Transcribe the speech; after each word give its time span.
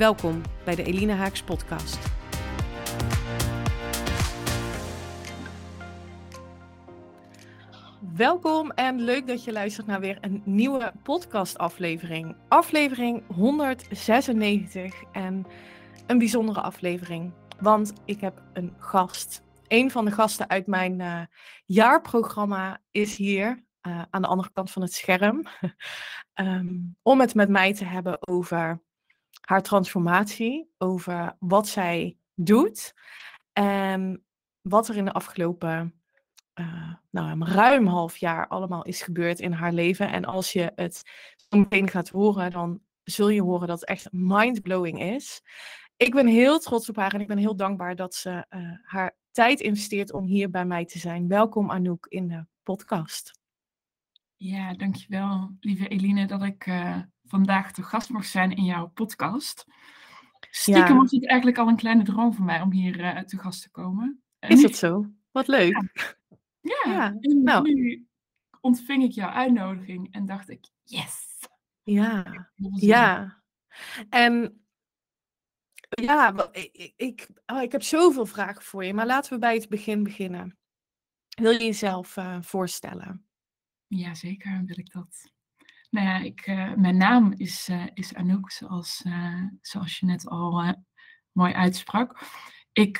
Welkom 0.00 0.42
bij 0.64 0.74
de 0.74 0.82
Elina 0.82 1.14
Haaks 1.14 1.42
podcast. 1.42 1.98
Welkom 8.16 8.70
en 8.70 9.00
leuk 9.00 9.26
dat 9.26 9.44
je 9.44 9.52
luistert 9.52 9.86
naar 9.86 10.00
weer 10.00 10.18
een 10.20 10.42
nieuwe 10.44 10.92
podcastaflevering. 11.02 12.36
Aflevering 12.48 13.22
196 13.26 15.02
en 15.12 15.46
een 16.06 16.18
bijzondere 16.18 16.60
aflevering, 16.60 17.32
want 17.58 17.92
ik 18.04 18.20
heb 18.20 18.42
een 18.52 18.74
gast. 18.78 19.42
Een 19.68 19.90
van 19.90 20.04
de 20.04 20.10
gasten 20.10 20.48
uit 20.48 20.66
mijn 20.66 21.00
uh, 21.00 21.22
jaarprogramma 21.66 22.80
is 22.90 23.16
hier 23.16 23.64
uh, 23.86 24.02
aan 24.10 24.22
de 24.22 24.28
andere 24.28 24.50
kant 24.52 24.70
van 24.70 24.82
het 24.82 24.92
scherm 24.92 25.46
um, 26.34 26.96
om 27.02 27.20
het 27.20 27.34
met 27.34 27.48
mij 27.48 27.74
te 27.74 27.84
hebben 27.84 28.28
over 28.28 28.80
haar 29.50 29.62
transformatie, 29.62 30.70
over 30.78 31.36
wat 31.38 31.68
zij 31.68 32.16
doet 32.34 32.94
en 33.52 34.24
wat 34.60 34.88
er 34.88 34.96
in 34.96 35.04
de 35.04 35.12
afgelopen 35.12 35.94
uh, 36.54 36.94
nou, 37.10 37.44
ruim 37.44 37.86
half 37.86 38.16
jaar 38.16 38.48
allemaal 38.48 38.84
is 38.84 39.02
gebeurd 39.02 39.40
in 39.40 39.52
haar 39.52 39.72
leven. 39.72 40.10
En 40.10 40.24
als 40.24 40.52
je 40.52 40.72
het 40.74 41.02
zo 41.36 41.58
meteen 41.58 41.88
gaat 41.88 42.08
horen, 42.08 42.50
dan 42.50 42.80
zul 43.02 43.28
je 43.28 43.42
horen 43.42 43.68
dat 43.68 43.80
het 43.80 43.88
echt 43.88 44.08
mindblowing 44.12 45.02
is. 45.02 45.42
Ik 45.96 46.14
ben 46.14 46.26
heel 46.26 46.58
trots 46.58 46.88
op 46.88 46.96
haar 46.96 47.14
en 47.14 47.20
ik 47.20 47.26
ben 47.26 47.38
heel 47.38 47.56
dankbaar 47.56 47.96
dat 47.96 48.14
ze 48.14 48.30
uh, 48.50 48.70
haar 48.82 49.16
tijd 49.30 49.60
investeert 49.60 50.12
om 50.12 50.24
hier 50.24 50.50
bij 50.50 50.64
mij 50.64 50.84
te 50.84 50.98
zijn. 50.98 51.28
Welkom 51.28 51.70
Anouk 51.70 52.06
in 52.06 52.28
de 52.28 52.46
podcast. 52.62 53.38
Ja, 54.36 54.74
dankjewel 54.74 55.56
lieve 55.60 55.88
Eline 55.88 56.26
dat 56.26 56.42
ik 56.42 56.66
uh, 56.66 56.98
vandaag 57.30 57.72
te 57.72 57.82
gast 57.82 58.08
mag 58.08 58.24
zijn 58.24 58.56
in 58.56 58.64
jouw 58.64 58.86
podcast. 58.86 59.66
Stiekem 60.50 60.86
ja. 60.86 60.96
was 60.96 61.10
het 61.10 61.26
eigenlijk 61.26 61.58
al 61.58 61.68
een 61.68 61.76
kleine 61.76 62.02
droom 62.02 62.34
voor 62.34 62.44
mij 62.44 62.60
om 62.60 62.72
hier 62.72 63.00
uh, 63.00 63.18
te 63.18 63.38
gast 63.38 63.62
te 63.62 63.70
komen. 63.70 64.22
Is 64.38 64.62
dat 64.62 64.76
zo? 64.76 65.06
Wat 65.30 65.48
leuk. 65.48 65.72
Ja, 66.60 66.82
ja. 66.84 66.92
ja. 66.92 67.16
en 67.20 67.42
nou. 67.42 67.74
nu 67.74 68.06
ontving 68.60 69.02
ik 69.02 69.12
jouw 69.12 69.30
uitnodiging 69.30 70.12
en 70.14 70.26
dacht 70.26 70.50
ik, 70.50 70.66
yes. 70.84 71.38
Ja, 71.82 72.48
ja. 72.74 73.42
En 74.08 74.64
ja, 75.88 76.48
ik, 76.52 76.92
ik, 76.96 77.28
oh, 77.46 77.62
ik 77.62 77.72
heb 77.72 77.82
zoveel 77.82 78.26
vragen 78.26 78.62
voor 78.62 78.84
je, 78.84 78.94
maar 78.94 79.06
laten 79.06 79.32
we 79.32 79.38
bij 79.38 79.54
het 79.54 79.68
begin 79.68 80.02
beginnen. 80.02 80.58
Wil 81.28 81.50
je 81.50 81.64
jezelf 81.64 82.16
uh, 82.16 82.42
voorstellen? 82.42 83.26
Ja, 83.86 84.14
zeker 84.14 84.62
wil 84.66 84.78
ik 84.78 84.92
dat. 84.92 85.30
Nou 85.90 86.06
ja, 86.06 86.18
ik, 86.18 86.46
uh, 86.46 86.74
mijn 86.74 86.96
naam 86.96 87.32
is, 87.32 87.68
uh, 87.68 87.86
is 87.94 88.14
Anouk, 88.14 88.50
zoals, 88.50 89.02
uh, 89.06 89.42
zoals 89.60 89.98
je 89.98 90.06
net 90.06 90.28
al 90.28 90.74
mooi 91.32 91.52
uitsprak. 91.52 92.20
Ik 92.72 92.98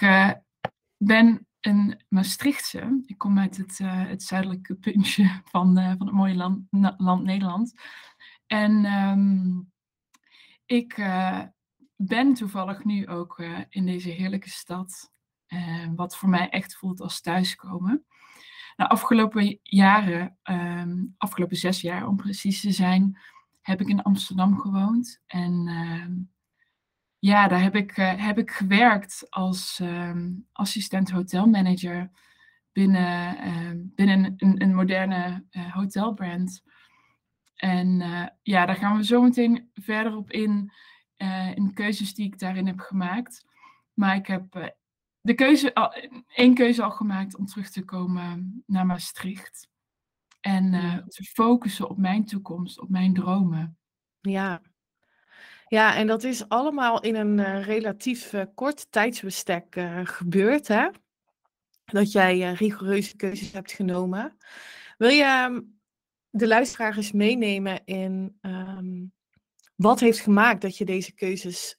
ben 0.96 1.46
een 1.60 2.02
Maastrichtse. 2.08 3.02
Ik 3.06 3.18
kom 3.18 3.38
uit 3.38 3.56
het, 3.56 3.78
het 3.82 4.22
zuidelijke 4.22 4.74
puntje 4.74 5.40
van, 5.44 5.74
van 5.74 6.06
het 6.06 6.12
mooie 6.12 6.34
land, 6.34 6.66
land 6.96 7.24
Nederland. 7.24 7.74
En 8.46 8.84
um, 8.84 9.72
ik 10.66 10.94
ben 11.96 12.34
toevallig 12.34 12.84
nu 12.84 13.08
ook 13.08 13.38
in 13.68 13.86
deze 13.86 14.08
heerlijke 14.08 14.50
stad, 14.50 15.12
wat 15.94 16.16
voor 16.16 16.28
mij 16.28 16.48
echt 16.48 16.76
voelt 16.76 17.00
als 17.00 17.20
thuiskomen. 17.20 18.04
De 18.80 18.88
afgelopen 18.88 19.58
jaren, 19.62 20.36
um, 20.44 21.14
afgelopen 21.18 21.56
zes 21.56 21.80
jaar 21.80 22.06
om 22.06 22.16
precies 22.16 22.60
te 22.60 22.70
zijn, 22.70 23.18
heb 23.60 23.80
ik 23.80 23.88
in 23.88 24.02
Amsterdam 24.02 24.58
gewoond. 24.58 25.22
En 25.26 25.66
uh, 25.68 26.06
ja, 27.18 27.48
daar 27.48 27.62
heb 27.62 27.76
ik, 27.76 27.96
uh, 27.96 28.26
heb 28.26 28.38
ik 28.38 28.50
gewerkt 28.50 29.26
als 29.30 29.78
um, 29.82 30.46
assistent 30.52 31.10
hotelmanager 31.10 32.10
binnen, 32.72 33.92
binnen 33.94 34.34
een, 34.36 34.62
een 34.62 34.74
moderne 34.74 35.44
eh, 35.50 35.72
hotelbrand. 35.72 36.62
En 37.54 38.00
eh, 38.00 38.26
ja, 38.42 38.66
daar 38.66 38.76
gaan 38.76 38.96
we 38.96 39.04
zo 39.04 39.22
meteen 39.22 39.70
verder 39.74 40.16
op 40.16 40.30
in, 40.30 40.72
in 41.54 41.72
keuzes 41.74 42.14
die 42.14 42.26
ik 42.26 42.38
daarin 42.38 42.66
heb 42.66 42.78
gemaakt. 42.78 43.44
Maar 43.94 44.14
ik 44.14 44.26
heb 44.26 44.74
de 45.20 45.34
keuze, 45.34 45.72
één 46.34 46.54
keuze 46.54 46.82
al 46.82 46.90
gemaakt 46.90 47.36
om 47.36 47.46
terug 47.46 47.70
te 47.70 47.84
komen 47.84 48.62
naar 48.66 48.86
Maastricht. 48.86 49.68
En 50.40 50.72
uh, 50.72 50.96
te 50.96 51.24
focussen 51.24 51.88
op 51.88 51.98
mijn 51.98 52.24
toekomst, 52.24 52.80
op 52.80 52.88
mijn 52.88 53.14
dromen. 53.14 53.78
Ja. 54.20 54.62
Ja, 55.66 55.96
en 55.96 56.06
dat 56.06 56.24
is 56.24 56.48
allemaal 56.48 57.02
in 57.02 57.14
een 57.14 57.38
uh, 57.38 57.64
relatief 57.64 58.32
uh, 58.32 58.42
kort 58.54 58.92
tijdsbestek 58.92 59.80
gebeurd, 60.04 60.68
hè? 60.68 60.88
Dat 61.84 62.12
jij 62.12 62.52
rigoureuze 62.52 63.16
keuzes 63.16 63.52
hebt 63.52 63.72
genomen. 63.72 64.36
Wil 64.98 65.08
je 65.08 65.22
ehm, 65.22 65.60
de 66.30 66.46
luisteraar 66.46 66.96
eens 66.96 67.12
meenemen 67.12 67.84
in 67.84 68.38
um, 68.40 69.12
wat 69.80 70.00
heeft 70.00 70.20
gemaakt 70.20 70.60
dat 70.60 70.76
je 70.76 70.84
deze 70.84 71.12
keuzes 71.12 71.78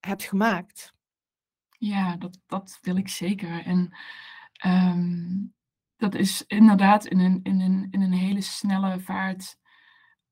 hebt 0.00 0.22
gemaakt? 0.22 0.92
Ja, 1.84 2.16
dat, 2.16 2.38
dat 2.46 2.78
wil 2.82 2.96
ik 2.96 3.08
zeker. 3.08 3.64
En 3.64 3.96
um, 4.66 5.54
dat 5.96 6.14
is 6.14 6.46
inderdaad 6.46 7.06
in 7.06 7.18
een, 7.18 7.40
in, 7.42 7.60
een, 7.60 7.86
in 7.90 8.00
een 8.00 8.12
hele 8.12 8.40
snelle 8.40 9.00
vaart 9.00 9.58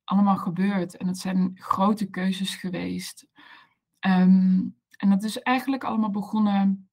allemaal 0.05 0.37
gebeurd. 0.37 0.97
En 0.97 1.07
het 1.07 1.19
zijn 1.19 1.51
grote 1.55 2.11
keuzes 2.11 2.55
geweest. 2.55 3.27
Um, 4.07 4.77
en 4.97 5.11
dat 5.11 5.23
is 5.23 5.39
eigenlijk 5.39 5.85
allemaal 5.85 6.11
begonnen 6.11 6.91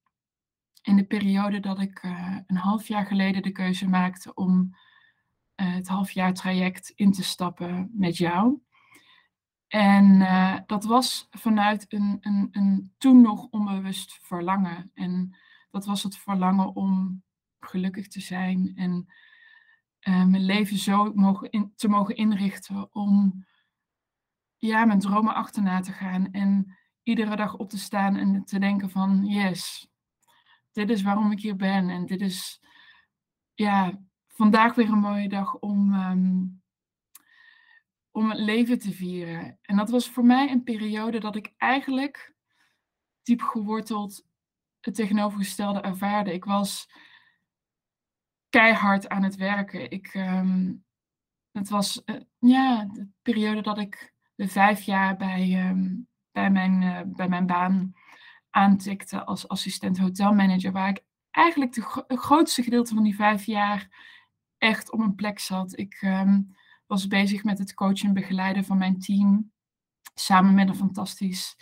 in 0.82 0.96
de 0.96 1.06
periode 1.06 1.60
dat 1.60 1.80
ik 1.80 2.04
uh, 2.04 2.38
een 2.48 2.58
half 2.58 2.88
jaar 2.88 3.06
geleden 3.06 3.42
de 3.42 3.52
keuze 3.52 3.88
maakte 3.88 4.34
om 4.34 4.76
uh, 5.56 5.74
het 5.74 5.88
halfjaar 5.88 6.34
traject 6.34 6.90
in 6.90 7.12
te 7.12 7.24
stappen 7.24 7.92
met 7.94 8.18
jou. 8.18 8.62
En 9.68 10.06
uh, 10.06 10.58
dat 10.66 10.84
was 10.84 11.28
vanuit 11.30 11.86
een, 11.94 12.18
een, 12.22 12.48
een 12.52 12.94
toen 12.98 13.22
nog 13.22 13.48
onbewust 13.50 14.20
verlangen. 14.22 14.92
En 14.94 15.36
dat 15.72 15.86
was 15.86 16.04
het 16.04 16.18
verlangen 16.18 16.76
om 16.76 17.24
gelukkig 17.60 18.08
te 18.08 18.20
zijn 18.20 18.72
en 18.76 19.08
uh, 20.02 20.26
mijn 20.26 20.46
leven 20.46 20.78
zo 20.78 21.14
mogen 21.14 21.74
te 21.76 21.88
mogen 21.88 22.16
inrichten 22.16 22.96
om 22.96 23.46
ja, 24.58 24.86
mijn 24.86 25.00
dromen 25.00 25.36
achterna 25.36 25.80
te 25.80 25.92
gaan. 25.92 26.32
En 26.32 26.78
iedere 27.04 27.36
dag 27.36 27.56
op 27.56 27.70
te 27.70 27.78
staan 27.78 28.16
en 28.16 28.44
te 28.44 28.60
denken 28.60 28.90
van 28.90 29.26
yes, 29.26 29.90
dit 30.72 30.90
is 30.90 31.02
waarom 31.02 31.32
ik 31.32 31.40
hier 31.40 31.56
ben. 31.56 31.90
En 31.90 32.06
dit 32.06 32.22
is 32.22 32.62
ja, 33.54 34.00
vandaag 34.28 34.76
weer 34.76 34.90
een 34.90 35.00
mooie 35.00 35.30
dag 35.30 35.56
om 35.56 35.94
um, 35.94 36.62
om 38.18 38.30
het 38.30 38.40
leven 38.40 38.80
te 38.80 38.92
vieren. 38.92 39.60
En 39.62 39.76
dat 39.76 39.90
was 39.90 40.10
voor 40.10 40.26
mij 40.26 40.52
een 40.52 40.64
periode 40.64 41.20
dat 41.20 41.36
ik 41.36 41.54
eigenlijk 41.58 42.34
diep 43.24 43.42
geworteld 43.42 44.26
het 44.80 44.96
tegenovergestelde 44.96 45.82
ervaarde. 45.82 46.34
Ik 46.34 46.46
was 46.46 46.90
keihard 48.50 49.10
aan 49.10 49.24
het 49.24 49.36
werken. 49.36 49.92
Ik, 49.92 50.14
um, 50.14 50.86
het 51.52 51.70
was 51.70 52.02
uh, 52.06 52.16
ja, 52.40 52.86
de 52.86 53.08
periode 53.22 53.62
dat 53.62 53.78
ik 53.78 54.14
de 54.36 54.48
vijf 54.48 54.82
jaar 54.82 55.18
bij, 55.18 55.70
um, 55.70 56.08
bij, 56.32 56.52
mijn, 56.52 56.82
uh, 56.82 57.02
bij 57.06 57.30
mijn 57.30 57.46
baan 57.46 57.94
aantikte 58.50 59.26
als 59.26 59.48
assistent 59.48 59.98
hotelmanager, 59.98 60.72
waar 60.72 60.90
ik 60.90 61.04
eigenlijk 61.32 61.76
het 62.08 62.20
grootste 62.20 62.64
gedeelte 62.64 62.94
van 62.94 63.04
die 63.04 63.16
vijf 63.16 63.46
jaar 63.46 63.90
echt 64.58 64.92
op 64.92 65.00
een 65.00 65.16
plek 65.16 65.40
zat. 65.40 65.78
Ik 65.78 66.02
um, 66.02 66.56
was 66.88 67.08
bezig 67.08 67.44
met 67.44 67.58
het 67.58 67.74
coachen 67.74 68.08
en 68.08 68.14
begeleiden 68.14 68.66
van 68.66 68.78
mijn 68.78 69.00
team. 69.00 69.52
Samen 70.14 70.54
met 70.54 70.70
een 70.70 70.76
fantastisch 70.76 71.56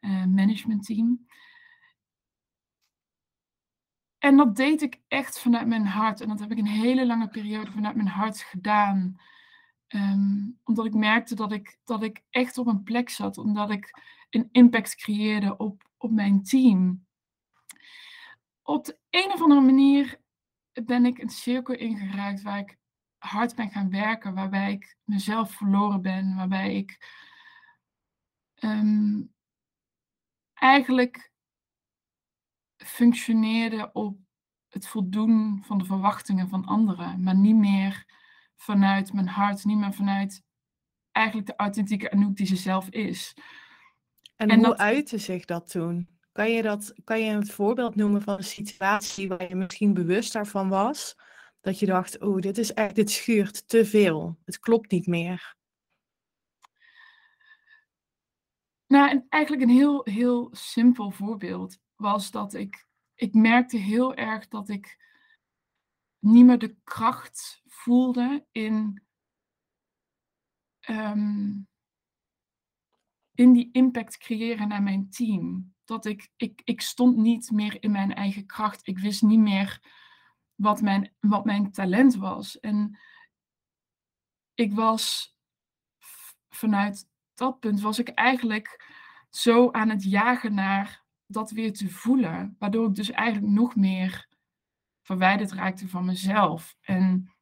uh, 0.00 0.24
managementteam. 0.24 1.26
En 4.18 4.36
dat 4.36 4.56
deed 4.56 4.82
ik 4.82 5.00
echt 5.08 5.38
vanuit 5.38 5.66
mijn 5.66 5.86
hart. 5.86 6.20
En 6.20 6.28
dat 6.28 6.40
heb 6.40 6.50
ik 6.50 6.58
een 6.58 6.66
hele 6.66 7.06
lange 7.06 7.28
periode 7.28 7.70
vanuit 7.70 7.96
mijn 7.96 8.08
hart 8.08 8.40
gedaan. 8.40 9.20
Um, 9.88 10.58
omdat 10.64 10.84
ik 10.84 10.94
merkte 10.94 11.34
dat 11.34 11.52
ik, 11.52 11.78
dat 11.84 12.02
ik 12.02 12.22
echt 12.30 12.58
op 12.58 12.66
een 12.66 12.82
plek 12.82 13.08
zat. 13.08 13.38
Omdat 13.38 13.70
ik 13.70 14.00
een 14.30 14.48
impact 14.52 14.94
creëerde 14.94 15.56
op, 15.56 15.90
op 15.96 16.10
mijn 16.10 16.42
team. 16.42 17.06
Op 18.62 18.84
de 18.84 18.98
een 19.10 19.32
of 19.32 19.42
andere 19.42 19.60
manier 19.60 20.20
ben 20.84 21.06
ik 21.06 21.18
een 21.18 21.30
cirkel 21.30 21.74
ingeraakt 21.74 22.42
waar 22.42 22.58
ik 22.58 22.78
hard 23.18 23.54
ben 23.54 23.70
gaan 23.70 23.90
werken, 23.90 24.34
waarbij 24.34 24.72
ik 24.72 24.96
mezelf 25.04 25.52
verloren 25.52 26.02
ben, 26.02 26.36
waarbij 26.36 26.76
ik 26.76 26.98
um, 28.60 29.34
eigenlijk 30.54 31.32
functioneerde 32.76 33.90
op 33.92 34.18
het 34.68 34.88
voldoen 34.88 35.62
van 35.64 35.78
de 35.78 35.84
verwachtingen 35.84 36.48
van 36.48 36.64
anderen, 36.64 37.22
maar 37.22 37.36
niet 37.36 37.56
meer 37.56 38.06
vanuit 38.56 39.12
mijn 39.12 39.28
hart, 39.28 39.64
niet 39.64 39.78
meer 39.78 39.94
vanuit 39.94 40.42
eigenlijk 41.12 41.46
de 41.46 41.56
authentieke 41.56 42.10
Anouk 42.10 42.36
die 42.36 42.46
ze 42.46 42.56
zelf 42.56 42.88
is. 42.88 43.34
En, 44.36 44.54
hoe 44.54 44.62
dat... 44.62 44.78
uitte 44.78 45.18
zich 45.18 45.44
dat 45.44 45.70
toen? 45.70 46.08
Kan 46.32 46.50
je, 46.50 46.62
dat, 46.62 46.94
kan 47.04 47.20
je 47.20 47.32
een 47.32 47.46
voorbeeld 47.46 47.94
noemen 47.94 48.22
van 48.22 48.36
een 48.36 48.44
situatie 48.44 49.28
waar 49.28 49.48
je 49.48 49.54
misschien 49.54 49.94
bewust 49.94 50.32
daarvan 50.32 50.68
was? 50.68 51.16
Dat 51.60 51.78
je 51.78 51.86
dacht, 51.86 52.18
oh, 52.20 52.40
dit 52.40 52.58
is 52.58 52.72
echt, 52.72 52.94
dit 52.94 53.10
schuurt 53.10 53.68
te 53.68 53.84
veel. 53.84 54.38
Het 54.44 54.58
klopt 54.58 54.90
niet 54.90 55.06
meer. 55.06 55.56
Nou, 58.86 59.26
eigenlijk 59.28 59.62
een 59.62 59.76
heel, 59.76 60.00
heel 60.04 60.48
simpel 60.52 61.10
voorbeeld 61.10 61.78
was 61.96 62.30
dat 62.30 62.54
ik, 62.54 62.86
ik 63.14 63.34
merkte 63.34 63.76
heel 63.76 64.14
erg 64.14 64.48
dat 64.48 64.68
ik 64.68 65.06
niet 66.18 66.44
meer 66.44 66.58
de 66.58 66.76
kracht 66.84 67.62
voelde 67.66 68.46
in, 68.52 69.02
um, 70.88 71.68
in 73.34 73.52
die 73.52 73.68
impact 73.72 74.16
creëren 74.16 74.68
naar 74.68 74.82
mijn 74.82 75.10
team. 75.10 75.74
Dat 75.84 76.04
ik, 76.04 76.30
ik, 76.36 76.60
ik 76.64 76.80
stond 76.80 77.16
niet 77.16 77.50
meer 77.50 77.82
in 77.82 77.90
mijn 77.90 78.14
eigen 78.14 78.46
kracht. 78.46 78.86
Ik 78.86 78.98
wist 78.98 79.22
niet 79.22 79.40
meer 79.40 79.82
wat 80.58 80.80
mijn, 80.80 81.14
wat 81.20 81.44
mijn 81.44 81.72
talent 81.72 82.14
was. 82.16 82.60
En 82.60 82.98
ik 84.54 84.72
was 84.72 85.36
vanuit 86.48 87.08
dat 87.34 87.60
punt 87.60 87.80
was 87.80 87.98
ik 87.98 88.08
eigenlijk 88.08 88.84
zo 89.30 89.70
aan 89.70 89.88
het 89.88 90.04
jagen 90.04 90.54
naar 90.54 91.04
dat 91.26 91.50
weer 91.50 91.72
te 91.72 91.90
voelen. 91.90 92.56
Waardoor 92.58 92.88
ik 92.88 92.94
dus 92.94 93.10
eigenlijk 93.10 93.52
nog 93.52 93.76
meer 93.76 94.28
verwijderd 95.02 95.52
raakte 95.52 95.88
van 95.88 96.04
mezelf. 96.04 96.76
En 96.80 97.32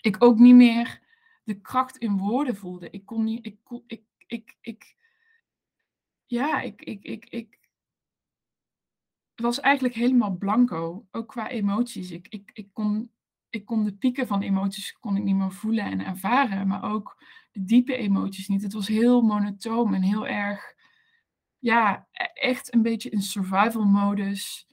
ik 0.00 0.24
ook 0.24 0.38
niet 0.38 0.54
meer 0.54 1.00
de 1.44 1.60
kracht 1.60 1.96
in 1.96 2.18
woorden 2.18 2.56
voelde. 2.56 2.90
Ik 2.90 3.06
kon 3.06 3.24
niet, 3.24 3.46
ik, 3.46 3.58
ik, 3.86 4.02
ik, 4.26 4.56
ik, 4.60 4.96
ja, 6.26 6.60
ik, 6.60 6.82
ik, 6.82 7.04
ik, 7.04 7.24
ik 7.24 7.61
was 9.34 9.60
eigenlijk 9.60 9.94
helemaal 9.94 10.36
blanco, 10.36 11.06
ook 11.10 11.28
qua 11.28 11.48
emoties. 11.48 12.10
Ik, 12.10 12.26
ik, 12.28 12.50
ik, 12.52 12.68
kon, 12.72 13.10
ik 13.50 13.64
kon 13.64 13.84
de 13.84 13.92
pieken 13.94 14.26
van 14.26 14.42
emoties 14.42 14.92
kon 14.92 15.16
ik 15.16 15.22
niet 15.22 15.36
meer 15.36 15.52
voelen 15.52 15.84
en 15.84 16.04
ervaren, 16.04 16.66
maar 16.66 16.82
ook 16.82 17.22
de 17.52 17.64
diepe 17.64 17.96
emoties 17.96 18.48
niet. 18.48 18.62
Het 18.62 18.72
was 18.72 18.88
heel 18.88 19.22
monotoom 19.22 19.94
en 19.94 20.02
heel 20.02 20.26
erg, 20.26 20.74
ja, 21.58 22.08
e-, 22.12 22.24
echt 22.24 22.74
een 22.74 22.82
beetje 22.82 23.10
in 23.10 23.22
survival 23.22 23.84
modus 23.84 24.66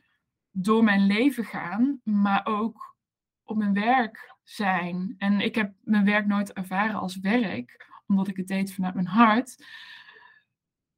door 0.51 0.83
mijn 0.83 1.05
leven 1.05 1.45
gaan, 1.45 1.99
maar 2.03 2.45
ook 2.45 2.95
op 3.43 3.57
mijn 3.57 3.73
werk 3.73 4.35
zijn. 4.43 5.15
En 5.17 5.39
ik 5.39 5.55
heb 5.55 5.73
mijn 5.81 6.05
werk 6.05 6.25
nooit 6.25 6.53
ervaren 6.53 6.99
als 6.99 7.19
werk, 7.19 7.87
omdat 8.07 8.27
ik 8.27 8.37
het 8.37 8.47
deed 8.47 8.73
vanuit 8.73 8.93
mijn 8.93 9.07
hart. 9.07 9.65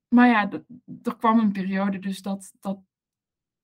Maar 0.08 0.28
ja, 0.28 0.50
er 1.04 1.18
kwam 1.18 1.40
een 1.40 1.52
periode 1.52 2.00
dus 2.00 2.22
dat, 2.22 2.54
dat, 2.60 2.80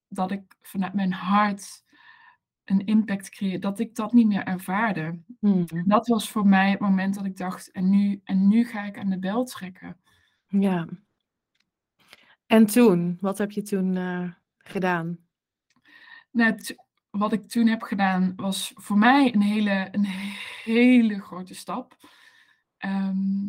dat 0.07 0.31
ik 0.31 0.55
vanuit 0.61 0.93
mijn 0.93 1.13
hart 1.13 1.85
een 2.63 2.85
impact 2.85 3.29
creëerde, 3.29 3.59
dat 3.59 3.79
ik 3.79 3.95
dat 3.95 4.13
niet 4.13 4.27
meer 4.27 4.43
ervaarde. 4.43 5.19
Hmm. 5.39 5.65
Dat 5.85 6.07
was 6.07 6.29
voor 6.29 6.47
mij 6.47 6.69
het 6.69 6.79
moment 6.79 7.15
dat 7.15 7.25
ik 7.25 7.37
dacht, 7.37 7.71
en 7.71 7.89
nu, 7.89 8.21
en 8.23 8.47
nu 8.47 8.65
ga 8.65 8.83
ik 8.83 8.97
aan 8.97 9.09
de 9.09 9.19
bel 9.19 9.43
trekken. 9.43 9.99
Ja. 10.47 10.87
En 12.45 12.65
toen, 12.65 13.17
wat 13.21 13.37
heb 13.37 13.51
je 13.51 13.61
toen 13.61 13.95
uh, 13.95 14.31
gedaan? 14.57 15.17
Nou, 16.31 16.57
wat 17.09 17.33
ik 17.33 17.47
toen 17.47 17.67
heb 17.67 17.81
gedaan 17.81 18.33
was 18.35 18.71
voor 18.75 18.97
mij 18.97 19.33
een 19.33 19.41
hele, 19.41 19.87
een 19.91 20.05
hele 20.63 21.21
grote 21.21 21.55
stap. 21.55 21.97
Ehm, 22.77 23.47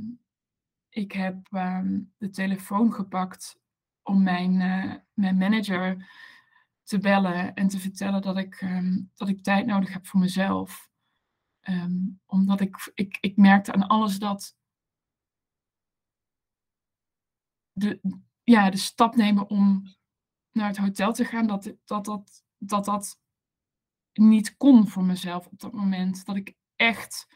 ik 0.89 1.13
heb 1.13 1.47
ehm, 1.51 2.01
de 2.17 2.31
telefoon 2.31 2.93
gepakt 2.93 3.61
om 4.03 4.23
mijn, 4.23 4.53
uh, 4.53 4.95
mijn 5.13 5.37
manager 5.37 6.09
te 6.89 6.99
bellen 6.99 7.55
en 7.55 7.69
te 7.69 7.79
vertellen 7.79 8.23
dat 8.23 8.37
ik, 8.37 8.55
ehm, 8.61 9.01
dat 9.15 9.29
ik 9.29 9.43
tijd 9.43 9.67
nodig 9.67 9.93
heb 9.93 10.07
voor 10.07 10.21
mezelf. 10.21 10.87
omdat 12.27 12.61
ik, 12.61 12.91
ik, 12.95 13.19
ik 13.21 13.37
merkte 13.37 13.73
aan 13.73 13.87
alles 13.87 14.19
dat 14.19 14.57
de, 17.73 18.01
ja, 18.45 18.71
de 18.71 18.77
stap 18.77 19.17
nemen 19.17 19.51
om 19.51 19.83
naar 20.53 20.69
het 20.69 20.77
hotel 20.77 21.13
te 21.13 21.25
gaan, 21.25 21.47
dat 21.47 21.75
dat, 21.85 22.05
dat 22.05 22.43
dat 22.59 22.85
dat 22.85 23.21
niet 24.13 24.57
kon 24.57 24.89
voor 24.89 25.05
mezelf 25.05 25.47
op 25.47 25.61
dat 25.61 25.73
moment. 25.73 26.25
Dat 26.25 26.37
ik 26.37 26.57
echt 26.77 27.27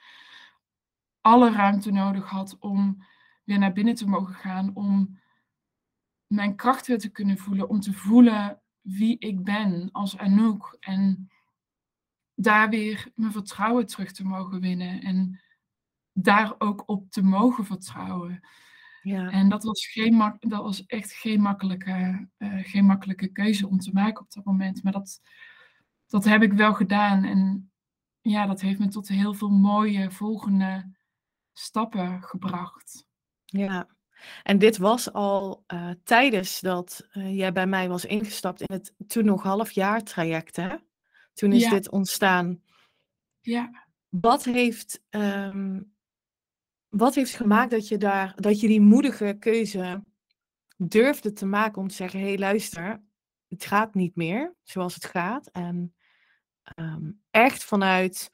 alle 1.21 1.51
ruimte 1.51 1.91
nodig 1.91 2.29
had 2.31 2.59
om 2.59 3.05
weer 3.45 3.59
naar 3.59 3.73
binnen 3.73 3.95
te 3.95 4.09
mogen 4.09 4.35
gaan, 4.35 4.75
om 4.75 5.21
mijn 6.27 6.57
kracht 6.57 6.87
weer 6.87 6.99
te 6.99 7.11
kunnen 7.11 7.39
voelen, 7.39 7.69
om 7.69 7.81
te 7.81 7.93
voelen 7.93 8.62
wie 8.83 9.19
ik 9.19 9.45
ben 9.45 9.89
als 9.93 10.19
Anouk 10.19 10.77
en 10.81 11.31
daar 12.35 12.69
weer 12.69 13.11
mijn 13.15 13.33
vertrouwen 13.33 13.87
terug 13.87 14.13
te 14.13 14.25
mogen 14.25 14.61
winnen 14.61 15.01
en 15.01 15.41
daar 16.13 16.55
ook 16.59 16.83
op 16.87 17.11
te 17.11 17.23
mogen 17.23 17.65
vertrouwen. 17.65 18.41
Ja. 19.03 19.31
En 19.31 19.49
dat 19.49 19.65
was, 19.65 19.87
geen 19.87 20.37
dat 20.39 20.63
was 20.63 20.87
echt 20.87 21.13
geen 21.13 21.41
makkelijke, 21.41 22.29
uh, 22.39 22.65
geen 22.65 22.85
makkelijke 22.85 23.29
keuze 23.29 23.69
om 23.69 23.79
te 23.79 23.93
maken 23.93 24.23
op 24.23 24.33
dat 24.33 24.45
moment. 24.45 24.83
Maar 24.83 24.93
dat, 24.93 25.21
dat 26.07 26.25
heb 26.25 26.43
ik 26.43 26.53
wel 26.53 26.75
gedaan. 26.75 27.25
En 27.25 27.73
ja, 28.21 28.47
dat 28.47 28.61
heeft 28.61 28.79
me 28.79 28.89
tot 28.89 29.09
heel 29.09 29.35
veel 29.35 29.51
mooie 29.51 30.11
volgende 30.11 30.91
stappen 31.53 32.23
gebracht. 32.23 33.07
Ja, 33.45 33.89
en 34.43 34.59
dit 34.59 34.77
was 34.77 35.13
al 35.13 35.65
uh, 35.75 35.91
tijdens 36.05 36.61
dat 36.61 37.07
uh, 37.13 37.37
jij 37.37 37.53
bij 37.53 37.67
mij 37.67 37.89
was 37.89 38.05
ingestapt 38.05 38.61
in 38.61 38.75
het 38.77 38.95
toen 39.07 39.25
nog 39.25 39.43
half 39.43 39.71
jaar 39.71 40.03
traject, 40.03 40.57
hè? 40.57 40.77
Toen 41.33 41.53
is 41.53 41.69
dit 41.69 41.91
ontstaan. 41.91 42.63
Ja. 43.41 43.87
Wat 44.09 44.45
heeft 44.45 45.03
um, 45.11 45.93
wat 46.89 47.15
heeft 47.15 47.35
gemaakt 47.35 47.71
dat 47.71 47.89
je, 47.89 47.99
daar, 47.99 48.33
dat 48.37 48.61
je 48.61 48.67
die 48.67 48.81
moedige 48.81 49.37
keuze 49.39 50.03
durfde 50.77 51.33
te 51.33 51.47
maken 51.47 51.83
om 51.83 51.89
te 51.89 51.95
zeggen: 51.95 52.21
hé, 52.21 52.27
hey, 52.27 52.39
luister, 52.39 53.03
het 53.49 53.65
gaat 53.65 53.95
niet 53.95 54.17
meer 54.17 54.55
zoals 54.63 54.95
het 54.95 55.05
gaat. 55.05 55.47
En 55.47 55.95
um, 56.77 57.23
echt 57.31 57.65
vanuit. 57.65 58.31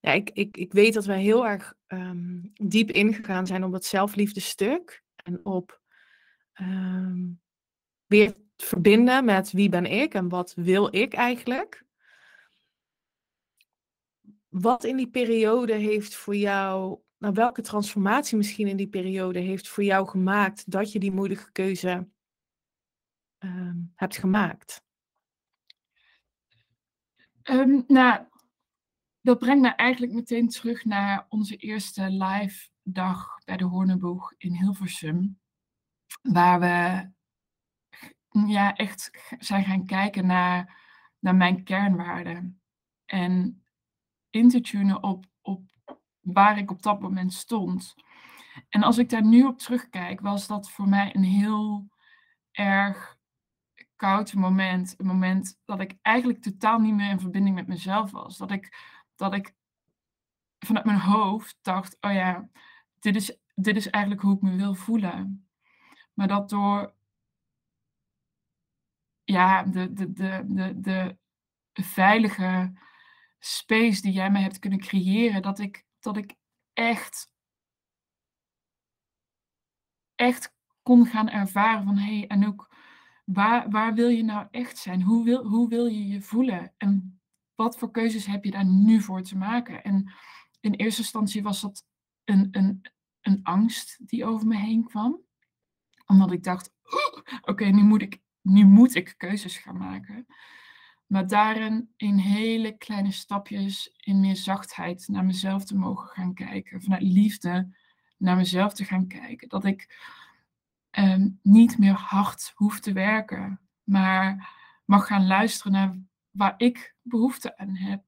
Ja, 0.00 0.12
ik, 0.12 0.30
ik, 0.30 0.56
ik 0.56 0.72
weet 0.72 0.94
dat 0.94 1.04
wij 1.04 1.20
heel 1.20 1.46
erg 1.46 1.74
um, 1.86 2.50
diep 2.54 2.90
ingegaan 2.90 3.46
zijn 3.46 3.64
op 3.64 3.72
het 3.72 3.84
zelfliefdestuk. 3.84 5.04
En 5.26 5.44
op 5.44 5.80
um, 6.60 7.40
weer 8.06 8.34
verbinden 8.56 9.24
met 9.24 9.52
wie 9.52 9.68
ben 9.68 9.86
ik 9.86 10.14
en 10.14 10.28
wat 10.28 10.54
wil 10.54 10.94
ik 10.94 11.14
eigenlijk. 11.14 11.84
Wat 14.48 14.84
in 14.84 14.96
die 14.96 15.10
periode 15.10 15.72
heeft 15.72 16.14
voor 16.14 16.36
jou 16.36 17.00
nou, 17.18 17.34
welke 17.34 17.62
transformatie 17.62 18.36
misschien 18.36 18.68
in 18.68 18.76
die 18.76 18.88
periode 18.88 19.38
heeft 19.38 19.68
voor 19.68 19.84
jou 19.84 20.08
gemaakt 20.08 20.70
dat 20.70 20.92
je 20.92 20.98
die 20.98 21.12
moedige 21.12 21.52
keuze 21.52 22.08
uh, 23.38 23.74
hebt 23.94 24.16
gemaakt? 24.16 24.84
Um, 27.42 27.84
nou, 27.86 28.26
dat 29.20 29.38
brengt 29.38 29.62
me 29.62 29.68
eigenlijk 29.68 30.12
meteen 30.12 30.48
terug 30.48 30.84
naar 30.84 31.26
onze 31.28 31.56
eerste 31.56 32.10
live 32.10 32.68
dag 32.88 33.38
bij 33.44 33.56
de 33.56 33.64
Hoornenboeg 33.64 34.34
in 34.36 34.54
Hilversum. 34.54 35.40
Waar 36.22 36.60
we 36.60 37.08
ja, 38.46 38.74
echt 38.74 39.10
zijn 39.38 39.64
gaan 39.64 39.86
kijken 39.86 40.26
naar, 40.26 40.80
naar 41.18 41.34
mijn 41.34 41.64
kernwaarden. 41.64 42.60
En 43.04 43.62
in 44.30 44.48
te 44.48 44.60
tunen 44.60 45.02
op, 45.02 45.26
op 45.40 45.62
waar 46.20 46.58
ik 46.58 46.70
op 46.70 46.82
dat 46.82 47.00
moment 47.00 47.32
stond. 47.32 47.94
En 48.68 48.82
als 48.82 48.98
ik 48.98 49.10
daar 49.10 49.24
nu 49.24 49.44
op 49.44 49.58
terugkijk, 49.58 50.20
was 50.20 50.46
dat 50.46 50.70
voor 50.70 50.88
mij 50.88 51.14
een 51.14 51.24
heel 51.24 51.88
erg 52.52 53.16
koud 53.96 54.34
moment. 54.34 54.94
Een 54.98 55.06
moment 55.06 55.58
dat 55.64 55.80
ik 55.80 55.98
eigenlijk 56.02 56.42
totaal 56.42 56.78
niet 56.78 56.94
meer 56.94 57.10
in 57.10 57.20
verbinding 57.20 57.54
met 57.54 57.66
mezelf 57.66 58.10
was. 58.10 58.36
Dat 58.36 58.50
ik, 58.50 58.78
dat 59.14 59.34
ik 59.34 59.54
vanuit 60.58 60.84
mijn 60.84 61.00
hoofd 61.00 61.58
dacht, 61.62 61.96
oh 62.00 62.12
ja, 62.12 62.48
dit 63.12 63.16
is, 63.16 63.38
dit 63.54 63.76
is 63.76 63.90
eigenlijk 63.90 64.22
hoe 64.22 64.34
ik 64.34 64.42
me 64.42 64.56
wil 64.56 64.74
voelen. 64.74 65.48
Maar 66.14 66.28
dat 66.28 66.48
door 66.48 66.94
ja, 69.24 69.62
de, 69.62 69.92
de, 69.92 70.12
de, 70.12 70.44
de, 70.80 71.16
de 71.72 71.82
veilige 71.82 72.72
space 73.38 74.02
die 74.02 74.12
jij 74.12 74.30
me 74.30 74.38
hebt 74.38 74.58
kunnen 74.58 74.78
creëren, 74.78 75.42
dat 75.42 75.58
ik, 75.58 75.84
dat 76.00 76.16
ik 76.16 76.34
echt, 76.72 77.32
echt 80.14 80.54
kon 80.82 81.06
gaan 81.06 81.28
ervaren 81.28 81.84
van 81.84 81.96
hé 81.96 82.18
hey, 82.18 82.28
Anouk, 82.28 82.74
waar, 83.24 83.70
waar 83.70 83.94
wil 83.94 84.08
je 84.08 84.22
nou 84.24 84.46
echt 84.50 84.78
zijn? 84.78 85.02
Hoe 85.02 85.24
wil, 85.24 85.44
hoe 85.44 85.68
wil 85.68 85.86
je 85.86 86.06
je 86.06 86.22
voelen? 86.22 86.74
En 86.76 87.20
wat 87.54 87.78
voor 87.78 87.90
keuzes 87.90 88.26
heb 88.26 88.44
je 88.44 88.50
daar 88.50 88.66
nu 88.66 89.00
voor 89.00 89.22
te 89.22 89.36
maken? 89.36 89.82
En 89.82 90.12
in 90.60 90.72
eerste 90.74 91.00
instantie 91.00 91.42
was 91.42 91.60
dat 91.60 91.84
een, 92.24 92.48
een, 92.50 92.82
een 93.26 93.40
angst 93.42 94.08
die 94.08 94.24
over 94.24 94.46
me 94.46 94.56
heen 94.56 94.84
kwam. 94.84 95.20
Omdat 96.06 96.32
ik 96.32 96.42
dacht, 96.42 96.72
oké, 97.40 97.64
nu 97.64 97.82
moet 97.82 98.02
ik 98.02 98.20
nu 98.46 98.64
moet 98.64 98.94
ik 98.94 99.14
keuzes 99.16 99.56
gaan 99.56 99.76
maken. 99.76 100.26
Maar 101.06 101.26
daarin 101.26 101.92
in 101.96 102.16
hele 102.16 102.76
kleine 102.76 103.10
stapjes, 103.10 103.94
in 103.96 104.20
meer 104.20 104.36
zachtheid 104.36 105.08
naar 105.08 105.24
mezelf 105.24 105.64
te 105.64 105.76
mogen 105.76 106.08
gaan 106.08 106.34
kijken. 106.34 106.82
Vanuit 106.82 107.02
liefde 107.02 107.74
naar 108.16 108.36
mezelf 108.36 108.72
te 108.72 108.84
gaan 108.84 109.06
kijken. 109.06 109.48
Dat 109.48 109.64
ik 109.64 109.96
ehm, 110.90 111.28
niet 111.42 111.78
meer 111.78 111.94
hard 111.94 112.52
hoef 112.54 112.80
te 112.80 112.92
werken, 112.92 113.60
maar 113.84 114.54
mag 114.84 115.06
gaan 115.06 115.26
luisteren 115.26 115.72
naar 115.72 115.98
waar 116.30 116.54
ik 116.56 116.94
behoefte 117.02 117.58
aan 117.58 117.76
heb. 117.76 118.02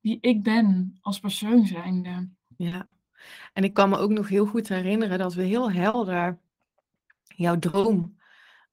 Wie 0.00 0.18
ik 0.20 0.42
ben 0.42 0.98
als 1.00 1.20
persoon 1.20 1.66
zijnde. 1.66 2.28
Ja, 2.56 2.88
en 3.52 3.64
ik 3.64 3.74
kan 3.74 3.88
me 3.88 3.96
ook 3.96 4.10
nog 4.10 4.28
heel 4.28 4.46
goed 4.46 4.68
herinneren 4.68 5.18
dat 5.18 5.34
we 5.34 5.42
heel 5.42 5.72
helder 5.72 6.38
jouw 7.36 7.58
droom 7.58 8.18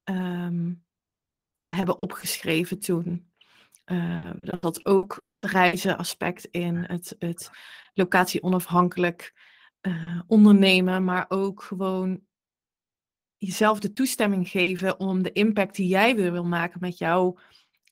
ehm, 0.04 0.74
hebben 1.70 2.02
opgeschreven 2.02 2.80
toen. 2.80 3.32
Uh, 3.86 4.32
dat 4.40 4.64
had 4.64 4.86
ook 4.86 5.22
reizenaspect 5.40 6.46
in, 6.46 6.76
het, 6.76 7.16
het 7.20 7.50
locatie 7.94 8.44
onafhankelijk 8.44 9.34
uh, 9.82 10.22
ondernemen, 10.28 11.04
maar 11.04 11.26
ook 11.28 11.64
gewoon 11.64 12.22
jezelf 13.38 13.80
de 13.80 13.94
toestemming 13.94 14.50
geven 14.50 15.00
om 15.00 15.24
de 15.24 15.32
impact 15.32 15.76
die 15.76 15.88
jij 15.88 16.16
weer 16.16 16.32
wil 16.32 16.46
maken 16.46 16.80
met 16.80 16.98
jouw 16.98 17.38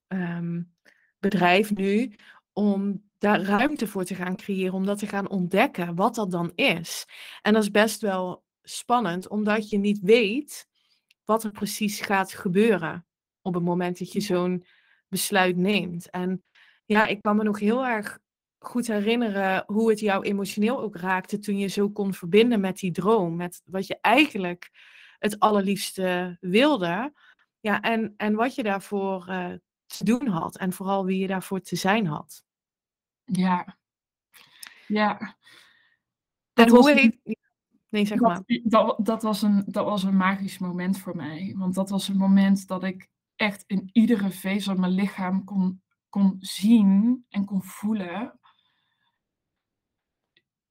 um, 0.07 0.73
bedrijf 1.19 1.75
nu, 1.75 2.15
om 2.55 3.03
daar 3.17 3.41
ruimte 3.41 3.87
voor 3.87 4.03
te 4.03 4.15
gaan 4.15 4.35
creëren, 4.35 4.73
om 4.73 4.85
dat 4.85 4.99
te 4.99 5.07
gaan 5.07 5.29
ontdekken, 5.29 5.95
wat 5.95 6.15
dat 6.15 6.31
dan 6.31 6.51
is. 6.55 7.05
En 7.41 7.53
dat 7.53 7.63
is 7.63 7.71
best 7.71 8.01
wel 8.01 8.43
spannend, 8.63 9.27
omdat 9.27 9.69
je 9.69 9.77
niet 9.77 9.99
weet 9.99 10.67
wat 11.25 11.43
er 11.43 11.51
precies 11.51 12.01
gaat 12.01 12.33
gebeuren 12.33 13.05
op 13.41 13.53
het 13.53 13.63
moment 13.63 13.99
dat 13.99 14.11
je 14.11 14.21
zo'n 14.21 14.65
besluit 15.09 15.57
neemt. 15.57 16.09
En 16.09 16.43
ja, 16.85 17.05
ik 17.05 17.21
kan 17.21 17.35
me 17.35 17.43
nog 17.43 17.59
heel 17.59 17.85
erg 17.85 18.19
goed 18.59 18.87
herinneren 18.87 19.63
hoe 19.67 19.89
het 19.89 19.99
jou 19.99 20.23
emotioneel 20.23 20.79
ook 20.79 20.95
raakte 20.95 21.39
toen 21.39 21.57
je 21.57 21.67
zo 21.67 21.89
kon 21.89 22.13
verbinden 22.13 22.59
met 22.59 22.77
die 22.77 22.91
droom, 22.91 23.35
met 23.35 23.61
wat 23.65 23.87
je 23.87 23.97
eigenlijk 24.01 24.69
het 25.19 25.39
allerliefste 25.39 26.37
wilde. 26.39 27.13
Ja, 27.59 27.81
en, 27.81 28.13
en 28.17 28.35
wat 28.35 28.55
je 28.55 28.63
daarvoor 28.63 29.25
uh, 29.29 29.53
te 29.85 30.03
doen 30.03 30.27
had 30.27 30.57
en 30.57 30.73
vooral 30.73 31.05
wie 31.05 31.19
je 31.19 31.27
daarvoor 31.27 31.61
te 31.61 31.75
zijn 31.75 32.07
had. 32.07 32.44
Ja, 33.25 33.77
ja. 34.87 35.37
Dat 36.53 36.67
en 36.67 36.75
hoe 36.75 36.91
heeft... 36.91 37.17
Nee, 37.89 38.05
zeg 38.05 38.19
dat, 38.19 38.27
maar. 38.27 38.43
Dat, 38.63 39.05
dat, 39.05 39.23
was 39.23 39.41
een, 39.41 39.63
dat 39.67 39.85
was 39.85 40.03
een 40.03 40.17
magisch 40.17 40.57
moment 40.57 40.99
voor 40.99 41.15
mij. 41.15 41.53
Want 41.57 41.75
dat 41.75 41.89
was 41.89 42.07
een 42.07 42.17
moment 42.17 42.67
dat 42.67 42.83
ik 42.83 43.09
echt 43.35 43.63
in 43.67 43.89
iedere 43.91 44.31
vezel 44.31 44.75
mijn 44.75 44.91
lichaam 44.91 45.43
kon, 45.43 45.83
kon 46.09 46.35
zien 46.39 47.25
en 47.29 47.45
kon 47.45 47.63
voelen. 47.63 48.39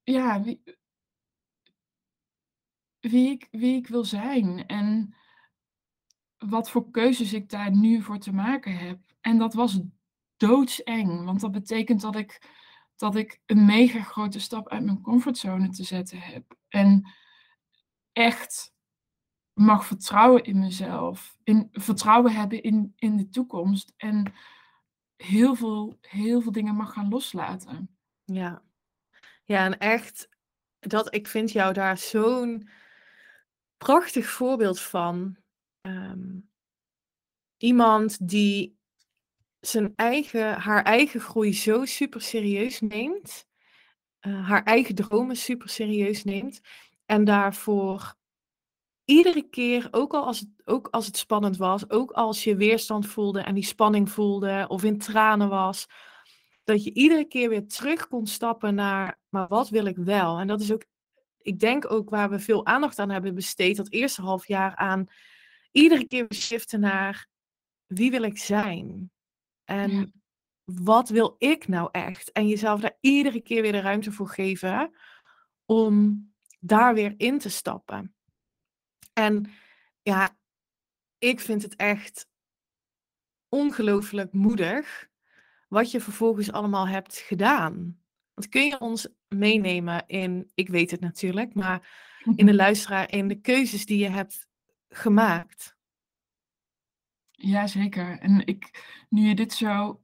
Ja, 0.03 0.41
wie, 0.41 0.61
wie, 2.99 3.29
ik, 3.29 3.47
wie 3.51 3.75
ik 3.75 3.87
wil 3.87 4.03
zijn 4.03 4.65
en 4.65 5.15
wat 6.37 6.69
voor 6.69 6.91
keuzes 6.91 7.33
ik 7.33 7.49
daar 7.49 7.75
nu 7.75 8.01
voor 8.01 8.19
te 8.19 8.33
maken 8.33 8.77
heb. 8.77 8.99
En 9.21 9.37
dat 9.37 9.53
was 9.53 9.79
doodseng, 10.47 11.25
want 11.25 11.41
dat 11.41 11.51
betekent 11.51 12.01
dat 12.01 12.15
ik, 12.15 12.41
dat 12.95 13.15
ik 13.15 13.41
een 13.45 13.65
mega 13.65 14.01
grote 14.01 14.39
stap 14.39 14.69
uit 14.69 14.83
mijn 14.83 15.01
comfortzone 15.01 15.69
te 15.69 15.83
zetten 15.83 16.19
heb. 16.19 16.55
En 16.67 17.13
echt 18.11 18.73
mag 19.53 19.85
vertrouwen 19.85 20.43
in 20.43 20.59
mezelf. 20.59 21.37
In, 21.43 21.69
vertrouwen 21.71 22.33
hebben 22.33 22.61
in, 22.63 22.93
in 22.95 23.17
de 23.17 23.29
toekomst. 23.29 23.93
En 23.97 24.33
heel 25.15 25.55
veel, 25.55 25.97
heel 26.01 26.41
veel 26.41 26.51
dingen 26.51 26.75
mag 26.75 26.93
gaan 26.93 27.09
loslaten. 27.09 27.97
Ja. 28.23 28.63
Ja, 29.43 29.65
en 29.65 29.77
echt, 29.77 30.29
dat, 30.79 31.13
ik 31.13 31.27
vind 31.27 31.51
jou 31.51 31.73
daar 31.73 31.97
zo'n 31.97 32.69
prachtig 33.77 34.29
voorbeeld 34.29 34.81
van. 34.81 35.37
Ehm, 35.81 36.39
iemand 37.57 38.27
die 38.27 38.74
zijn 39.67 39.93
eigen, 39.95 40.53
haar 40.53 40.83
eigen 40.83 41.19
groei 41.19 41.53
zo 41.53 41.85
super 41.85 42.21
serieus 42.21 42.81
neemt. 42.81 43.47
Uh, 44.21 44.47
haar 44.47 44.63
eigen 44.63 44.95
dromen 44.95 45.35
super 45.35 45.69
serieus 45.69 46.23
neemt. 46.23 46.61
En 47.05 47.23
daarvoor 47.23 48.15
iedere 49.05 49.49
keer, 49.49 49.87
ook, 49.91 50.13
al 50.13 50.25
als 50.25 50.39
het, 50.39 50.49
ook 50.65 50.87
als 50.91 51.05
het 51.05 51.17
spannend 51.17 51.57
was, 51.57 51.89
ook 51.89 52.11
als 52.11 52.43
je 52.43 52.55
weerstand 52.55 53.07
voelde 53.07 53.39
en 53.41 53.53
die 53.53 53.63
spanning 53.63 54.09
voelde 54.09 54.65
of 54.67 54.83
in 54.83 54.97
tranen 54.97 55.49
was, 55.49 55.85
dat 56.63 56.83
je 56.83 56.93
iedere 56.93 57.25
keer 57.25 57.49
weer 57.49 57.67
terug 57.67 58.07
kon 58.07 58.27
stappen 58.27 58.75
naar, 58.75 59.19
maar 59.29 59.47
wat 59.47 59.69
wil 59.69 59.85
ik 59.85 59.97
wel? 59.97 60.37
En 60.37 60.47
dat 60.47 60.61
is 60.61 60.71
ook, 60.71 60.85
ik 61.41 61.59
denk 61.59 61.91
ook 61.91 62.09
waar 62.09 62.29
we 62.29 62.39
veel 62.39 62.65
aandacht 62.65 62.99
aan 62.99 63.09
hebben 63.09 63.35
besteed, 63.35 63.77
dat 63.77 63.91
eerste 63.91 64.21
half 64.21 64.47
jaar 64.47 64.75
aan, 64.75 65.07
iedere 65.71 66.07
keer 66.07 66.25
weer 66.27 66.39
shiften 66.39 66.79
naar, 66.79 67.27
wie 67.85 68.11
wil 68.11 68.23
ik 68.23 68.37
zijn? 68.37 69.11
En 69.65 70.13
wat 70.63 71.09
wil 71.09 71.35
ik 71.37 71.67
nou 71.67 71.89
echt? 71.91 72.31
En 72.31 72.47
jezelf 72.47 72.81
daar 72.81 72.97
iedere 72.99 73.41
keer 73.41 73.61
weer 73.61 73.71
de 73.71 73.79
ruimte 73.79 74.11
voor 74.11 74.29
geven 74.29 74.95
om 75.65 76.25
daar 76.59 76.93
weer 76.93 77.13
in 77.17 77.39
te 77.39 77.49
stappen. 77.49 78.15
En 79.13 79.51
ja, 80.01 80.37
ik 81.17 81.39
vind 81.39 81.61
het 81.61 81.75
echt 81.75 82.27
ongelooflijk 83.49 84.33
moedig 84.33 85.09
wat 85.67 85.91
je 85.91 86.01
vervolgens 86.01 86.51
allemaal 86.51 86.87
hebt 86.87 87.17
gedaan. 87.17 87.99
Want 88.33 88.49
kun 88.49 88.65
je 88.65 88.79
ons 88.79 89.07
meenemen 89.27 90.03
in, 90.07 90.51
ik 90.53 90.69
weet 90.69 90.91
het 90.91 90.99
natuurlijk, 90.99 91.53
maar 91.53 91.89
in 92.35 92.45
de 92.45 92.55
luisteraar, 92.65 93.11
in 93.11 93.27
de 93.27 93.41
keuzes 93.41 93.85
die 93.85 93.97
je 93.97 94.09
hebt 94.09 94.47
gemaakt? 94.89 95.74
Jazeker. 97.35 98.19
En 98.19 98.45
ik, 98.45 98.85
nu 99.09 99.27
je 99.27 99.35
dit 99.35 99.53
zo 99.53 100.03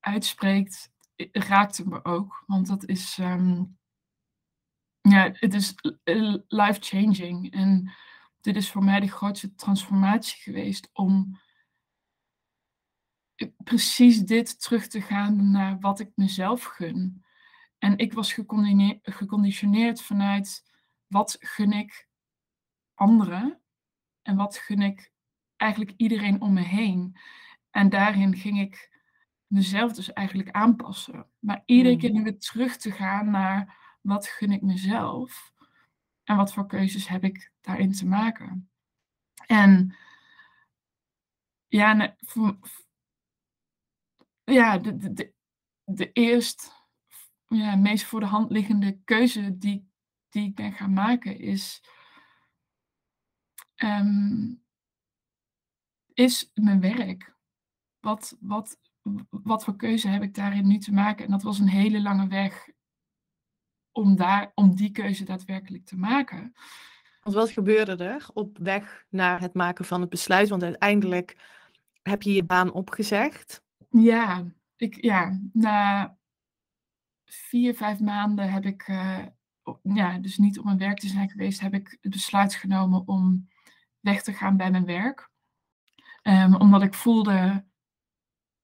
uitspreekt, 0.00 0.92
raakt 1.32 1.76
het 1.76 1.86
me 1.86 2.04
ook. 2.04 2.44
Want 2.46 2.66
dat 2.66 2.84
is, 2.84 3.18
ehm, 3.18 3.64
ja, 5.00 5.30
het 5.32 5.54
is 5.54 5.74
life-changing. 6.46 7.52
En 7.52 7.92
dit 8.40 8.56
is 8.56 8.70
voor 8.70 8.84
mij 8.84 9.00
de 9.00 9.08
grootste 9.08 9.54
transformatie 9.54 10.42
geweest 10.42 10.90
om 10.92 11.40
precies 13.64 14.20
dit 14.20 14.60
terug 14.60 14.86
te 14.86 15.00
gaan 15.00 15.50
naar 15.50 15.78
wat 15.80 16.00
ik 16.00 16.10
mezelf 16.14 16.64
gun. 16.64 17.24
En 17.78 17.98
ik 17.98 18.12
was 18.12 18.32
geconditioneerd 19.02 20.02
vanuit 20.02 20.64
wat 21.06 21.36
gun 21.40 21.72
ik 21.72 22.08
anderen 22.94 23.60
en 24.22 24.36
wat 24.36 24.56
gun 24.56 24.82
ik 24.82 25.12
eigenlijk 25.56 25.92
iedereen 25.96 26.40
om 26.40 26.52
me 26.52 26.60
heen. 26.60 27.16
En 27.70 27.88
daarin 27.88 28.36
ging 28.36 28.60
ik 28.60 29.00
mezelf 29.46 29.92
dus 29.92 30.12
eigenlijk 30.12 30.50
aanpassen. 30.50 31.26
Maar 31.38 31.62
iedere 31.64 31.90
hmm. 31.90 31.98
keer 31.98 32.12
nu 32.12 32.22
weer 32.22 32.38
terug 32.38 32.76
te 32.76 32.90
gaan 32.90 33.30
naar 33.30 33.76
wat 34.00 34.26
gun 34.26 34.50
ik 34.50 34.62
mezelf 34.62 35.52
en 36.24 36.36
wat 36.36 36.52
voor 36.52 36.66
keuzes 36.66 37.08
heb 37.08 37.24
ik 37.24 37.52
daarin 37.60 37.92
te 37.92 38.06
maken. 38.06 38.70
En 39.46 39.96
ja, 41.68 42.16
ja 44.44 44.78
de, 44.78 44.96
de, 44.96 45.12
de, 45.12 45.32
de 45.84 46.12
eerst 46.12 46.74
ja, 47.46 47.76
meest 47.76 48.04
voor 48.04 48.20
de 48.20 48.26
hand 48.26 48.50
liggende 48.50 49.00
keuze 49.04 49.58
die, 49.58 49.90
die 50.28 50.48
ik 50.48 50.54
ben 50.54 50.72
gaan 50.72 50.92
maken 50.92 51.38
is, 51.38 51.82
um, 53.76 54.64
is 56.16 56.50
mijn 56.54 56.80
werk. 56.80 57.34
Wat, 58.00 58.36
wat, 58.40 58.78
wat 59.30 59.64
voor 59.64 59.76
keuze 59.76 60.08
heb 60.08 60.22
ik 60.22 60.34
daarin 60.34 60.66
nu 60.66 60.78
te 60.78 60.92
maken? 60.92 61.24
En 61.24 61.30
dat 61.30 61.42
was 61.42 61.58
een 61.58 61.68
hele 61.68 62.00
lange 62.00 62.28
weg 62.28 62.68
om, 63.92 64.16
daar, 64.16 64.52
om 64.54 64.74
die 64.74 64.90
keuze 64.90 65.24
daadwerkelijk 65.24 65.84
te 65.84 65.96
maken. 65.96 66.54
Want 67.22 67.36
wat 67.36 67.50
gebeurde 67.50 68.04
er 68.04 68.28
op 68.32 68.58
weg 68.58 69.04
naar 69.08 69.40
het 69.40 69.54
maken 69.54 69.84
van 69.84 70.00
het 70.00 70.10
besluit? 70.10 70.48
Want 70.48 70.62
uiteindelijk 70.62 71.36
heb 72.02 72.22
je 72.22 72.32
je 72.32 72.44
baan 72.44 72.72
opgezegd? 72.72 73.62
Ja, 73.90 74.44
ik, 74.76 75.04
ja 75.04 75.40
na 75.52 76.16
vier, 77.24 77.74
vijf 77.74 78.00
maanden 78.00 78.52
heb 78.52 78.64
ik, 78.64 78.88
uh, 78.88 79.26
ja, 79.82 80.18
dus 80.18 80.38
niet 80.38 80.58
op 80.58 80.64
mijn 80.64 80.78
werk 80.78 80.98
te 80.98 81.08
zijn 81.08 81.30
geweest, 81.30 81.60
heb 81.60 81.74
ik 81.74 81.98
het 82.00 82.12
besluit 82.12 82.54
genomen 82.54 83.08
om 83.08 83.48
weg 84.00 84.22
te 84.22 84.32
gaan 84.32 84.56
bij 84.56 84.70
mijn 84.70 84.84
werk. 84.84 85.30
Um, 86.28 86.54
omdat 86.54 86.82
ik 86.82 86.94
voelde 86.94 87.64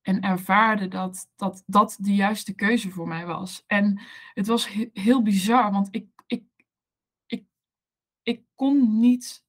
en 0.01 0.21
ervaarde 0.21 0.89
dat, 0.89 1.31
dat 1.37 1.63
dat 1.67 1.97
de 2.01 2.15
juiste 2.15 2.55
keuze 2.55 2.91
voor 2.91 3.09
mij 3.09 3.27
was. 3.27 3.65
En 3.67 4.01
het 4.35 4.47
was 4.47 4.69
heel 4.93 5.23
bizar, 5.23 5.73
want 5.73 5.89
ik, 5.91 6.09
ik, 6.27 6.45
ik, 7.27 7.45
ik 8.23 8.45
kon 8.55 9.01
niet 9.01 9.45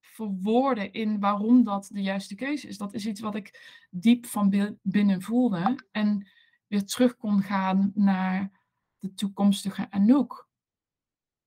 verwoorden 0.00 0.92
in 0.92 1.20
waarom 1.20 1.64
dat 1.64 1.88
de 1.92 2.02
juiste 2.02 2.34
keuze 2.34 2.68
is. 2.68 2.78
Dat 2.78 2.94
is 2.94 3.06
iets 3.06 3.20
wat 3.20 3.34
ik 3.34 3.84
diep 3.90 4.26
van 4.26 4.76
binnen 4.82 5.22
voelde 5.22 5.86
en 5.90 6.28
weer 6.66 6.84
terug 6.84 7.16
kon 7.16 7.42
gaan 7.42 7.92
naar 7.94 8.50
de 8.98 9.14
toekomstige 9.14 9.90
Anouk. 9.90 10.48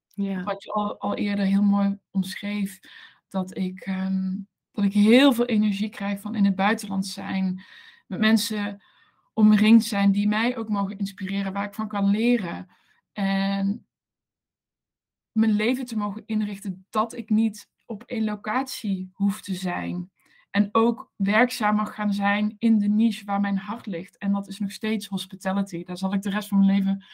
Ja. 0.07 0.43
Wat 0.43 0.63
je 0.63 0.72
al, 0.72 1.00
al 1.00 1.15
eerder 1.15 1.45
heel 1.45 1.63
mooi 1.63 2.00
omschreef, 2.12 2.79
dat 3.27 3.57
ik, 3.57 3.79
ehm, 3.81 4.36
dat 4.73 4.85
ik 4.85 4.93
heel 4.93 5.33
veel 5.33 5.45
energie 5.45 5.89
krijg 5.89 6.21
van 6.21 6.35
in 6.35 6.45
het 6.45 6.55
buitenland 6.55 7.07
zijn, 7.07 7.63
met 8.07 8.19
mensen 8.19 8.81
omringd 9.33 9.83
zijn 9.83 10.11
die 10.11 10.27
mij 10.27 10.57
ook 10.57 10.69
mogen 10.69 10.97
inspireren, 10.97 11.53
waar 11.53 11.65
ik 11.65 11.73
van 11.73 11.87
kan 11.87 12.09
leren. 12.09 12.67
En 13.11 13.87
mijn 15.31 15.51
leven 15.51 15.85
te 15.85 15.97
mogen 15.97 16.23
inrichten 16.25 16.85
dat 16.89 17.13
ik 17.13 17.29
niet 17.29 17.69
op 17.85 18.03
één 18.03 18.23
locatie 18.23 19.09
hoef 19.13 19.41
te 19.41 19.55
zijn. 19.55 20.11
En 20.49 20.69
ook 20.71 21.11
werkzaam 21.15 21.75
mag 21.75 21.95
gaan 21.95 22.13
zijn 22.13 22.55
in 22.59 22.79
de 22.79 22.87
niche 22.87 23.25
waar 23.25 23.39
mijn 23.39 23.57
hart 23.57 23.85
ligt. 23.85 24.17
En 24.17 24.31
dat 24.31 24.47
is 24.47 24.59
nog 24.59 24.71
steeds 24.71 25.07
hospitality. 25.07 25.83
Daar 25.83 25.97
zal 25.97 26.13
ik 26.13 26.21
de 26.21 26.29
rest 26.29 26.47
van 26.47 26.57
mijn 26.57 26.71
leven 26.71 27.05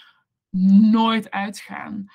nooit 0.92 1.32
uitgaan. 1.32 2.12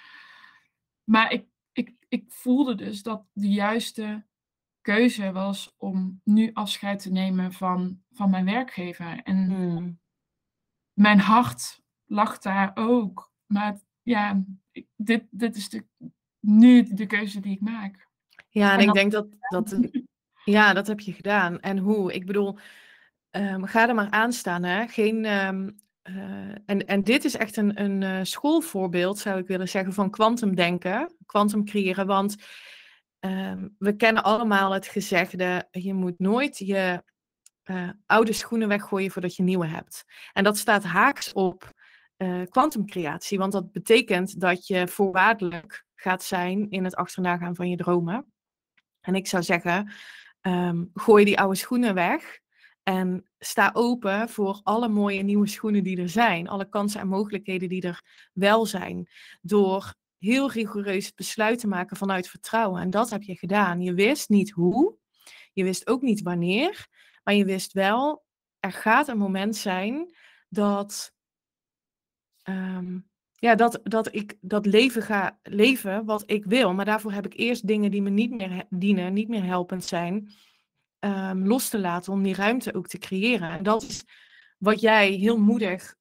Maar 1.04 1.32
ik, 1.32 1.46
ik, 1.72 1.94
ik 2.08 2.24
voelde 2.28 2.74
dus 2.74 3.02
dat 3.02 3.24
de 3.32 3.48
juiste 3.48 4.24
keuze 4.84 5.32
was 5.32 5.74
om 5.76 6.20
nu 6.24 6.50
afscheid 6.52 6.98
te 6.98 7.10
nemen 7.12 7.52
van, 7.52 8.00
van 8.12 8.30
mijn 8.30 8.44
werkgever. 8.44 9.20
En 9.22 9.50
hmm. 9.50 10.00
mijn 10.92 11.18
hart 11.18 11.80
lag 12.04 12.38
daar 12.38 12.72
ook. 12.74 13.32
Maar 13.46 13.80
ja, 14.02 14.44
dit, 14.96 15.24
dit 15.30 15.56
is 15.56 15.68
de, 15.68 15.86
nu 16.40 16.82
de 16.82 17.06
keuze 17.06 17.40
die 17.40 17.54
ik 17.54 17.60
maak. 17.60 18.08
Ja, 18.48 18.72
en, 18.72 18.80
ik 18.80 18.92
denk 18.92 19.12
dat, 19.12 19.26
dat. 19.54 19.78
Ja, 20.44 20.72
dat 20.72 20.86
heb 20.86 21.00
je 21.00 21.12
gedaan. 21.12 21.60
En 21.60 21.78
hoe? 21.78 22.12
Ik 22.12 22.26
bedoel, 22.26 22.58
um, 23.30 23.64
ga 23.64 23.88
er 23.88 23.94
maar 23.94 24.10
aan 24.10 24.32
staan. 24.32 24.62
Hè? 24.62 24.86
Geen, 24.88 25.24
um, 25.24 25.78
uh, 26.02 26.54
en, 26.66 26.86
en 26.86 27.02
dit 27.02 27.24
is 27.24 27.36
echt 27.36 27.56
een, 27.56 27.82
een 27.82 28.02
uh, 28.02 28.18
schoolvoorbeeld, 28.22 29.18
zou 29.18 29.38
ik 29.38 29.46
willen 29.46 29.68
zeggen, 29.68 29.92
van 29.92 30.10
kwantumdenken, 30.10 31.14
kwantum 31.26 31.64
creëren. 31.64 32.06
Want 32.06 32.36
um, 33.24 33.74
we 33.78 33.96
kennen 33.96 34.22
allemaal 34.22 34.72
het 34.72 34.86
gezegde: 34.86 35.68
je 35.70 35.94
moet 35.94 36.18
nooit 36.18 36.58
je 36.58 37.02
uh, 37.64 37.88
oude 38.06 38.32
schoenen 38.32 38.68
weggooien 38.68 39.10
voordat 39.10 39.36
je 39.36 39.42
nieuwe 39.42 39.66
hebt. 39.66 40.04
En 40.32 40.44
dat 40.44 40.58
staat 40.58 40.84
haaks 40.84 41.32
op 41.32 41.72
kwantumcreatie, 42.48 43.38
want 43.38 43.52
dat 43.52 43.72
betekent 43.72 44.40
dat 44.40 44.66
je 44.66 44.88
voorwaardelijk 44.88 45.84
gaat 45.94 46.22
zijn 46.22 46.70
in 46.70 46.84
het 46.84 46.96
achterna 46.96 47.36
gaan 47.36 47.54
van 47.54 47.70
je 47.70 47.76
dromen. 47.76 48.32
En 49.00 49.14
ik 49.14 49.26
zou 49.26 49.42
zeggen, 49.42 49.92
um, 50.40 50.90
gooi 50.94 51.24
die 51.24 51.38
oude 51.38 51.56
schoenen 51.56 51.94
weg 51.94 52.38
en 52.82 53.30
sta 53.38 53.70
open 53.72 54.28
voor 54.28 54.60
alle 54.62 54.88
mooie 54.88 55.22
nieuwe 55.22 55.46
schoenen 55.46 55.82
die 55.82 56.00
er 56.00 56.08
zijn. 56.08 56.48
Alle 56.48 56.68
kansen 56.68 57.00
en 57.00 57.08
mogelijkheden 57.08 57.68
die 57.68 57.82
er 57.82 58.02
wel 58.32 58.66
zijn. 58.66 59.08
Door 59.40 59.94
heel 60.24 60.50
rigoureus 60.50 61.14
besluit 61.14 61.58
te 61.58 61.66
maken 61.66 61.96
vanuit 61.96 62.28
vertrouwen. 62.28 62.80
En 62.80 62.90
dat 62.90 63.10
heb 63.10 63.22
je 63.22 63.36
gedaan. 63.36 63.80
Je 63.80 63.94
wist 63.94 64.28
niet 64.28 64.50
hoe, 64.50 64.96
je 65.52 65.64
wist 65.64 65.86
ook 65.86 66.02
niet 66.02 66.22
wanneer, 66.22 66.86
maar 67.24 67.34
je 67.34 67.44
wist 67.44 67.72
wel, 67.72 68.24
er 68.60 68.72
gaat 68.72 69.08
een 69.08 69.18
moment 69.18 69.56
zijn 69.56 70.14
dat 70.48 71.12
um, 72.44 73.08
ja, 73.34 73.54
dat, 73.54 73.80
dat 73.82 74.14
ik 74.14 74.36
dat 74.40 74.66
leven 74.66 75.02
ga 75.02 75.38
leven 75.42 76.04
wat 76.04 76.22
ik 76.26 76.44
wil. 76.44 76.74
Maar 76.74 76.84
daarvoor 76.84 77.12
heb 77.12 77.26
ik 77.26 77.34
eerst 77.34 77.66
dingen 77.66 77.90
die 77.90 78.02
me 78.02 78.10
niet 78.10 78.30
meer 78.30 78.66
dienen, 78.70 79.12
niet 79.12 79.28
meer 79.28 79.44
helpend 79.44 79.84
zijn, 79.84 80.32
um, 81.00 81.46
los 81.46 81.68
te 81.68 81.78
laten 81.78 82.12
om 82.12 82.22
die 82.22 82.34
ruimte 82.34 82.74
ook 82.74 82.86
te 82.86 82.98
creëren. 82.98 83.50
En 83.50 83.62
dat 83.62 83.82
is 83.82 84.04
wat 84.58 84.80
jij 84.80 85.10
heel 85.10 85.38
moedig 85.38 85.96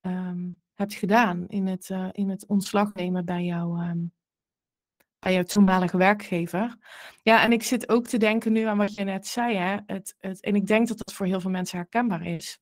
um, 0.00 0.62
hebt 0.76 0.94
gedaan 0.94 1.46
in 1.48 1.66
het, 1.66 1.88
uh, 1.88 2.08
in 2.12 2.28
het 2.28 2.46
ontslag 2.46 2.94
nemen 2.94 3.24
bij, 3.24 3.44
jou, 3.44 3.88
um, 3.88 4.12
bij 5.18 5.32
jouw 5.32 5.42
toenmalige 5.42 5.96
werkgever. 5.96 6.76
Ja, 7.22 7.42
en 7.42 7.52
ik 7.52 7.62
zit 7.62 7.88
ook 7.88 8.06
te 8.06 8.18
denken 8.18 8.52
nu 8.52 8.62
aan 8.62 8.78
wat 8.78 8.94
je 8.94 9.04
net 9.04 9.26
zei. 9.26 9.56
Hè? 9.56 9.76
Het, 9.86 10.14
het, 10.18 10.40
en 10.40 10.54
ik 10.54 10.66
denk 10.66 10.88
dat 10.88 10.98
dat 10.98 11.14
voor 11.14 11.26
heel 11.26 11.40
veel 11.40 11.50
mensen 11.50 11.78
herkenbaar 11.78 12.26
is. 12.26 12.58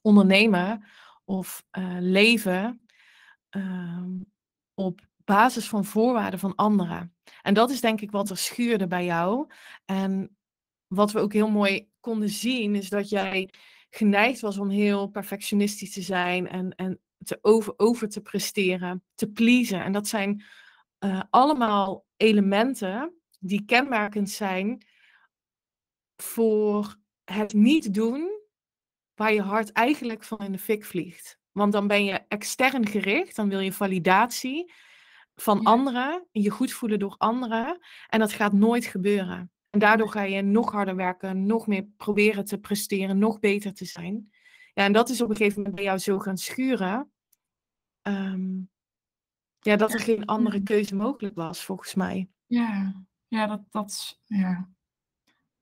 Ondernemen 0.00 0.84
of 1.24 1.64
uh, 1.78 1.96
leven 2.00 2.84
Ehm, 3.54 4.10
op 4.74 5.00
basis 5.24 5.68
van 5.68 5.84
voorwaarden 5.84 6.38
van 6.38 6.54
anderen. 6.54 7.14
En 7.42 7.54
dat 7.54 7.70
is 7.70 7.80
denk 7.80 8.00
ik 8.00 8.10
wat 8.10 8.30
er 8.30 8.36
schuurde 8.36 8.86
bij 8.86 9.04
jou. 9.04 9.50
En 9.84 10.36
wat 10.86 11.12
we 11.12 11.18
ook 11.18 11.32
heel 11.32 11.50
mooi 11.50 11.88
konden 12.00 12.28
zien, 12.28 12.74
is 12.74 12.88
dat 12.88 13.08
jij 13.08 13.50
geneigd 13.96 14.40
was 14.40 14.58
om 14.58 14.68
heel 14.68 15.06
perfectionistisch 15.06 15.92
te 15.92 16.02
zijn 16.02 16.48
en, 16.48 16.74
en 16.74 17.00
te 17.24 17.38
over, 17.40 17.74
over 17.76 18.08
te 18.08 18.20
presteren, 18.20 19.04
te 19.14 19.30
pleasen. 19.30 19.84
En 19.84 19.92
dat 19.92 20.08
zijn 20.08 20.44
uh, 21.00 21.22
allemaal 21.30 22.06
elementen 22.16 23.14
die 23.38 23.64
kenmerkend 23.64 24.30
zijn 24.30 24.86
voor 26.16 26.96
het 27.24 27.52
niet 27.52 27.94
doen 27.94 28.42
waar 29.14 29.32
je 29.32 29.42
hart 29.42 29.72
eigenlijk 29.72 30.24
van 30.24 30.38
in 30.38 30.52
de 30.52 30.58
fik 30.58 30.84
vliegt. 30.84 31.38
Want 31.52 31.72
dan 31.72 31.86
ben 31.86 32.04
je 32.04 32.24
extern 32.28 32.86
gericht, 32.86 33.36
dan 33.36 33.48
wil 33.48 33.60
je 33.60 33.72
validatie 33.72 34.72
van 35.34 35.62
anderen, 35.62 36.26
je 36.32 36.50
goed 36.50 36.72
voelen 36.72 36.98
door 36.98 37.14
anderen. 37.18 37.78
En 38.08 38.18
dat 38.18 38.32
gaat 38.32 38.52
nooit 38.52 38.84
gebeuren. 38.84 39.53
En 39.74 39.80
daardoor 39.80 40.10
ga 40.10 40.22
je 40.22 40.42
nog 40.42 40.72
harder 40.72 40.96
werken, 40.96 41.46
nog 41.46 41.66
meer 41.66 41.86
proberen 41.96 42.44
te 42.44 42.58
presteren, 42.58 43.18
nog 43.18 43.40
beter 43.40 43.74
te 43.74 43.84
zijn. 43.84 44.32
Ja, 44.74 44.84
en 44.84 44.92
dat 44.92 45.08
is 45.08 45.20
op 45.20 45.30
een 45.30 45.36
gegeven 45.36 45.56
moment 45.56 45.74
bij 45.74 45.84
jou 45.84 45.98
zo 45.98 46.18
gaan 46.18 46.36
schuren. 46.36 47.10
Ehm, 48.02 48.60
ja, 49.60 49.76
dat 49.76 49.92
er 49.92 50.00
geen 50.00 50.24
andere 50.24 50.62
keuze 50.62 50.94
mogelijk 50.94 51.34
was, 51.34 51.64
volgens 51.64 51.94
mij. 51.94 52.28
Ja, 52.46 53.02
ja 53.28 53.46
dat, 53.46 53.62
dat 53.70 54.20
ja. 54.24 54.70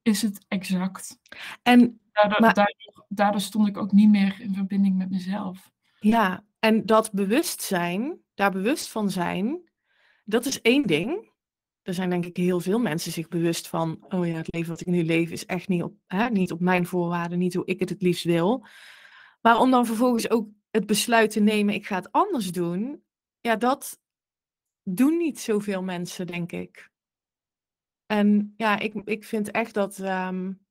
is 0.02 0.22
het 0.22 0.44
exact. 0.48 1.18
En, 1.62 2.00
daardoor, 2.12 2.40
maar, 2.40 2.54
daardoor, 2.54 3.04
daardoor 3.08 3.40
stond 3.40 3.68
ik 3.68 3.76
ook 3.76 3.92
niet 3.92 4.10
meer 4.10 4.40
in 4.40 4.54
verbinding 4.54 4.96
met 4.96 5.10
mezelf. 5.10 5.70
Ja, 6.00 6.44
en 6.58 6.86
dat 6.86 7.12
bewustzijn, 7.12 8.18
daar 8.34 8.50
bewust 8.50 8.88
van 8.88 9.10
zijn, 9.10 9.70
dat 10.24 10.46
is 10.46 10.60
één 10.60 10.86
ding. 10.86 11.31
Er 11.82 11.94
zijn 11.94 12.10
denk 12.10 12.24
ik 12.26 12.36
heel 12.36 12.60
veel 12.60 12.78
mensen 12.78 13.12
zich 13.12 13.28
bewust 13.28 13.68
van, 13.68 14.04
oh 14.08 14.26
ja, 14.26 14.34
het 14.34 14.54
leven 14.54 14.70
wat 14.70 14.80
ik 14.80 14.86
nu 14.86 15.04
leef 15.04 15.30
is 15.30 15.46
echt 15.46 15.68
niet 15.68 15.82
op, 15.82 15.94
hè, 16.06 16.28
niet 16.28 16.52
op 16.52 16.60
mijn 16.60 16.86
voorwaarden, 16.86 17.38
niet 17.38 17.54
hoe 17.54 17.66
ik 17.66 17.80
het 17.80 17.88
het 17.88 18.02
liefst 18.02 18.24
wil. 18.24 18.66
Maar 19.40 19.58
om 19.58 19.70
dan 19.70 19.86
vervolgens 19.86 20.30
ook 20.30 20.48
het 20.70 20.86
besluit 20.86 21.30
te 21.30 21.40
nemen, 21.40 21.74
ik 21.74 21.86
ga 21.86 21.96
het 21.96 22.12
anders 22.12 22.52
doen, 22.52 23.04
ja, 23.40 23.56
dat 23.56 24.00
doen 24.82 25.16
niet 25.16 25.40
zoveel 25.40 25.82
mensen, 25.82 26.26
denk 26.26 26.52
ik. 26.52 26.90
En 28.06 28.54
ja, 28.56 28.78
ik, 28.78 28.94
ik 28.94 29.24
vind 29.24 29.50
echt 29.50 29.74
dat, 29.74 29.98
um, 29.98 30.66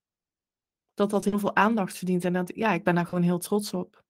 dat 0.93 1.09
dat 1.09 1.25
heel 1.25 1.39
veel 1.39 1.55
aandacht 1.55 1.97
verdient. 1.97 2.25
En 2.25 2.33
dat, 2.33 2.51
ja, 2.55 2.71
ik 2.71 2.83
ben 2.83 2.95
daar 2.95 3.05
gewoon 3.05 3.23
heel 3.23 3.39
trots 3.39 3.73
op. 3.73 4.03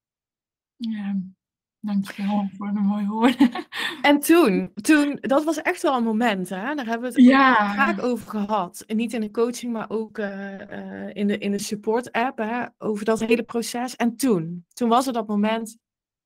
dankjewel 1.81 2.49
voor 2.57 2.67
de 2.73 2.79
mooie 2.79 3.07
woorden. 3.07 3.49
En 4.01 4.19
toen, 4.19 4.71
toen, 4.73 5.17
dat 5.21 5.43
was 5.43 5.61
echt 5.61 5.81
wel 5.81 5.97
een 5.97 6.03
moment, 6.03 6.49
hè? 6.49 6.75
Daar 6.75 6.85
hebben 6.85 7.11
we 7.11 7.17
het 7.17 7.29
ja. 7.29 7.75
vaak 7.75 8.03
over 8.03 8.29
gehad. 8.29 8.83
En 8.87 8.95
niet 8.95 9.13
in 9.13 9.21
de 9.21 9.31
coaching, 9.31 9.73
maar 9.73 9.89
ook 9.89 10.17
uh, 10.17 10.59
uh, 10.59 11.09
in, 11.13 11.27
de, 11.27 11.37
in 11.37 11.51
de 11.51 11.59
support 11.59 12.11
app, 12.11 12.37
hè? 12.37 12.65
over 12.77 13.05
dat 13.05 13.19
hele 13.19 13.43
proces. 13.43 13.95
En 13.95 14.15
toen, 14.15 14.65
toen 14.73 14.89
was 14.89 15.07
er 15.07 15.13
dat 15.13 15.27
moment, 15.27 15.77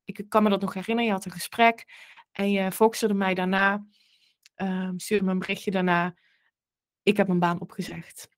ik 0.04 0.26
kan 0.30 0.44
me 0.44 0.50
dat 0.50 0.62
nog 0.62 0.74
herinneren, 0.74 1.06
je 1.06 1.16
had 1.16 1.26
een 1.26 1.32
gesprek 1.32 1.86
en 2.32 2.52
je 2.52 2.72
foxerde 2.72 3.14
mij 3.14 3.34
daarna, 3.34 3.86
uh, 4.58 4.90
stuurde 4.96 5.26
me 5.26 5.32
een 5.32 5.40
berichtje 5.40 5.72
daarna, 5.72 6.16
ik 7.04 7.18
heb 7.18 7.28
mijn 7.28 7.40
baan 7.40 7.62
opgezegd. 7.62 8.30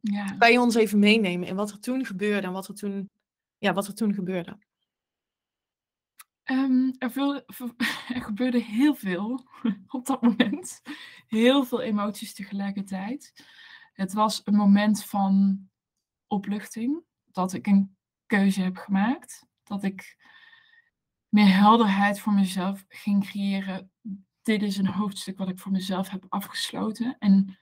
Ja. 0.00 0.24
Kan 0.38 0.52
je 0.52 0.60
ons 0.60 0.74
even 0.74 0.98
meenemen 0.98 1.48
in 1.48 1.56
wat 1.56 1.70
er 1.70 1.80
toen 1.80 2.04
gebeurde 2.04 2.46
en 2.46 2.52
wat 2.52 2.68
er 2.68 2.74
toen, 2.74 3.10
ja, 3.58 3.72
wat 3.72 3.86
er 3.86 3.94
toen 3.94 4.14
gebeurde? 4.14 4.58
Um, 6.44 6.94
er, 6.98 7.12
er 8.14 8.22
gebeurde 8.22 8.58
heel 8.58 8.94
veel 8.94 9.46
op 9.88 10.06
dat 10.06 10.22
moment. 10.22 10.82
Heel 11.26 11.64
veel 11.64 11.80
emoties 11.80 12.34
tegelijkertijd. 12.34 13.44
Het 13.92 14.12
was 14.12 14.40
een 14.44 14.54
moment 14.54 15.04
van 15.04 15.60
opluchting. 16.26 17.02
Dat 17.24 17.52
ik 17.52 17.66
een 17.66 17.96
keuze 18.26 18.62
heb 18.62 18.76
gemaakt. 18.76 19.46
Dat 19.62 19.82
ik 19.82 20.16
meer 21.28 21.56
helderheid 21.56 22.20
voor 22.20 22.32
mezelf 22.32 22.84
ging 22.88 23.24
creëren. 23.24 23.92
Dit 24.42 24.62
is 24.62 24.76
een 24.76 24.86
hoofdstuk 24.86 25.38
wat 25.38 25.48
ik 25.48 25.58
voor 25.58 25.72
mezelf 25.72 26.08
heb 26.08 26.26
afgesloten. 26.28 27.16
En 27.18 27.58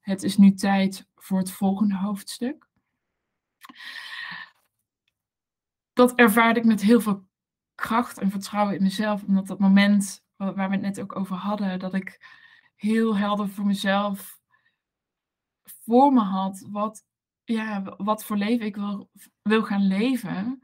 het 0.00 0.22
is 0.22 0.36
nu 0.36 0.54
tijd 0.54 1.08
voor 1.14 1.38
het 1.38 1.50
volgende 1.50 1.96
hoofdstuk. 1.96 2.68
Dat 5.92 6.14
ervaarde 6.14 6.60
ik 6.60 6.66
met 6.66 6.82
heel 6.82 7.00
veel 7.00 7.28
kracht 7.76 8.18
en 8.18 8.30
vertrouwen 8.30 8.74
in 8.76 8.82
mezelf. 8.82 9.22
Omdat 9.22 9.46
dat 9.46 9.58
moment 9.58 10.24
waar 10.36 10.54
we 10.54 10.74
het 10.74 10.80
net 10.80 11.00
ook 11.00 11.16
over 11.16 11.36
hadden, 11.36 11.78
dat 11.78 11.94
ik 11.94 12.26
heel 12.74 13.16
helder 13.16 13.48
voor 13.48 13.66
mezelf 13.66 14.40
voor 15.84 16.12
me 16.12 16.20
had 16.20 16.66
wat, 16.70 17.04
ja, 17.44 17.82
wat 17.96 18.24
voor 18.24 18.36
leven 18.36 18.66
ik 18.66 18.76
wil, 18.76 19.10
wil 19.42 19.62
gaan 19.62 19.86
leven. 19.86 20.60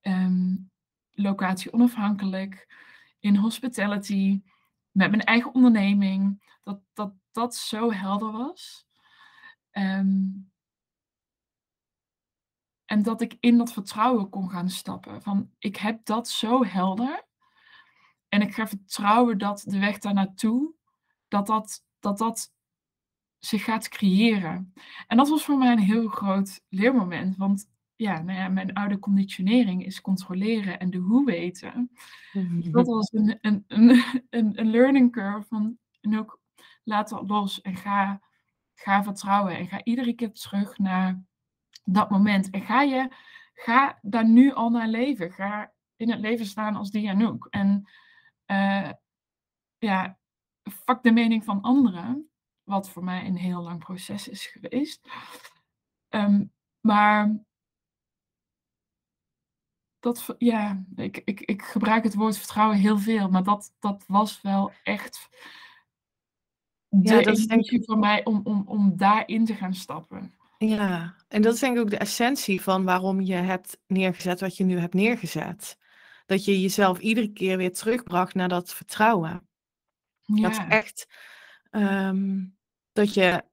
Um, 0.00 0.70
locatie 1.12 1.72
onafhankelijk, 1.72 2.74
in 3.20 3.36
hospitality, 3.36 4.42
met 4.90 5.10
mijn 5.10 5.24
eigen 5.24 5.54
onderneming. 5.54 6.44
Dat 6.62 6.80
dat, 6.92 7.12
dat 7.32 7.54
zo 7.54 7.92
helder 7.92 8.32
was. 8.32 8.86
Um, 9.72 10.50
en 12.86 13.02
dat 13.02 13.20
ik 13.20 13.36
in 13.40 13.58
dat 13.58 13.72
vertrouwen 13.72 14.28
kon 14.28 14.50
gaan 14.50 14.70
stappen. 14.70 15.22
Van 15.22 15.50
ik 15.58 15.76
heb 15.76 16.04
dat 16.04 16.28
zo 16.28 16.64
helder. 16.64 17.24
En 18.28 18.42
ik 18.42 18.54
ga 18.54 18.66
vertrouwen 18.66 19.38
dat 19.38 19.64
de 19.66 19.78
weg 19.78 19.98
daar 19.98 20.14
naartoe, 20.14 20.72
dat 21.28 21.46
dat, 21.46 21.84
dat 22.00 22.18
dat 22.18 22.52
zich 23.38 23.64
gaat 23.64 23.88
creëren. 23.88 24.72
En 25.06 25.16
dat 25.16 25.28
was 25.28 25.44
voor 25.44 25.58
mij 25.58 25.72
een 25.72 25.78
heel 25.78 26.08
groot 26.08 26.62
leermoment. 26.68 27.36
Want 27.36 27.70
ja, 27.96 28.22
nou 28.22 28.38
ja, 28.38 28.48
mijn 28.48 28.74
oude 28.74 28.98
conditionering 28.98 29.84
is 29.84 30.00
controleren 30.00 30.78
en 30.78 30.90
de 30.90 30.98
hoe 30.98 31.24
weten. 31.24 31.90
Mhm. 32.32 32.70
Dat 32.70 32.86
was 32.86 33.12
een, 33.12 33.38
een, 33.40 33.64
een, 33.68 34.02
een, 34.30 34.70
learning 34.70 35.12
curve 35.12 35.46
van 35.48 35.78
en 36.00 36.18
ook 36.18 36.40
laat 36.84 37.08
dat 37.08 37.28
los 37.28 37.60
en 37.60 37.76
ga, 37.76 38.20
ga 38.74 39.02
vertrouwen. 39.02 39.56
En 39.56 39.66
ga 39.66 39.84
iedere 39.84 40.12
keer 40.12 40.32
terug 40.32 40.78
naar 40.78 41.24
dat 41.86 42.10
moment. 42.10 42.50
En 42.50 42.62
ga 42.62 42.82
je, 42.82 43.08
ga 43.54 43.98
daar 44.02 44.28
nu 44.28 44.52
al 44.52 44.70
naar 44.70 44.88
leven. 44.88 45.32
Ga 45.32 45.72
in 45.96 46.10
het 46.10 46.20
leven 46.20 46.46
staan 46.46 46.76
als 46.76 46.90
Dianouk. 46.90 47.46
En 47.50 47.90
uh, 48.46 48.90
ja, 49.78 50.18
fuck 50.62 51.02
de 51.02 51.12
mening 51.12 51.44
van 51.44 51.60
anderen. 51.60 52.30
Wat 52.62 52.90
voor 52.90 53.04
mij 53.04 53.26
een 53.26 53.36
heel 53.36 53.62
lang 53.62 53.78
proces 53.78 54.28
is 54.28 54.46
geweest. 54.46 55.08
Ehm, 56.08 56.44
maar 56.80 57.44
dat, 60.00 60.34
ja, 60.38 60.84
ik, 60.94 61.22
ik, 61.24 61.40
ik 61.40 61.62
gebruik 61.62 62.04
het 62.04 62.14
woord 62.14 62.38
vertrouwen 62.38 62.76
heel 62.76 62.98
veel, 62.98 63.28
maar 63.28 63.42
dat, 63.42 63.74
dat 63.78 64.04
was 64.06 64.40
wel 64.42 64.72
echt 64.82 65.28
de 66.88 67.14
ja, 67.14 67.22
dat 67.22 67.38
is 67.38 67.84
voor 67.84 67.98
mij 67.98 68.24
om, 68.24 68.40
om, 68.44 68.62
om 68.66 68.96
daarin 68.96 69.44
te 69.44 69.54
gaan 69.54 69.74
stappen. 69.74 70.34
Ja, 70.58 71.16
en 71.28 71.42
dat 71.42 71.54
is 71.54 71.60
denk 71.60 71.76
ik 71.76 71.82
ook 71.82 71.90
de 71.90 71.98
essentie 71.98 72.62
van 72.62 72.84
waarom 72.84 73.20
je 73.20 73.34
hebt 73.34 73.78
neergezet 73.86 74.40
wat 74.40 74.56
je 74.56 74.64
nu 74.64 74.78
hebt 74.78 74.94
neergezet. 74.94 75.78
Dat 76.26 76.44
je 76.44 76.60
jezelf 76.60 76.98
iedere 76.98 77.32
keer 77.32 77.56
weer 77.56 77.72
terugbracht 77.72 78.34
naar 78.34 78.48
dat 78.48 78.74
vertrouwen. 78.74 79.48
Ja. 80.22 80.48
Dat 80.48 80.64
echt 80.68 81.06
ehm, 81.70 82.44
dat 82.92 83.14
je, 83.14 83.44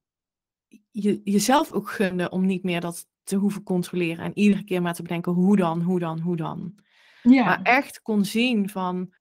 je 0.91 1.21
jezelf 1.23 1.71
ook 1.71 1.89
gunde 1.89 2.29
om 2.29 2.45
niet 2.45 2.63
meer 2.63 2.81
dat 2.81 3.07
te 3.23 3.35
hoeven 3.35 3.63
controleren. 3.63 4.25
En 4.25 4.37
iedere 4.37 4.63
keer 4.63 4.81
maar 4.81 4.93
te 4.93 5.01
bedenken, 5.01 5.31
hoe 5.31 5.57
dan, 5.57 5.81
hoe 5.81 5.99
dan, 5.99 6.19
hoe 6.19 6.35
dan. 6.35 6.75
Ja. 7.21 7.45
Maar 7.45 7.61
echt 7.61 8.01
kon 8.01 8.25
zien 8.25 8.69
van, 8.69 9.13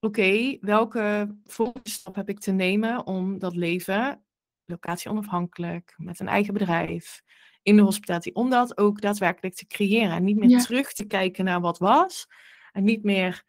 oké, 0.00 0.56
welke 0.60 1.36
volgende 1.44 1.90
stap 1.90 2.14
heb 2.14 2.28
ik 2.28 2.40
te 2.40 2.52
nemen 2.52 3.06
om 3.06 3.38
dat 3.38 3.56
leven, 3.56 4.23
locatie 4.66 5.10
onafhankelijk, 5.10 5.94
met 5.96 6.20
een 6.20 6.28
eigen 6.28 6.52
bedrijf, 6.52 7.22
in 7.62 7.76
de 7.76 7.82
hospitatie, 7.82 8.34
om 8.34 8.50
dat 8.50 8.78
ook 8.78 9.00
daadwerkelijk 9.00 9.54
te 9.54 9.66
creëren. 9.66 10.12
En 10.12 10.24
niet 10.24 10.36
meer 10.36 10.62
terug 10.62 10.92
te 10.92 11.04
kijken 11.04 11.44
naar 11.44 11.60
wat 11.60 11.78
was. 11.78 12.26
En 12.72 12.84
niet 12.84 13.02
meer 13.02 13.44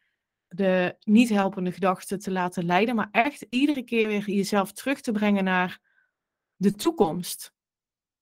de 0.47 0.95
niet 0.99 1.29
helpende 1.29 1.71
gedachten 1.71 2.19
te 2.19 2.31
laten 2.31 2.65
leiden, 2.65 2.95
maar 2.95 3.09
echt 3.11 3.45
iedere 3.49 3.83
keer 3.83 4.07
weer 4.07 4.29
jezelf 4.29 4.71
terug 4.71 5.01
te 5.01 5.11
brengen 5.11 5.43
naar 5.43 5.79
de 6.55 6.71
toekomst. 6.71 7.53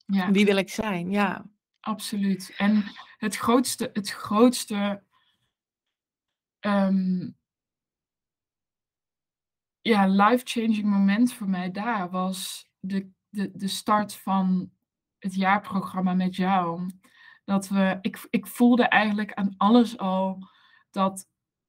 Ja. 0.05 0.31
Wie 0.31 0.45
wil 0.45 0.57
ik 0.57 0.69
zijn? 0.69 1.11
Ja. 1.11 1.45
Absoluut. 1.79 2.53
En 2.57 2.83
het 3.17 3.35
grootste, 3.35 3.89
het 3.93 4.09
grootste 4.09 5.03
ehm, 6.59 7.29
ja, 9.81 10.07
life-changing 10.07 10.83
moment 10.83 11.33
voor 11.33 11.49
mij 11.49 11.71
daar 11.71 12.09
was 12.09 12.71
de, 12.85 13.11
de, 13.29 13.51
de 13.55 13.67
start 13.67 14.15
van 14.15 14.71
het 15.19 15.35
jaarprogramma 15.35 16.13
met 16.13 16.35
jou. 16.35 16.89
Dat 17.43 17.67
we, 17.67 17.97
ik, 18.01 18.27
ik 18.29 18.47
voelde 18.47 18.83
eigenlijk 18.83 19.33
aan 19.33 19.53
alles 19.57 19.97
al 19.97 20.47
dat 20.89 21.27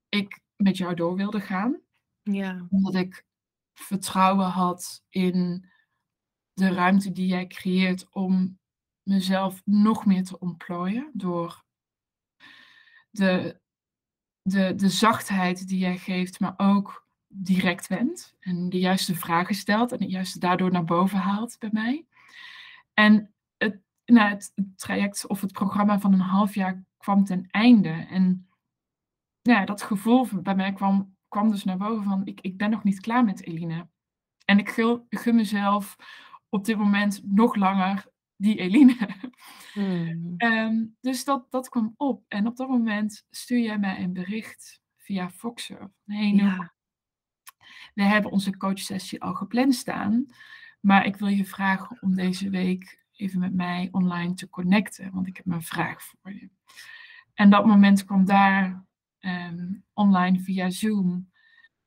ik 0.09 0.41
met 0.55 0.77
jou 0.77 0.95
door 0.95 1.15
wilde 1.15 1.41
gaan. 1.41 1.81
Ja. 2.21 2.65
Omdat 2.69 2.95
ik 2.95 3.25
vertrouwen 3.73 4.45
had 4.45 5.03
in 5.09 5.69
de 6.53 6.73
ruimte 6.73 7.11
die 7.11 7.27
jij 7.27 7.47
creëert 7.47 8.09
om 8.09 8.59
mezelf 9.03 9.61
nog 9.65 10.05
meer 10.05 10.23
te 10.23 10.39
ontplooien 10.39 11.11
door 11.13 11.63
de, 13.09 13.59
de, 14.41 14.75
de 14.75 14.89
zachtheid 14.89 15.67
die 15.67 15.79
jij 15.79 15.97
geeft, 15.97 16.39
maar 16.39 16.53
ook 16.57 17.04
direct 17.27 17.87
bent 17.89 18.35
en 18.39 18.69
de 18.69 18.79
juiste 18.79 19.15
vragen 19.15 19.55
stelt 19.55 19.91
en 19.91 19.99
het 19.99 20.11
juiste 20.11 20.39
daardoor 20.39 20.71
naar 20.71 20.83
boven 20.83 21.17
haalt 21.17 21.55
bij 21.59 21.69
mij. 21.71 22.05
En 22.93 23.33
het, 23.57 23.79
nou, 24.05 24.29
het, 24.29 24.53
traject 24.75 25.27
of 25.27 25.41
het 25.41 25.51
programma 25.51 25.99
van 25.99 26.13
een 26.13 26.19
half 26.19 26.55
jaar 26.55 26.83
kwam 26.97 27.23
ten 27.23 27.47
einde. 27.51 28.05
En 28.09 28.47
ja, 29.41 29.65
dat 29.65 29.81
gevoel 29.81 30.27
bij 30.41 30.55
mij 30.55 30.73
kwam, 30.73 31.15
kwam 31.27 31.51
dus 31.51 31.63
naar 31.63 31.77
boven 31.77 32.03
van 32.03 32.25
ik, 32.25 32.41
ik 32.41 32.57
ben 32.57 32.69
nog 32.69 32.83
niet 32.83 32.99
klaar 32.99 33.23
met 33.23 33.43
Eline. 33.43 33.87
En 34.45 34.59
ik 34.59 34.69
gun, 34.69 35.05
gun 35.09 35.35
mezelf 35.35 35.95
op 36.49 36.65
dit 36.65 36.77
moment 36.77 37.21
nog 37.23 37.55
langer 37.55 38.05
die 38.35 38.55
Eline. 38.55 38.95
Hmm. 39.73 40.33
Ehm, 40.37 40.85
dus 41.01 41.23
dat, 41.23 41.51
dat 41.51 41.69
kwam 41.69 41.93
op. 41.97 42.23
En 42.27 42.47
op 42.47 42.57
dat 42.57 42.67
moment 42.67 43.25
stuur 43.29 43.59
jij 43.59 43.79
mij 43.79 43.99
een 43.99 44.13
bericht 44.13 44.81
via 44.97 45.29
Foxer. 45.29 45.91
Hey, 46.05 46.31
ja. 46.31 46.74
We 47.93 48.03
hebben 48.03 48.31
onze 48.31 48.57
coachsessie 48.57 49.21
al 49.21 49.33
gepland 49.33 49.75
staan. 49.75 50.25
Maar 50.79 51.05
ik 51.05 51.15
wil 51.15 51.27
je 51.27 51.45
vragen 51.45 51.97
om 52.01 52.15
deze 52.15 52.49
week 52.49 53.03
even 53.11 53.39
met 53.39 53.53
mij 53.53 53.87
online 53.91 54.33
te 54.33 54.49
connecten. 54.49 55.11
Want 55.11 55.27
ik 55.27 55.37
heb 55.37 55.45
een 55.45 55.61
vraag 55.61 56.03
voor 56.03 56.33
je. 56.33 56.49
En 57.33 57.49
dat 57.49 57.65
moment 57.65 58.05
kwam 58.05 58.25
daar 58.25 58.85
ehm, 59.19 59.73
online 59.93 60.39
via 60.39 60.69
Zoom. 60.69 61.31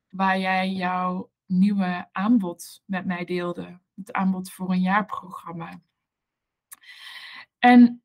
Waar 0.09 0.39
jij 0.39 0.71
jouw 0.71 1.31
nieuwe 1.45 2.09
aanbod 2.11 2.81
met 2.85 3.05
mij 3.05 3.25
deelde 3.25 3.79
het 3.99 4.13
aanbod 4.13 4.51
voor 4.51 4.71
een 4.71 4.81
jaarprogramma. 4.81 5.81
En 7.59 8.03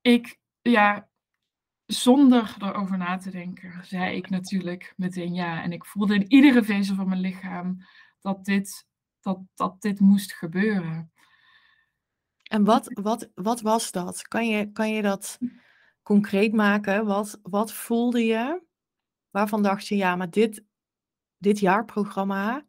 ik, 0.00 0.38
ja, 0.62 1.09
zonder 1.92 2.56
erover 2.58 2.98
na 2.98 3.16
te 3.16 3.30
denken, 3.30 3.84
zei 3.84 4.16
ik 4.16 4.30
natuurlijk 4.30 4.94
meteen 4.96 5.34
ja. 5.34 5.62
En 5.62 5.72
ik 5.72 5.84
voelde 5.84 6.14
in 6.14 6.32
iedere 6.32 6.64
vezel 6.64 6.94
van 6.94 7.08
mijn 7.08 7.20
lichaam 7.20 7.84
dat 8.20 8.44
dit, 8.44 8.86
dat, 9.20 9.38
dat 9.54 9.80
dit 9.82 10.00
moest 10.00 10.32
gebeuren. 10.32 11.12
En 12.42 12.64
wat, 12.64 13.00
wat, 13.02 13.30
wat 13.34 13.60
was 13.60 13.90
dat? 13.90 14.28
Kan 14.28 14.48
je, 14.48 14.72
kan 14.72 14.92
je 14.92 15.02
dat 15.02 15.38
concreet 16.02 16.52
maken? 16.52 17.06
Wat, 17.06 17.38
wat 17.42 17.72
voelde 17.72 18.24
je? 18.24 18.62
Waarvan 19.30 19.62
dacht 19.62 19.86
je, 19.86 19.96
ja, 19.96 20.16
maar 20.16 20.30
dit, 20.30 20.64
dit 21.38 21.58
jaarprogramma 21.58 22.66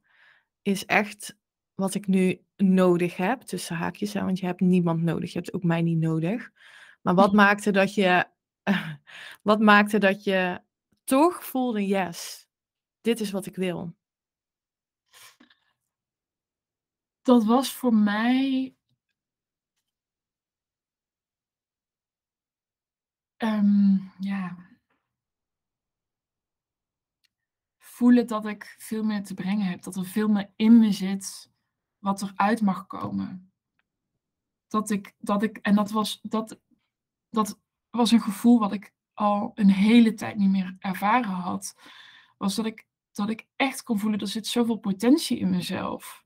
is 0.61 0.85
echt 0.85 1.37
wat 1.75 1.93
ik 1.93 2.07
nu 2.07 2.41
nodig 2.55 3.17
heb, 3.17 3.41
tussen 3.41 3.75
haakjes, 3.75 4.13
want 4.13 4.39
je 4.39 4.45
hebt 4.45 4.59
niemand 4.59 5.01
nodig, 5.01 5.31
je 5.31 5.37
hebt 5.37 5.53
ook 5.53 5.63
mij 5.63 5.81
niet 5.81 5.99
nodig. 5.99 6.51
Maar 7.01 7.15
wat 7.15 7.33
maakte 7.43 7.71
dat 7.71 7.93
je, 7.93 8.25
wat 9.49 9.59
maakte 9.59 9.97
dat 9.97 10.23
je 10.23 10.61
toch 11.03 11.45
voelde, 11.45 11.87
yes, 11.87 12.47
dit 13.01 13.19
is 13.19 13.31
wat 13.31 13.45
ik 13.45 13.55
wil? 13.55 13.95
Dat 17.21 17.43
was 17.43 17.73
voor 17.73 17.93
mij 17.93 18.75
um, 23.37 24.11
ja, 24.19 24.57
voelen 27.77 28.27
dat 28.27 28.45
ik 28.45 28.75
veel 28.77 29.03
meer 29.03 29.23
te 29.23 29.33
brengen 29.33 29.65
heb, 29.65 29.81
dat 29.81 29.95
er 29.95 30.05
veel 30.05 30.27
meer 30.27 30.53
in 30.55 30.79
me 30.79 30.91
zit 30.91 31.51
wat 31.97 32.21
eruit 32.21 32.61
mag 32.61 32.87
komen. 32.87 33.51
dat 34.67 34.89
ik, 34.89 35.15
dat 35.17 35.43
ik, 35.43 35.57
en 35.57 35.75
dat 35.75 35.91
was, 35.91 36.19
dat, 36.21 36.59
dat 37.29 37.59
was 37.91 38.11
een 38.11 38.21
gevoel 38.21 38.59
wat 38.59 38.71
ik 38.71 38.93
al 39.13 39.51
een 39.55 39.69
hele 39.69 40.13
tijd 40.13 40.37
niet 40.37 40.49
meer 40.49 40.75
ervaren 40.79 41.29
had, 41.29 41.75
was 42.37 42.55
dat 42.55 42.65
ik, 42.65 42.85
dat 43.11 43.29
ik 43.29 43.47
echt 43.55 43.83
kon 43.83 43.99
voelen, 43.99 44.19
er 44.19 44.27
zit 44.27 44.47
zoveel 44.47 44.77
potentie 44.77 45.37
in 45.37 45.49
mezelf. 45.49 46.23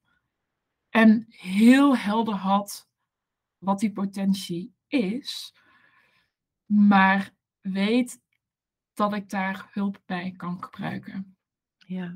En 0.89 1.25
heel 1.27 1.97
helder 1.97 2.33
had 2.33 2.89
wat 3.57 3.79
die 3.79 3.91
potentie 3.91 4.75
is, 4.87 5.55
maar 6.65 7.33
weet 7.61 8.21
dat 8.93 9.13
ik 9.13 9.29
daar 9.29 9.69
hulp 9.71 10.01
bij 10.05 10.33
kan 10.37 10.63
gebruiken. 10.63 11.37
Ja. 11.77 12.15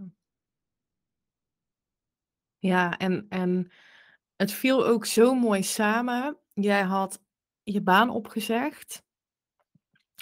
Ja, 2.58 2.98
en, 2.98 3.26
en 3.30 3.72
het 4.36 4.52
viel 4.52 4.86
ook 4.86 5.06
zo 5.06 5.34
mooi 5.34 5.64
samen. 5.64 6.38
Jij 6.54 6.84
had 6.84 7.22
je 7.64 7.82
baan 7.82 8.10
opgezegd. 8.10 9.08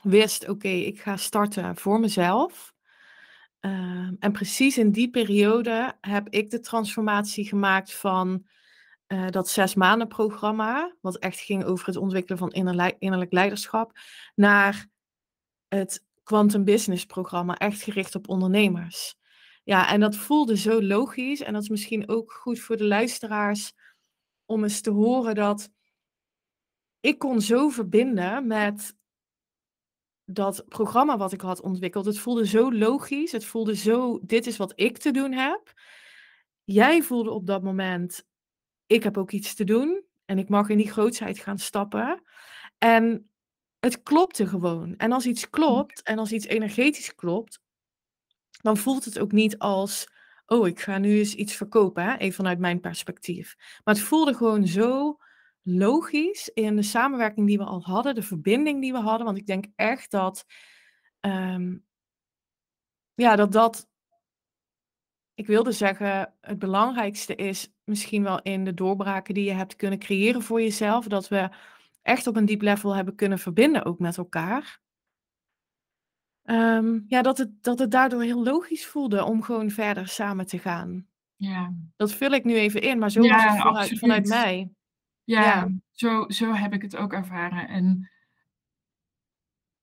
Wist, 0.03 0.47
oké, 0.47 0.67
ik 0.67 1.01
ga 1.01 1.17
starten 1.17 1.75
voor 1.75 1.99
mezelf. 1.99 2.73
Ehm, 3.59 4.13
en 4.19 4.31
precies 4.31 4.77
in 4.77 4.91
die 4.91 5.09
periode 5.09 5.97
heb 6.01 6.29
ik 6.29 6.49
de 6.49 6.59
transformatie 6.59 7.47
gemaakt 7.47 7.93
van 7.93 8.45
uh, 9.07 9.29
dat 9.29 9.49
zes 9.49 9.75
maanden 9.75 10.07
programma, 10.07 10.95
wat 11.01 11.17
echt 11.17 11.39
ging 11.39 11.63
over 11.63 11.85
het 11.85 11.95
ontwikkelen 11.95 12.37
van 12.37 12.51
innerlijk 12.99 13.31
leiderschap, 13.31 13.99
naar 14.35 14.87
het 15.67 16.05
Quantum 16.23 16.63
Business 16.63 17.05
programma, 17.05 17.57
echt 17.57 17.81
gericht 17.81 18.15
op 18.15 18.29
ondernemers. 18.29 19.15
Ja, 19.63 19.89
en 19.89 19.99
dat 19.99 20.15
voelde 20.15 20.57
zo 20.57 20.81
logisch. 20.81 21.41
En 21.41 21.53
dat 21.53 21.61
is 21.61 21.69
misschien 21.69 22.09
ook 22.09 22.31
goed 22.31 22.59
voor 22.59 22.77
de 22.77 22.83
luisteraars 22.83 23.73
om 24.45 24.63
eens 24.63 24.81
te 24.81 24.89
horen 24.89 25.35
dat 25.35 25.69
ik 26.99 27.19
kon 27.19 27.41
zo 27.41 27.69
verbinden 27.69 28.47
met 28.47 28.95
dat 30.29 30.65
programma 30.67 31.17
wat 31.17 31.33
ik 31.33 31.41
had 31.41 31.61
ontwikkeld. 31.61 32.05
Het 32.05 32.19
voelde 32.19 32.47
zo 32.47 32.73
logisch. 32.73 33.31
Het 33.31 33.45
voelde 33.45 33.75
zo, 33.75 34.19
dit 34.21 34.47
is 34.47 34.57
wat 34.57 34.73
ik 34.75 34.97
te 34.97 35.11
doen 35.11 35.31
heb. 35.31 35.73
Jij 36.63 37.01
voelde 37.01 37.31
op 37.31 37.45
dat 37.45 37.63
moment, 37.63 38.25
ik 38.85 39.03
heb 39.03 39.17
ook 39.17 39.31
iets 39.31 39.53
te 39.53 39.63
doen. 39.63 40.03
En 40.25 40.37
ik 40.37 40.49
mag 40.49 40.69
in 40.69 40.77
die 40.77 40.91
grootsheid 40.91 41.39
gaan 41.39 41.57
stappen. 41.57 42.21
En 42.77 43.29
het 43.79 44.03
klopte 44.03 44.47
gewoon. 44.47 44.95
En 44.95 45.11
als 45.11 45.25
iets 45.25 45.49
klopt 45.49 46.01
en 46.01 46.19
als 46.19 46.31
iets 46.31 46.45
energetisch 46.45 47.15
klopt, 47.15 47.59
dan 48.61 48.77
voelt 48.77 49.05
het 49.05 49.19
ook 49.19 49.31
niet 49.31 49.57
als, 49.57 50.07
oh, 50.45 50.67
ik 50.67 50.79
ga 50.79 50.97
nu 50.97 51.17
eens 51.17 51.33
iets 51.33 51.55
verkopen, 51.55 52.03
hè? 52.03 52.17
even 52.17 52.35
vanuit 52.35 52.59
mijn 52.59 52.79
perspectief. 52.79 53.55
Maar 53.83 53.95
het 53.95 54.03
voelde 54.03 54.33
gewoon 54.33 54.67
zo 54.67 55.17
logisch 55.67 56.49
in 56.53 56.75
de 56.75 56.81
samenwerking 56.81 57.47
die 57.47 57.57
we 57.57 57.63
al 57.63 57.83
hadden, 57.83 58.15
de 58.15 58.21
verbinding 58.21 58.81
die 58.81 58.91
we 58.91 58.99
hadden. 58.99 59.25
Want 59.25 59.37
ik 59.37 59.45
denk 59.45 59.65
echt 59.75 60.11
dat, 60.11 60.45
um, 61.21 61.85
ja, 63.13 63.35
dat 63.35 63.51
dat, 63.51 63.89
ik 65.33 65.47
wilde 65.47 65.71
zeggen, 65.71 66.33
het 66.41 66.59
belangrijkste 66.59 67.35
is 67.35 67.73
misschien 67.83 68.23
wel 68.23 68.41
in 68.41 68.63
de 68.63 68.73
doorbraken 68.73 69.33
die 69.33 69.43
je 69.43 69.51
hebt 69.51 69.75
kunnen 69.75 69.99
creëren 69.99 70.41
voor 70.41 70.61
jezelf. 70.61 71.07
Dat 71.07 71.27
we 71.27 71.49
echt 72.01 72.27
op 72.27 72.35
een 72.35 72.45
diep 72.45 72.61
level 72.61 72.95
hebben 72.95 73.15
kunnen 73.15 73.39
verbinden 73.39 73.85
ook 73.85 73.99
met 73.99 74.17
elkaar. 74.17 74.81
Um, 76.43 77.05
ja, 77.07 77.21
dat 77.21 77.37
het, 77.37 77.63
dat 77.63 77.79
het 77.79 77.91
daardoor 77.91 78.21
heel 78.21 78.43
logisch 78.43 78.85
voelde 78.85 79.23
om 79.23 79.41
gewoon 79.41 79.69
verder 79.69 80.07
samen 80.07 80.45
te 80.45 80.59
gaan. 80.59 81.07
Ja. 81.35 81.73
Dat 81.95 82.13
vul 82.13 82.31
ik 82.31 82.43
nu 82.43 82.55
even 82.55 82.81
in, 82.81 82.99
maar 82.99 83.11
zo 83.11 83.21
ja, 83.21 83.35
was 83.35 83.53
het 83.53 83.61
vanuit, 83.61 83.99
vanuit 83.99 84.27
mij. 84.27 84.71
Ja, 85.27 85.41
ja, 85.41 85.69
Zo, 85.91 86.29
zo 86.29 86.53
heb 86.53 86.73
ik 86.73 86.81
het 86.81 86.95
ook 86.95 87.13
ervaren. 87.13 87.67
En 87.67 88.11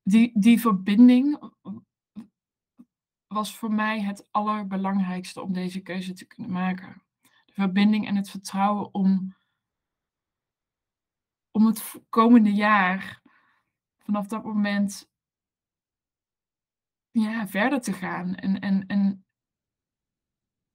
die, 0.03 0.31
die 0.35 0.61
verbinding 0.61 1.53
was 3.27 3.57
voor 3.57 3.73
mij 3.73 4.03
het 4.03 4.29
allerbelangrijkste 4.31 5.43
om 5.43 5.53
deze 5.53 5.81
keuze 5.81 6.13
te 6.13 6.27
kunnen 6.27 6.53
maken. 6.53 7.03
De 7.21 7.53
verbinding 7.53 8.07
en 8.07 8.17
het 8.17 8.31
vertrouwen 8.31 8.95
om, 8.95 9.37
om 11.51 11.67
het 11.67 12.01
komende 12.09 12.53
jaar 12.53 13.23
vanaf 13.99 14.27
dat 14.27 14.45
moment 14.45 15.11
ja, 17.11 17.49
verder 17.49 17.81
te 17.81 17.93
gaan. 17.93 18.35
En, 18.35 18.61
en, 18.61 18.87
en 18.87 19.27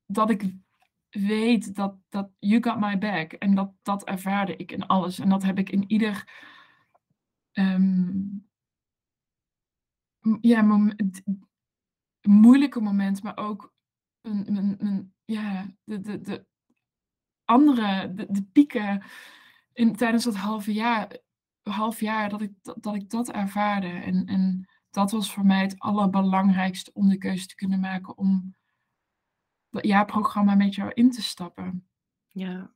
dat 0.06 0.30
ik 0.30 0.54
weet 1.10 1.76
dat, 1.76 1.96
dat 2.10 2.30
you 2.40 2.64
got 2.64 2.80
my 2.80 2.98
back. 2.98 3.34
En 3.34 3.56
dat, 3.56 3.72
dat 3.82 4.04
ervaarde 4.04 4.56
ik 4.56 4.72
in 4.72 4.88
alles. 4.88 5.20
En 5.20 5.30
dat 5.30 5.44
heb 5.44 5.58
ik 5.58 5.70
in 5.70 5.84
ieder 5.88 6.28
um, 7.54 8.48
ja, 10.42 10.62
moeilijke 12.22 12.80
moment, 12.80 13.24
maar 13.24 13.38
ook 13.38 13.74
een, 14.22 14.58
een, 14.58 14.76
een, 14.78 15.14
ja, 15.26 15.74
de, 15.84 16.02
de, 16.02 16.22
de 16.22 16.46
andere, 17.44 18.14
de, 18.14 18.26
de 18.30 18.44
pieken 18.44 19.04
in, 19.74 19.96
tijdens 19.96 20.24
dat 20.24 20.36
halve 20.36 20.74
jaar, 20.74 21.18
half 21.64 22.00
jaar 22.00 22.30
dat 22.30 22.42
ik 22.42 22.54
dat, 22.62 22.84
dat 22.84 22.96
ik 22.96 23.10
dat 23.10 23.32
ervaarde. 23.32 23.88
En, 23.88 24.26
en 24.26 24.70
dat 24.90 25.12
was 25.12 25.34
voor 25.34 25.46
mij 25.46 25.62
het 25.62 25.80
allerbelangrijkste 25.80 26.94
om 26.94 27.10
de 27.10 27.18
keuze 27.18 27.48
te 27.48 27.56
kunnen 27.56 27.80
maken 27.80 28.18
om 28.18 28.56
dat 29.70 29.86
jaarprogramma 29.86 30.56
met 30.56 30.76
jou 30.76 30.92
in 30.94 31.12
te 31.12 31.22
stappen. 31.22 31.88
Ja, 32.28 32.74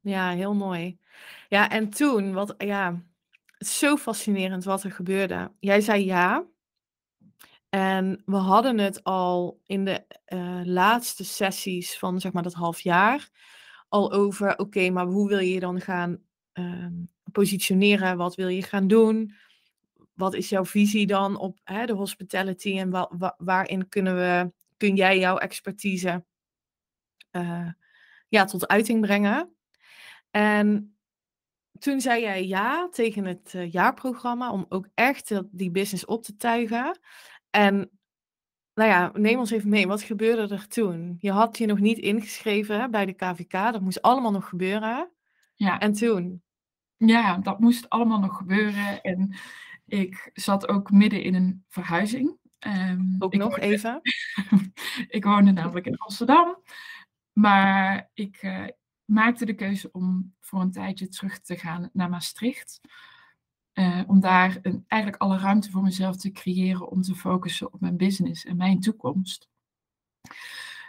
ja 0.00 0.30
heel 0.30 0.54
mooi. 0.54 0.98
Ja, 1.48 1.70
en 1.70 1.90
toen, 1.90 2.32
wat, 2.32 2.54
ja, 2.58 3.02
zo 3.58 3.96
fascinerend 3.96 4.64
wat 4.64 4.82
er 4.82 4.92
gebeurde. 4.92 5.52
Jij 5.58 5.80
zei 5.80 6.04
ja. 6.04 6.44
En 7.68 8.22
we 8.24 8.36
hadden 8.36 8.78
het 8.78 9.04
al 9.04 9.60
in 9.66 9.84
de 9.84 10.04
uh, 10.28 10.60
laatste 10.64 11.24
sessies 11.24 11.98
van 11.98 12.20
zeg 12.20 12.32
maar 12.32 12.42
dat 12.42 12.54
half 12.54 12.80
jaar 12.80 13.30
al 13.88 14.12
over, 14.12 14.58
oké, 14.58 14.90
maar 14.90 15.06
hoe 15.06 15.28
wil 15.28 15.38
je 15.38 15.52
je 15.52 15.60
dan 15.60 15.80
gaan 15.80 16.18
uh, 16.54 16.86
positioneren? 17.32 18.16
Wat 18.16 18.34
wil 18.34 18.48
je 18.48 18.62
gaan 18.62 18.86
doen? 18.86 19.34
Wat 20.14 20.34
is 20.34 20.48
jouw 20.48 20.64
visie 20.64 21.06
dan 21.06 21.36
op 21.36 21.58
hè, 21.64 21.86
de 21.86 21.92
hospitality 21.92 22.78
en 22.78 22.90
wa 22.90 23.34
waarin 23.38 23.88
kunnen 23.88 24.14
we 24.14 24.52
kun 24.76 24.96
jij 24.96 25.18
jouw 25.18 25.36
expertise 25.36 26.24
uh, 27.32 27.68
ja, 28.28 28.44
tot 28.44 28.68
uiting 28.68 29.00
brengen. 29.00 29.54
En 30.30 30.96
toen 31.78 32.00
zei 32.00 32.20
jij 32.20 32.46
ja 32.46 32.88
tegen 32.88 33.24
het 33.24 33.52
uh, 33.56 33.70
jaarprogramma 33.70 34.52
om 34.52 34.66
ook 34.68 34.88
echt 34.94 35.40
die 35.50 35.70
business 35.70 36.04
op 36.04 36.22
te 36.22 36.36
tuigen. 36.36 36.98
En 37.50 37.90
nou 38.74 38.90
ja, 38.90 39.10
neem 39.14 39.38
ons 39.38 39.50
even 39.50 39.68
mee. 39.68 39.86
Wat 39.86 40.02
gebeurde 40.02 40.54
er 40.54 40.68
toen? 40.68 41.16
Je 41.18 41.30
had 41.30 41.58
je 41.58 41.66
nog 41.66 41.78
niet 41.78 41.98
ingeschreven 41.98 42.90
bij 42.90 43.06
de 43.06 43.12
KVK. 43.12 43.52
Dat 43.52 43.80
moest 43.80 44.02
allemaal 44.02 44.30
nog 44.30 44.48
gebeuren. 44.48 45.10
Ja. 45.54 45.78
En 45.78 45.92
toen? 45.92 46.42
Ja, 46.96 47.38
dat 47.38 47.58
moest 47.58 47.88
allemaal 47.88 48.20
nog 48.20 48.36
gebeuren. 48.36 49.00
En 49.00 49.36
ik 49.86 50.30
zat 50.32 50.68
ook 50.68 50.90
midden 50.90 51.22
in 51.22 51.34
een 51.34 51.64
verhuizing. 51.68 52.38
Um, 52.66 53.16
Ook 53.18 53.34
nog 53.34 53.58
even? 53.58 54.00
ik 55.08 55.24
woonde 55.24 55.52
namelijk 55.52 55.86
in 55.86 55.96
Amsterdam. 55.96 56.62
Maar 57.32 58.10
ik 58.14 58.42
uh, 58.42 58.66
maakte 59.04 59.44
de 59.44 59.54
keuze 59.54 59.92
om 59.92 60.34
voor 60.40 60.60
een 60.60 60.72
tijdje 60.72 61.08
terug 61.08 61.40
te 61.40 61.56
gaan 61.56 61.90
naar 61.92 62.08
Maastricht. 62.08 62.80
Uh, 63.74 64.02
om 64.06 64.20
daar 64.20 64.58
een, 64.62 64.84
eigenlijk 64.86 65.22
alle 65.22 65.38
ruimte 65.38 65.70
voor 65.70 65.82
mezelf 65.82 66.16
te 66.16 66.30
creëren 66.30 66.90
om 66.90 67.02
te 67.02 67.14
focussen 67.14 67.72
op 67.72 67.80
mijn 67.80 67.96
business 67.96 68.44
en 68.44 68.56
mijn 68.56 68.80
toekomst. 68.80 69.48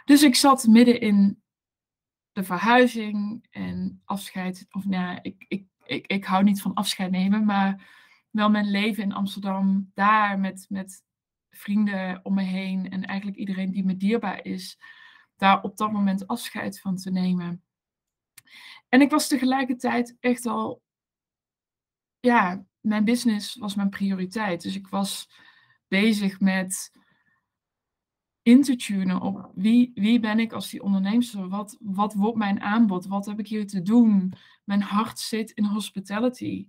Dus 0.04 0.22
ik 0.22 0.34
zat 0.34 0.66
midden 0.66 1.00
in 1.00 1.42
de 2.32 2.44
verhuizing 2.44 3.46
en 3.50 4.02
afscheid. 4.04 4.66
Of 4.70 4.84
nou, 4.84 5.18
ik, 5.22 5.44
ik, 5.48 5.66
ik, 5.84 6.06
ik 6.06 6.24
hou 6.24 6.44
niet 6.44 6.62
van 6.62 6.74
afscheid 6.74 7.10
nemen, 7.10 7.44
maar 7.44 7.86
wel 8.30 8.50
mijn 8.50 8.70
leven 8.70 9.02
in 9.02 9.12
Amsterdam, 9.12 9.90
daar 9.94 10.38
met, 10.38 10.66
met 10.68 11.04
vrienden 11.56 12.20
om 12.22 12.34
me 12.34 12.42
heen 12.42 12.90
en 12.90 13.04
eigenlijk 13.04 13.38
iedereen 13.38 13.70
die 13.70 13.84
me 13.84 13.96
dierbaar 13.96 14.44
is, 14.44 14.78
daar 15.36 15.62
op 15.62 15.76
dat 15.76 15.92
moment 15.92 16.26
afscheid 16.26 16.80
van 16.80 16.96
te 16.96 17.10
nemen. 17.10 17.62
En 18.88 19.00
ik 19.00 19.10
was 19.10 19.28
tegelijkertijd 19.28 20.16
echt 20.20 20.46
al, 20.46 20.82
ja, 22.20 22.64
mijn 22.80 23.04
business 23.04 23.54
was 23.54 23.74
mijn 23.74 23.88
prioriteit. 23.88 24.62
Dus 24.62 24.76
ik 24.76 24.88
was 24.88 25.30
bezig 25.88 26.40
met 26.40 26.90
in 28.42 28.62
te 28.62 28.76
tunen 28.76 29.20
op 29.20 29.50
wie, 29.54 29.90
wie 29.94 30.20
ben 30.20 30.38
ik 30.38 30.52
als 30.52 30.70
die 30.70 30.82
onderneemster? 30.82 31.48
Wat, 31.48 31.76
wat 31.80 32.14
wordt 32.14 32.38
mijn 32.38 32.60
aanbod? 32.60 33.06
Wat 33.06 33.26
heb 33.26 33.38
ik 33.38 33.48
hier 33.48 33.66
te 33.66 33.82
doen? 33.82 34.32
Mijn 34.64 34.82
hart 34.82 35.18
zit 35.18 35.50
in 35.50 35.64
hospitality. 35.64 36.66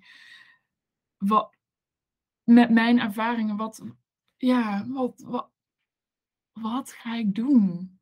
Wat, 1.17 1.56
met 2.43 2.69
mijn 2.69 3.00
ervaringen, 3.00 3.58
wat, 3.58 3.84
ja, 4.38 4.86
wat, 4.88 5.21
wat, 5.26 5.50
wat 6.52 6.91
ga 6.91 7.15
ik 7.15 7.36
doen? 7.36 8.00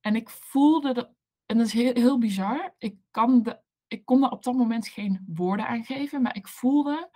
En 0.00 0.16
ik 0.16 0.30
voelde 0.30 0.92
dat, 0.92 1.10
en 1.46 1.56
dat 1.58 1.66
is 1.66 1.72
heel, 1.72 1.94
heel 1.94 2.18
bizar, 2.18 2.74
ik 2.78 2.96
kan, 3.10 3.42
de, 3.42 3.60
ik 3.88 4.04
kon 4.04 4.20
daar 4.20 4.30
op 4.30 4.42
dat 4.42 4.54
moment 4.54 4.88
geen 4.88 5.24
woorden 5.26 5.66
aan 5.66 5.84
geven, 5.84 6.22
maar 6.22 6.36
ik 6.36 6.48
voelde 6.48 7.10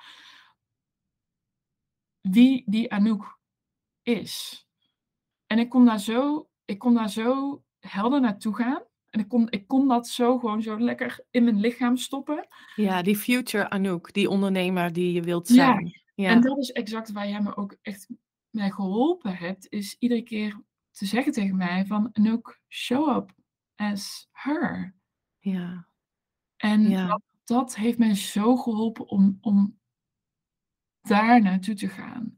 wie 2.21 2.63
die 2.67 2.93
Anouk 2.93 3.39
is. 4.03 4.67
En 5.47 5.59
ik 5.59 5.69
kon 5.69 5.85
daar 5.85 6.01
zo, 6.01 6.49
ik 6.65 6.79
kon 6.79 6.95
daar 6.95 7.11
zo 7.11 7.63
helder 7.79 8.21
naartoe 8.21 8.55
gaan. 8.55 8.83
En 9.11 9.21
ik 9.21 9.29
kon, 9.29 9.51
ik 9.51 9.67
kon 9.67 9.89
dat 9.89 10.09
zo 10.09 10.39
gewoon 10.39 10.63
zo 10.63 10.81
lekker 10.81 11.25
in 11.31 11.45
mijn 11.45 11.61
lichaam 11.61 11.97
stoppen. 11.97 12.49
Ja, 12.75 13.03
die 13.03 13.17
future 13.17 13.71
Anouk, 13.71 14.13
die 14.13 14.31
ondernemer 14.31 14.93
die 14.93 15.13
je 15.13 15.23
wilt 15.23 15.49
zijn. 15.49 16.03
Ja, 16.15 16.31
En 16.31 16.41
dat 16.41 16.59
is 16.59 16.73
exact 16.73 17.13
waar 17.13 17.29
jij 17.29 17.41
me 17.41 17.57
ook 17.57 17.77
echt 17.83 18.09
mee 18.59 18.73
geholpen 18.73 19.37
hebt, 19.37 19.69
is 19.69 19.97
iedere 19.99 20.23
keer 20.23 20.63
te 20.91 21.07
zeggen 21.07 21.33
tegen 21.33 21.57
mij 21.57 21.87
van 21.87 22.11
Anouk, 22.13 22.61
show 22.69 23.17
up 23.17 23.35
as 23.75 24.29
her. 24.33 24.95
ja. 25.39 25.87
En 26.57 26.89
Ja. 26.89 27.07
dat, 27.07 27.23
dat 27.45 27.77
heeft 27.77 27.99
mij 27.99 28.15
zo 28.15 28.57
geholpen 28.57 29.09
om, 29.09 29.39
om 29.41 29.79
daar 31.01 31.43
naartoe 31.43 31.75
te 31.75 31.89
gaan. 31.89 32.37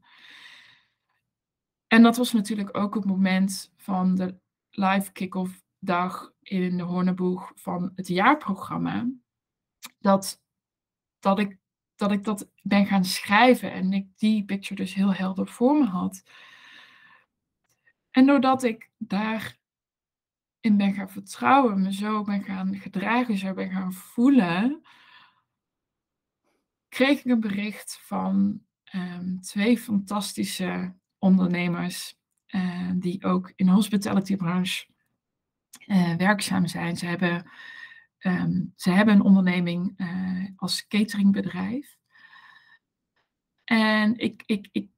En 1.87 2.03
dat 2.03 2.17
was 2.17 2.31
natuurlijk 2.31 2.77
ook 2.77 2.95
het 2.95 3.05
moment 3.05 3.71
van 3.77 4.15
de 4.15 4.39
live 4.69 5.11
kick-off 5.11 5.63
dag 5.79 6.31
in 6.41 6.77
de 6.77 6.83
Horneboeg 6.83 7.51
van 7.55 7.91
het 7.95 8.07
jaarprogramma. 8.07 9.09
Dat, 9.99 10.41
dat, 11.19 11.39
ik, 11.39 11.59
dat 12.01 12.11
ik 12.11 12.23
dat 12.23 12.49
ben 12.61 12.85
gaan 12.85 13.05
schrijven 13.05 13.71
en 13.71 13.93
ik 13.93 14.07
die 14.15 14.45
picture 14.45 14.75
dus 14.75 14.93
heel 14.93 15.13
helder 15.13 15.47
voor 15.47 15.77
me 15.77 15.85
had. 15.85 16.23
En 18.11 18.25
doordat 18.25 18.63
ik 18.63 18.89
daarin 18.97 19.57
ben 20.61 20.93
gaan 20.93 21.09
vertrouwen, 21.09 21.81
me 21.81 21.93
zo 21.93 22.23
ben 22.23 22.43
gaan 22.43 22.75
gedragen, 22.75 23.37
zo 23.37 23.53
ben 23.53 23.71
gaan 23.71 23.93
voelen, 23.93 24.81
kreeg 26.89 27.19
ik 27.19 27.31
een 27.31 27.39
bericht 27.39 27.99
van 28.01 28.61
ehm, 28.83 29.39
twee 29.39 29.77
fantastische 29.77 30.93
ondernemers 31.19 32.19
eh, 32.45 32.89
die 32.95 33.23
ook 33.23 33.53
in 33.55 33.65
de 33.65 33.71
hospitality 33.71 34.35
branche 34.35 34.85
eh, 35.85 36.15
werkzaam 36.15 36.67
zijn. 36.67 36.97
Ze 36.97 37.05
hebben, 37.05 37.49
ehm, 38.21 38.63
ze 38.75 38.91
hebben 38.91 39.15
een 39.15 39.21
onderneming 39.21 39.93
eh, 39.97 40.45
als 40.55 40.87
cateringbedrijf. 40.87 41.97
En 43.63 44.17
ik, 44.17 44.43
ik, 44.45 44.69
ik, 44.71 44.89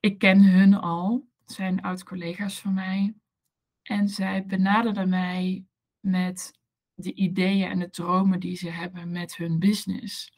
ik 0.00 0.18
ken 0.18 0.42
hun 0.42 0.74
al, 0.74 1.28
zijn 1.44 1.82
oud-collega's 1.82 2.60
van 2.60 2.74
mij. 2.74 3.14
En 3.82 4.08
zij 4.08 4.46
benaderden 4.46 5.08
mij 5.08 5.64
met 6.00 6.58
de 6.94 7.14
ideeën 7.14 7.70
en 7.70 7.78
de 7.78 7.90
dromen 7.90 8.40
die 8.40 8.56
ze 8.56 8.70
hebben 8.70 9.10
met 9.10 9.36
hun 9.36 9.58
business. 9.58 10.32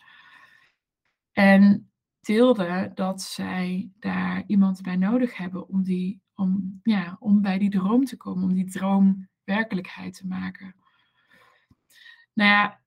En 1.33 1.91
deelden 2.21 2.95
dat 2.95 3.23
zij 3.23 3.91
daar 3.99 4.45
iemand 4.47 4.83
bij 4.83 4.97
nodig 4.97 5.37
hebben 5.37 5.69
om, 5.69 5.83
die, 5.83 6.23
om, 6.35 6.81
ja, 6.83 7.17
om 7.19 7.41
bij 7.41 7.59
die 7.59 7.71
droom 7.71 8.05
te 8.05 8.17
komen, 8.17 8.45
om 8.45 8.55
die 8.55 8.71
droom 8.71 9.29
werkelijkheid 9.45 10.15
te 10.15 10.27
maken. 10.27 10.75
Nou 12.33 12.51
ja, 12.51 12.81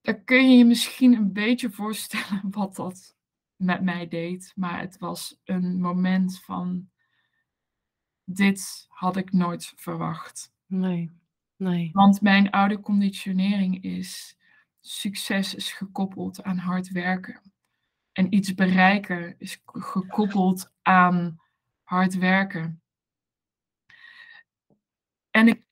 dan 0.00 0.24
kun 0.24 0.50
je 0.50 0.56
je 0.56 0.64
misschien 0.64 1.14
een 1.14 1.32
beetje 1.32 1.70
voorstellen 1.80 2.50
wat 2.50 2.76
dat 2.76 3.16
met 3.56 3.82
mij 3.82 4.08
deed. 4.08 4.52
Maar 4.54 4.80
het 4.80 4.98
was 4.98 5.40
een 5.44 5.80
moment 5.80 6.40
van, 6.40 6.90
dit 8.24 8.86
had 8.88 9.16
ik 9.16 9.32
nooit 9.32 9.72
verwacht. 9.76 10.52
Nee, 10.66 11.10
nee. 11.56 11.90
Want 11.92 12.20
mijn 12.20 12.50
oude 12.50 12.80
conditionering 12.80 13.82
is, 13.82 14.38
succes 14.80 15.54
is 15.54 15.72
gekoppeld 15.72 16.42
aan 16.42 16.58
hard 16.58 16.90
werken. 16.90 17.40
En 18.12 18.34
iets 18.34 18.54
bereiken 18.54 19.34
is 19.38 19.62
gekoppeld 19.64 20.72
aan 20.82 21.40
hard 21.82 22.14
werken. 22.14 22.82
En 25.30 25.48
ik, 25.48 25.64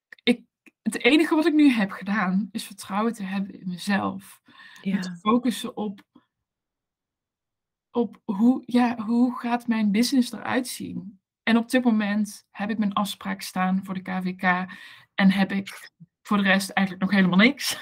het 0.92 1.02
enige 1.02 1.34
wat 1.34 1.46
ik 1.46 1.54
nu 1.54 1.70
heb 1.70 1.90
gedaan, 1.90 2.48
is 2.52 2.64
vertrouwen 2.64 3.12
te 3.12 3.22
hebben 3.22 3.60
in 3.60 3.68
mezelf. 3.68 4.40
En 4.82 5.00
te 5.00 5.16
focussen 5.16 5.76
op, 5.76 6.02
op 7.90 8.20
hoe, 8.24 8.62
ja, 8.66 8.96
hoe 8.98 9.38
gaat 9.38 9.66
mijn 9.66 9.90
business 9.90 10.32
eruit 10.32 10.68
zien. 10.68 11.20
En 11.42 11.56
op 11.56 11.70
dit 11.70 11.84
moment 11.84 12.46
heb 12.50 12.70
ik 12.70 12.78
mijn 12.78 12.92
afspraak 12.92 13.42
staan 13.42 13.84
voor 13.84 13.94
de 13.94 14.02
KVK 14.02 14.42
en 15.14 15.30
heb 15.30 15.52
ik 15.52 15.90
voor 16.22 16.36
de 16.36 16.42
rest 16.42 16.70
eigenlijk 16.70 17.06
nog 17.06 17.16
helemaal 17.16 17.38
niks. 17.38 17.80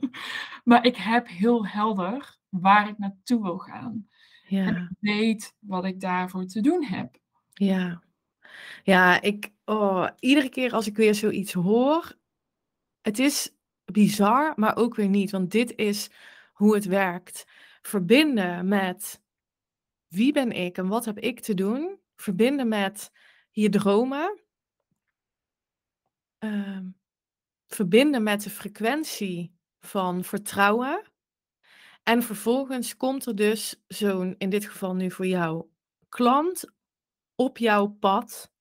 maar 0.64 0.84
ik 0.84 0.96
heb 0.96 1.28
heel 1.28 1.66
helder 1.66 2.38
waar 2.48 2.88
ik 2.88 2.98
naartoe 2.98 3.42
wil 3.42 3.58
gaan. 3.58 4.08
En 4.48 4.56
ja, 4.56 4.68
ik 4.68 4.88
weet 5.00 5.54
wat 5.58 5.84
ik 5.84 6.00
daarvoor 6.00 6.46
te 6.46 6.60
doen 6.60 6.84
heb. 6.84 7.18
ja. 7.54 8.04
Ja, 8.82 9.20
ik, 9.20 9.52
oh, 9.64 10.08
iedere 10.18 10.48
keer 10.48 10.72
als 10.72 10.86
ik 10.86 10.96
weer 10.96 11.14
zoiets 11.14 11.52
hoor, 11.52 12.16
het 13.06 13.18
is 13.18 13.54
bizar, 13.84 14.52
maar 14.56 14.76
ook 14.76 14.94
weer 14.94 15.08
niet, 15.08 15.30
want 15.30 15.50
dit 15.50 15.74
is 15.76 16.10
hoe 16.52 16.74
het 16.74 16.84
werkt. 16.84 17.44
Verbinden 17.82 18.68
met 18.68 19.22
wie 20.08 20.32
ben 20.32 20.52
ik 20.52 20.78
en 20.78 20.88
wat 20.88 21.04
heb 21.04 21.18
ik 21.18 21.40
te 21.40 21.54
doen? 21.54 22.00
Verbinden 22.16 22.68
met 22.68 23.10
je 23.50 23.68
dromen. 23.68 24.40
Ehm, 26.38 26.86
verbinden 27.66 28.22
met 28.22 28.42
de 28.42 28.50
frequentie 28.50 29.54
van 29.80 30.24
vertrouwen. 30.24 31.02
En 32.02 32.22
vervolgens 32.22 32.96
komt 32.96 33.26
er 33.26 33.36
dus 33.36 33.82
zo'n, 33.88 34.34
in 34.38 34.50
dit 34.50 34.66
geval 34.66 34.94
nu 34.94 35.10
voor 35.10 35.26
jou, 35.26 35.66
klant 36.08 36.64
op 37.34 37.58
jouw 37.58 37.86
pad, 37.86 38.52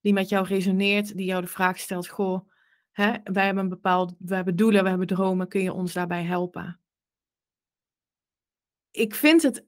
die 0.00 0.12
met 0.12 0.28
jou 0.28 0.46
resoneert, 0.46 1.16
die 1.16 1.26
jou 1.26 1.40
de 1.40 1.48
vraag 1.48 1.78
stelt: 1.78 2.08
Goh, 2.08 2.50
hè, 2.92 3.12
wij 3.24 3.44
hebben 3.44 3.62
een 3.62 3.68
bepaald, 3.68 4.14
we 4.18 4.34
hebben 4.34 4.56
doelen, 4.56 4.82
we 4.82 4.88
hebben 4.88 5.06
dromen, 5.06 5.48
kun 5.48 5.62
je 5.62 5.72
ons 5.72 5.92
daarbij 5.92 6.22
helpen? 6.24 6.80
Ik 8.90 9.14
vind 9.14 9.42
het, 9.42 9.64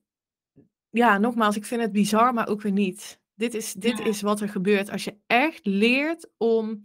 ja, 0.90 1.18
nogmaals, 1.18 1.56
ik 1.56 1.64
vind 1.64 1.80
het 1.80 1.92
bizar, 1.92 2.34
maar 2.34 2.48
ook 2.48 2.62
weer 2.62 2.72
niet. 2.72 3.20
Dit 3.34 3.54
is, 3.54 3.72
dit 3.72 3.98
Ja. 3.98 4.04
is 4.04 4.20
wat 4.20 4.40
er 4.40 4.48
gebeurt 4.48 4.90
als 4.90 5.04
je 5.04 5.18
echt 5.26 5.66
leert 5.66 6.30
om 6.36 6.84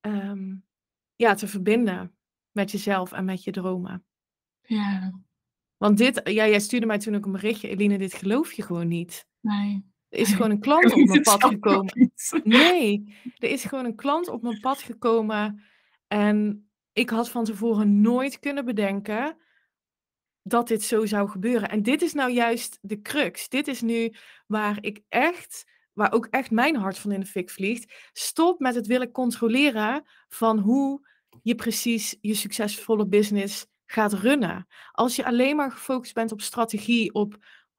ehm, 0.00 0.54
ja, 1.16 1.34
te 1.34 1.48
verbinden 1.48 2.16
met 2.50 2.70
jezelf 2.70 3.12
en 3.12 3.24
met 3.24 3.44
je 3.44 3.50
dromen. 3.50 4.04
Ja, 4.60 5.20
Want 5.76 5.98
dit, 5.98 6.20
ja, 6.24 6.46
jij 6.46 6.60
stuurde 6.60 6.86
mij 6.86 6.98
toen 6.98 7.14
ook 7.14 7.24
een 7.26 7.32
berichtje, 7.32 7.68
Eline, 7.68 7.98
dit 7.98 8.14
geloof 8.14 8.52
je 8.52 8.62
gewoon 8.62 8.88
niet. 8.88 9.26
nee. 9.40 9.94
Er 10.08 10.18
is 10.18 10.32
gewoon 10.32 10.50
een 10.50 10.60
klant 10.68 10.92
op 10.92 11.06
mijn 11.06 11.22
pad 11.22 11.44
gekomen. 11.44 12.12
Nee, 12.44 13.16
er 13.38 13.50
is 13.50 13.64
gewoon 13.64 13.84
een 13.84 13.96
klant 13.96 14.28
op 14.28 14.42
mijn 14.42 14.60
pad 14.60 14.78
gekomen. 14.78 15.62
En 16.06 16.68
ik 16.92 17.10
had 17.10 17.30
van 17.30 17.44
tevoren 17.44 18.00
nooit 18.00 18.38
kunnen 18.38 18.64
bedenken 18.64 19.36
dat 20.42 20.68
dit 20.68 20.82
zo 20.82 21.06
zou 21.06 21.28
gebeuren. 21.28 21.68
En 21.68 21.82
dit 21.82 22.02
is 22.02 22.12
nou 22.12 22.30
juist 22.30 22.78
de 22.80 23.00
crux. 23.00 23.48
Dit 23.48 23.68
is 23.68 23.80
nu 23.80 24.14
waar 24.46 24.78
ik 24.80 25.00
echt, 25.08 25.64
waar 25.92 26.12
ook 26.12 26.26
echt 26.26 26.50
mijn 26.50 26.76
hart 26.76 26.98
van 26.98 27.12
in 27.12 27.20
de 27.20 27.26
fik 27.26 27.50
vliegt. 27.50 28.10
Stop 28.12 28.60
met 28.60 28.74
het 28.74 28.86
willen 28.86 29.10
controleren 29.10 30.04
van 30.28 30.58
hoe 30.58 31.08
je 31.42 31.54
precies 31.54 32.16
je 32.20 32.34
succesvolle 32.34 33.06
business 33.06 33.66
gaat 33.84 34.12
runnen. 34.12 34.66
Als 34.92 35.16
je 35.16 35.24
alleen 35.24 35.56
maar 35.56 35.72
gefocust 35.72 36.14
bent 36.14 36.32
op 36.32 36.40
strategie, 36.40 37.14
op 37.14 37.36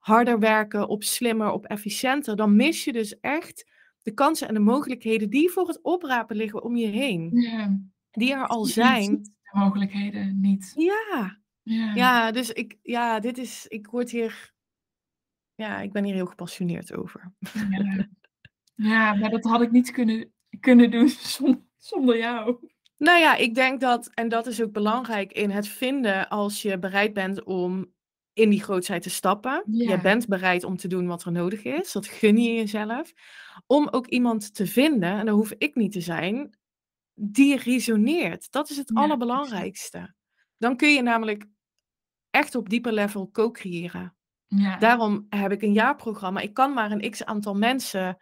harder 0.07 0.39
werken, 0.39 0.87
op 0.87 1.03
slimmer, 1.03 1.51
op 1.51 1.65
efficiënter, 1.65 2.35
dan 2.35 2.55
mis 2.55 2.83
je 2.83 2.91
dus 2.91 3.19
echt 3.19 3.71
de 4.01 4.13
kansen 4.13 4.47
en 4.47 4.53
de 4.53 4.59
mogelijkheden 4.59 5.29
die 5.29 5.49
voor 5.49 5.67
het 5.67 5.81
oprapen 5.81 6.35
liggen 6.35 6.63
om 6.63 6.75
je 6.75 6.87
heen. 6.87 7.29
Ja, 7.33 7.79
Die 8.11 8.33
er 8.33 8.47
al 8.47 8.65
zijn. 8.65 9.23
de 9.23 9.29
mogelijkheden 9.51 10.39
niet. 10.41 10.73
Ja, 10.75 11.39
Ja, 11.61 11.93
ja, 11.95 12.31
dus 12.31 12.51
ik, 12.51 12.77
ja, 12.81 13.19
dit 13.19 13.37
is, 13.37 13.65
ik 13.67 13.87
word 13.87 14.11
hier, 14.11 14.53
ja, 15.55 15.79
ik 15.79 15.91
ben 15.91 16.03
hier 16.03 16.13
heel 16.13 16.25
gepassioneerd 16.25 16.93
over. 16.93 17.33
ja. 17.69 18.07
ja 18.75 19.13
maar 19.13 19.29
dat 19.29 19.43
had 19.43 19.61
ik 19.61 19.71
niet 19.71 19.91
kunnen, 19.91 20.31
kunnen 20.59 20.91
doen 20.91 21.09
zonder, 21.35 21.61
zonder 21.77 22.17
jou. 22.17 22.57
Nou 22.97 23.19
ja, 23.19 23.35
ik 23.35 23.55
denk 23.55 23.81
dat, 23.81 24.09
en 24.13 24.29
dat 24.29 24.47
is 24.47 24.61
ook 24.61 24.71
belangrijk 24.71 25.31
in 25.31 25.49
het 25.49 25.67
vinden 25.67 26.29
als 26.29 26.61
je 26.61 26.79
bereid 26.79 27.13
bent 27.13 27.43
om 27.43 27.95
in 28.37 28.49
die 28.49 28.63
grootheid 28.63 29.01
te 29.01 29.09
stappen. 29.09 29.63
Ja. 29.67 29.91
Je 29.91 30.01
bent 30.01 30.27
bereid 30.27 30.63
om 30.63 30.77
te 30.77 30.87
doen 30.87 31.07
wat 31.07 31.23
er 31.23 31.31
nodig 31.31 31.63
is. 31.63 31.91
Dat 31.91 32.07
gun 32.07 32.37
je 32.37 32.53
jezelf. 32.53 33.13
Om 33.65 33.87
ook 33.87 34.07
iemand 34.07 34.53
te 34.53 34.67
vinden, 34.67 35.09
en 35.09 35.25
dat 35.25 35.35
hoef 35.35 35.53
ik 35.57 35.75
niet 35.75 35.91
te 35.91 36.01
zijn, 36.01 36.57
die 37.13 37.57
resoneert. 37.57 38.51
Dat 38.51 38.69
is 38.69 38.77
het 38.77 38.91
Ja, 38.93 39.01
allerbelangrijkste. 39.01 40.13
Dan 40.57 40.75
kun 40.75 40.93
je 40.93 41.01
namelijk 41.01 41.45
echt 42.29 42.55
op 42.55 42.69
dieper 42.69 42.93
level 42.93 43.31
co-creëren. 43.31 44.15
Ja, 44.47 44.77
Daarom 44.77 45.25
heb 45.29 45.51
ik 45.51 45.61
een 45.61 45.73
jaarprogramma. 45.73 46.39
Ik 46.39 46.53
kan 46.53 46.73
maar 46.73 46.91
een 46.91 47.11
x 47.11 47.25
aantal 47.25 47.53
mensen 47.55 48.17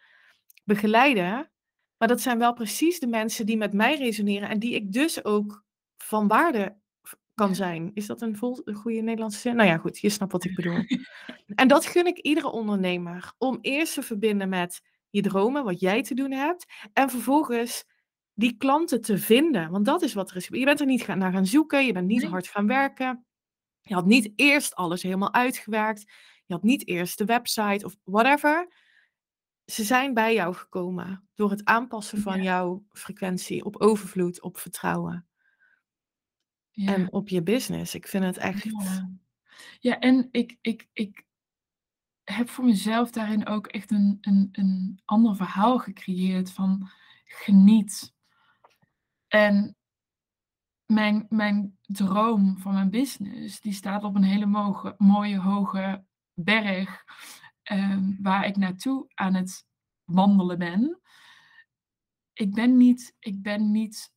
begeleiden. 0.63 1.51
Maar 1.97 2.07
dat 2.07 2.21
zijn 2.21 2.39
wel 2.39 2.53
precies 2.53 2.99
de 2.99 3.07
mensen 3.07 3.45
die 3.45 3.57
met 3.57 3.73
mij 3.73 3.97
resoneren 3.97 4.49
en 4.49 4.59
die 4.59 4.73
ik 4.73 4.91
dus 4.91 5.23
ook 5.23 5.63
van 5.97 6.27
waarde 6.27 6.77
kan 7.35 7.55
zijn. 7.55 7.91
Is 7.93 8.05
dat 8.05 8.21
een, 8.21 8.35
vol, 8.37 8.61
een 8.63 8.75
goede 8.75 9.01
Nederlandse 9.01 9.39
zin? 9.39 9.55
Nou 9.55 9.69
ja, 9.69 9.77
goed, 9.77 9.99
je 9.99 10.09
snapt 10.09 10.31
wat 10.31 10.43
ik 10.43 10.55
bedoel. 10.55 10.83
en 11.55 11.67
dat 11.67 11.85
gun 11.85 12.05
ik 12.05 12.17
iedere 12.17 12.47
ondernemer. 12.51 13.33
Om 13.37 13.57
eerst 13.61 13.93
te 13.93 14.01
verbinden 14.01 14.49
met 14.49 14.81
je 15.09 15.21
dromen, 15.21 15.63
wat 15.63 15.79
jij 15.79 16.03
te 16.03 16.13
doen 16.13 16.31
hebt. 16.31 16.65
En 16.93 17.09
vervolgens 17.09 17.83
die 18.33 18.57
klanten 18.57 19.01
te 19.01 19.17
vinden. 19.17 19.71
Want 19.71 19.85
dat 19.85 20.01
is 20.01 20.13
wat 20.13 20.29
er 20.29 20.35
is. 20.35 20.47
Je 20.47 20.65
bent 20.65 20.79
er 20.79 20.85
niet 20.85 21.01
gaan, 21.01 21.17
naar 21.17 21.31
gaan 21.31 21.45
zoeken. 21.45 21.85
Je 21.85 21.93
bent 21.93 22.07
niet 22.07 22.21
Nee. 22.21 22.29
hard 22.29 22.47
gaan 22.47 22.67
werken. 22.67 23.25
Je 23.81 23.93
had 23.93 24.05
niet 24.05 24.31
eerst 24.35 24.75
alles 24.75 25.01
helemaal 25.03 25.33
uitgewerkt. 25.33 26.11
Je 26.45 26.53
had 26.53 26.63
niet 26.63 26.87
eerst 26.87 27.17
de 27.17 27.25
website 27.25 27.85
of 27.85 27.95
whatever. 28.03 28.67
Ze 29.65 29.83
zijn 29.83 30.13
bij 30.13 30.33
jou 30.33 30.53
gekomen 30.55 31.29
door 31.35 31.49
het 31.49 31.65
aanpassen 31.65 32.21
van 32.21 32.37
Ja. 32.37 32.43
jouw 32.43 32.83
frequentie 32.91 33.65
op 33.65 33.81
overvloed, 33.81 34.41
op 34.41 34.57
vertrouwen 34.57 35.27
Ja. 36.75 36.93
en 36.93 37.11
op 37.11 37.27
je 37.27 37.43
business. 37.43 37.95
Ik 37.95 38.07
vind 38.07 38.23
het 38.23 38.37
echt. 38.37 38.63
Ja, 38.63 39.09
ja 39.79 39.99
en 39.99 40.29
ik, 40.31 40.57
ik, 40.61 40.87
ik 40.93 41.25
heb 42.23 42.49
voor 42.49 42.65
mezelf 42.65 43.11
daarin 43.11 43.47
ook 43.47 43.67
echt 43.67 43.91
een, 43.91 44.17
een, 44.21 44.49
een 44.51 44.99
ander 45.05 45.35
verhaal 45.35 45.77
gecreëerd 45.77 46.51
van 46.51 46.89
geniet. 47.25 48.13
En 49.27 49.77
mijn, 50.85 51.25
mijn 51.29 51.77
droom 51.81 52.57
van 52.57 52.73
mijn 52.73 52.89
business, 52.89 53.61
die 53.61 53.73
staat 53.73 54.03
op 54.03 54.15
een 54.15 54.23
hele 54.23 54.45
moge, 54.45 54.95
mooie 54.97 55.39
hoge 55.39 56.05
berg 56.33 57.03
ehm, 57.63 58.13
waar 58.21 58.45
ik 58.45 58.55
naartoe 58.55 59.05
aan 59.13 59.33
het 59.33 59.65
wandelen 60.03 60.57
ben. 60.57 60.99
Ik 62.33 62.53
ben 62.53 62.77
niet, 62.77 63.15
ik 63.19 63.41
ben 63.41 63.71
niet 63.71 64.13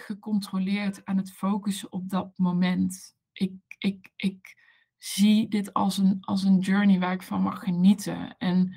gecontroleerd 0.00 1.04
aan 1.04 1.16
het 1.16 1.32
focussen 1.32 1.92
op 1.92 2.08
dat 2.10 2.38
moment. 2.38 3.16
Ik, 3.32 3.52
ik, 3.78 4.12
ik 4.16 4.56
zie 4.98 5.48
dit 5.48 5.72
als 5.72 5.98
een, 5.98 6.18
als 6.20 6.42
een 6.42 6.58
journey 6.58 6.98
waar 6.98 7.12
ik 7.12 7.22
van 7.22 7.42
mag 7.42 7.62
genieten. 7.62 8.36
En 8.38 8.76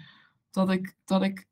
dat 0.52 0.70
ik, 0.70 0.96
dat 1.06 1.24
ik 1.24 1.48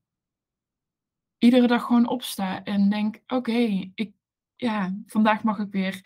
iedere 1.37 1.67
dag 1.67 1.83
gewoon 1.83 2.07
opsta 2.07 2.63
en 2.63 2.89
denk: 2.89 3.21
oké, 3.27 3.91
ik, 3.95 4.13
ja, 4.55 4.97
vandaag 5.05 5.43
mag 5.43 5.59
ik 5.59 5.71
weer 5.71 6.01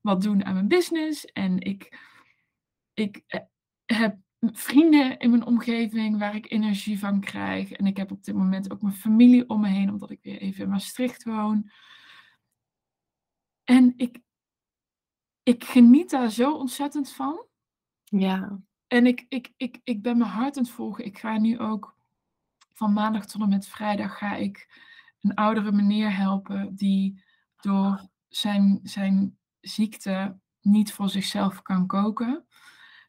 wat 0.00 0.22
doen 0.22 0.44
aan 0.44 0.54
mijn 0.54 0.68
business. 0.68 1.24
En 1.24 1.60
ik, 1.60 1.98
ik 2.94 3.22
eh, 3.26 3.40
heb 3.84 4.16
vrienden 4.38 5.18
in 5.18 5.30
mijn 5.30 5.46
omgeving 5.46 6.18
waar 6.18 6.34
ik 6.34 6.50
energie 6.50 6.98
van 6.98 7.20
krijg. 7.20 7.72
En 7.72 7.86
ik 7.86 7.96
heb 7.96 8.10
op 8.10 8.24
dit 8.24 8.34
moment 8.34 8.72
ook 8.72 8.82
mijn 8.82 8.94
familie 8.94 9.48
om 9.48 9.60
me 9.60 9.68
heen, 9.68 9.90
omdat 9.90 10.10
ik 10.10 10.22
weer 10.22 10.38
even 10.38 10.64
in 10.64 10.70
Maastricht 10.70 11.24
woon. 11.24 11.70
En 13.64 13.92
ik, 13.96 14.20
ik 15.42 15.64
geniet 15.64 16.10
daar 16.10 16.30
zo 16.30 16.54
ontzettend 16.54 17.12
van. 17.12 17.46
Ja, 18.04 18.60
En 18.86 19.06
ik, 19.06 19.24
ik, 19.28 19.52
ik, 19.56 19.80
ik 19.84 20.02
ben 20.02 20.18
mijn 20.18 20.30
hart 20.30 20.56
aan 20.56 20.62
het 20.62 20.72
volgen. 20.72 21.04
Ik 21.04 21.18
ga 21.18 21.38
nu 21.38 21.58
ook 21.58 21.96
van 22.72 22.92
maandag 22.92 23.26
tot 23.26 23.42
en 23.42 23.48
met 23.48 23.66
vrijdag 23.66 24.18
ga 24.18 24.34
ik 24.34 24.82
een 25.20 25.34
oudere 25.34 25.72
meneer 25.72 26.16
helpen 26.16 26.74
die 26.74 27.24
door 27.60 28.08
zijn, 28.28 28.80
zijn 28.82 29.38
ziekte 29.60 30.38
niet 30.60 30.92
voor 30.92 31.08
zichzelf 31.08 31.62
kan 31.62 31.86
koken. 31.86 32.46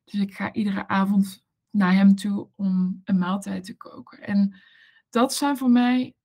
Dus 0.04 0.20
ik 0.20 0.34
ga 0.34 0.54
iedere 0.54 0.88
avond 0.88 1.46
naar 1.70 1.94
hem 1.94 2.16
toe 2.16 2.50
om 2.56 3.02
een 3.04 3.18
maaltijd 3.18 3.64
te 3.64 3.78
koken. 3.78 4.22
En 4.22 4.62
dat 5.10 5.34
zijn 5.34 5.58
voor 5.58 5.70
mij, 5.70 6.16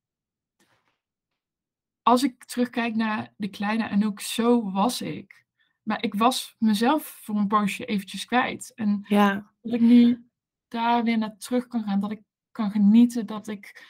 als 2.11 2.23
ik 2.23 2.45
terugkijk 2.45 2.95
naar 2.95 3.33
de 3.37 3.49
kleine 3.49 3.85
en 3.85 4.07
ook 4.07 4.21
zo 4.21 4.71
was 4.71 5.03
ik. 5.03 5.45
Maar 5.83 6.03
ik 6.03 6.15
was 6.15 6.57
mezelf 6.59 7.19
voor 7.23 7.37
een 7.37 7.47
poosje 7.47 7.85
eventjes 7.85 8.25
kwijt. 8.25 8.73
En 8.75 9.05
ja, 9.09 9.53
dat 9.63 9.73
ik 9.73 9.81
nu 9.81 10.29
daar 10.69 11.05
weer 11.05 11.19
naar 11.19 11.37
terug 11.37 11.67
kan 11.67 11.83
gaan. 11.83 12.01
Dat 12.01 12.11
ik 12.11 12.23
kan 12.51 12.71
genieten. 12.71 13.27
Dat 13.27 13.49
ik, 13.49 13.87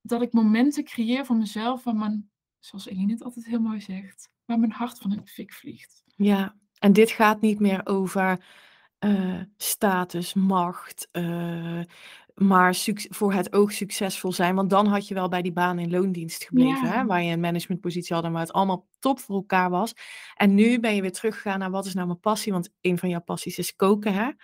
dat 0.00 0.22
ik 0.22 0.32
momenten 0.32 0.84
creëer 0.84 1.26
voor 1.26 1.36
mezelf. 1.36 1.84
Waar 1.84 1.96
mijn, 1.96 2.30
zoals 2.58 2.86
Eline 2.86 3.12
het 3.12 3.22
altijd 3.22 3.46
heel 3.46 3.60
mooi 3.60 3.80
zegt. 3.80 4.30
Waar 4.44 4.58
mijn 4.58 4.72
hart 4.72 4.98
van 4.98 5.12
in 5.12 5.20
de 5.24 5.26
fik 5.26 5.52
vliegt. 5.52 6.02
ja. 6.16 6.58
En 6.78 6.92
dit 6.92 7.10
gaat 7.10 7.40
niet 7.40 7.60
meer 7.60 7.86
over 7.86 8.44
eh, 8.98 9.40
status, 9.56 10.34
macht, 10.34 11.08
eh, 11.12 11.80
maar 12.46 12.74
voor 13.10 13.32
het 13.32 13.52
oog 13.52 13.72
succesvol 13.72 14.32
zijn. 14.32 14.54
Want 14.54 14.70
dan 14.70 14.86
had 14.86 15.08
je 15.08 15.14
wel 15.14 15.28
bij 15.28 15.42
die 15.42 15.52
baan 15.52 15.78
in 15.78 15.90
loondienst 15.90 16.44
gebleven, 16.44 16.88
Ja. 16.88 16.92
hè, 16.94 17.06
waar 17.06 17.22
je 17.22 17.32
een 17.32 17.40
managementpositie 17.40 18.14
had 18.14 18.24
en 18.24 18.32
waar 18.32 18.40
het 18.42 18.52
allemaal 18.52 18.86
top 19.00 19.20
voor 19.20 19.36
elkaar 19.36 19.70
was. 19.70 19.92
En 20.34 20.54
nu 20.54 20.80
ben 20.80 20.94
je 20.94 21.00
weer 21.00 21.12
teruggegaan 21.12 21.58
naar 21.58 21.70
wat 21.70 21.86
is 21.86 21.94
nou 21.94 22.06
mijn 22.06 22.20
passie, 22.20 22.52
want 22.52 22.70
een 22.80 22.98
van 22.98 23.08
jouw 23.08 23.20
passies 23.22 23.58
is 23.58 23.76
koken. 23.76 24.14
Hè? 24.14 24.22
Ja, 24.24 24.34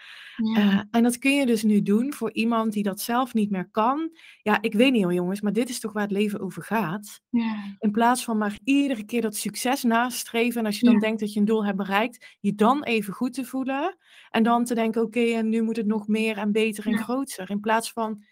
Eh, 0.52 0.80
en 0.90 1.02
dat 1.02 1.18
kun 1.18 1.34
je 1.36 1.46
dus 1.46 1.62
nu 1.62 1.82
doen 1.82 2.12
voor 2.12 2.32
iemand 2.32 2.72
die 2.72 2.82
dat 2.82 3.00
zelf 3.00 3.34
niet 3.34 3.50
meer 3.50 3.68
kan. 3.70 4.16
Ja, 4.42 4.62
ik 4.62 4.72
weet 4.72 4.92
niet 4.92 5.02
hoor 5.02 5.14
jongens, 5.14 5.40
maar 5.40 5.52
dit 5.52 5.68
is 5.68 5.80
toch 5.80 5.92
waar 5.92 6.02
het 6.02 6.10
leven 6.12 6.40
over 6.40 6.62
gaat. 6.62 7.20
ja, 7.30 7.76
In 7.78 7.90
plaats 7.90 8.24
van 8.24 8.38
maar 8.38 8.58
iedere 8.64 9.04
keer 9.04 9.20
dat 9.22 9.36
succes 9.36 9.82
nastreven. 9.82 10.60
En 10.60 10.66
als 10.66 10.78
je 10.78 10.84
dan 10.84 10.94
Ja. 10.94 11.00
denkt 11.00 11.20
dat 11.20 11.32
je 11.32 11.40
een 11.40 11.46
doel 11.46 11.64
hebt 11.64 11.76
bereikt, 11.76 12.36
je 12.40 12.54
dan 12.54 12.82
even 12.84 13.12
goed 13.14 13.32
te 13.34 13.44
voelen. 13.44 13.96
En 14.30 14.42
dan 14.42 14.64
te 14.64 14.74
denken, 14.74 15.02
oké, 15.02 15.20
en 15.20 15.48
nu 15.48 15.62
moet 15.62 15.76
het 15.76 15.86
nog 15.86 16.06
meer 16.08 16.36
en 16.38 16.52
beter 16.52 16.86
en 16.86 16.98
groter. 16.98 17.50
In 17.50 17.60
plaats 17.60 17.92
van 17.92 18.24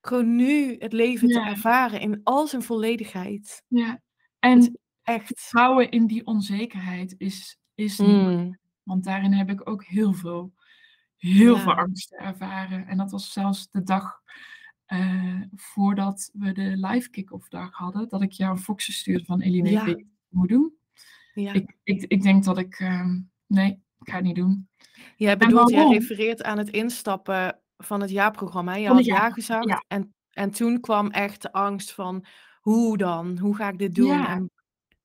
gewoon 0.00 0.36
nu 0.36 0.76
het 0.78 0.92
leven 0.92 1.30
te 1.30 1.40
ervaren 1.40 2.00
in 2.00 2.20
al 2.22 2.46
zijn 2.46 2.62
volledigheid. 2.62 3.62
ja. 3.68 4.00
En 4.38 4.78
Echt. 5.04 5.26
vertrouwen 5.26 5.90
in 5.90 6.06
die 6.06 6.26
onzekerheid 6.26 7.14
is, 7.18 7.58
is 7.74 7.98
niet. 7.98 8.08
Mm, 8.08 8.58
Want 8.82 9.04
daarin 9.04 9.32
heb 9.32 9.50
ik 9.50 9.68
ook 9.68 9.84
heel 9.84 10.12
veel, 10.12 10.52
heel 11.16 11.54
Ja. 11.56 11.60
veel 11.62 11.74
angst 11.74 12.12
ervaren. 12.12 12.86
En 12.86 12.96
dat 12.96 13.10
was 13.10 13.32
zelfs 13.32 13.70
de 13.70 13.82
dag 13.82 14.22
eh, 14.84 15.40
voordat 15.54 16.30
we 16.32 16.52
de 16.52 16.76
live 16.76 17.10
kick-off 17.10 17.48
dag 17.48 17.72
hadden. 17.72 18.08
Dat 18.08 18.22
ik 18.22 18.32
jou 18.32 18.52
een 18.52 18.62
foxen 18.62 18.92
stuurde 18.92 19.24
van 19.24 19.40
Eline, 19.40 19.70
Ja. 19.70 19.84
ik 19.86 20.04
moet 20.28 20.48
doen. 20.48 20.72
ja. 21.34 21.52
Ik, 21.52 21.76
ik, 21.82 22.02
ik 22.02 22.22
denk 22.22 22.44
dat 22.44 22.58
ik, 22.58 22.74
ehm, 22.78 23.20
nee, 23.46 23.70
ik 24.00 24.08
ga 24.10 24.14
het 24.16 24.24
niet 24.24 24.34
doen. 24.36 24.68
Jij 25.16 25.36
bedoelt, 25.36 25.70
jij 25.70 25.88
refereert 25.88 26.42
aan 26.42 26.58
het 26.58 26.68
instappen 26.68 27.58
van 27.76 28.00
het 28.00 28.10
jaarprogramma. 28.10 28.74
Je 28.74 28.88
had 28.88 29.04
ja 29.04 29.30
gezegd 29.30 29.64
ja. 29.68 29.84
en, 29.88 30.14
en 30.30 30.50
toen 30.50 30.80
kwam 30.80 31.10
echt 31.10 31.42
de 31.42 31.52
angst 31.52 31.92
van 31.92 32.24
hoe 32.60 32.96
dan? 32.96 33.38
Hoe 33.38 33.56
ga 33.56 33.68
ik 33.68 33.78
dit 33.78 33.94
doen? 33.94 34.06
Ja. 34.06 34.28
En 34.28 34.50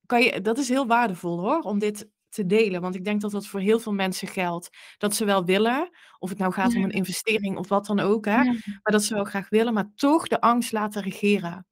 kan 0.10 0.22
je, 0.22 0.42
dat 0.42 0.58
is 0.58 0.70
heel 0.70 0.88
waardevol 0.88 1.40
hoor, 1.40 1.60
om 1.60 1.80
dit 1.80 2.08
te 2.30 2.46
delen. 2.46 2.82
Want 2.82 2.96
ik 2.96 3.04
denk 3.04 3.22
dat 3.22 3.32
dat 3.32 3.48
voor 3.48 3.60
heel 3.60 3.80
veel 3.80 3.94
mensen 3.94 4.28
geldt. 4.28 4.70
Dat 4.98 5.16
ze 5.16 5.26
wel 5.26 5.46
willen, 5.46 5.90
of 6.20 6.30
het 6.30 6.38
nou 6.38 6.54
gaat 6.54 6.76
om 6.76 6.84
een 6.84 6.92
investering 6.92 7.58
of 7.58 7.68
wat 7.68 7.86
dan 7.86 8.00
ook. 8.00 8.26
Hè? 8.26 8.42
Ja, 8.42 8.52
Maar 8.54 8.92
dat 8.92 9.04
ze 9.04 9.14
wel 9.14 9.24
graag 9.24 9.50
willen, 9.50 9.74
maar 9.74 9.92
toch 9.96 10.28
de 10.28 10.42
angst 10.42 10.72
laten 10.72 11.02
regeren. 11.02 11.66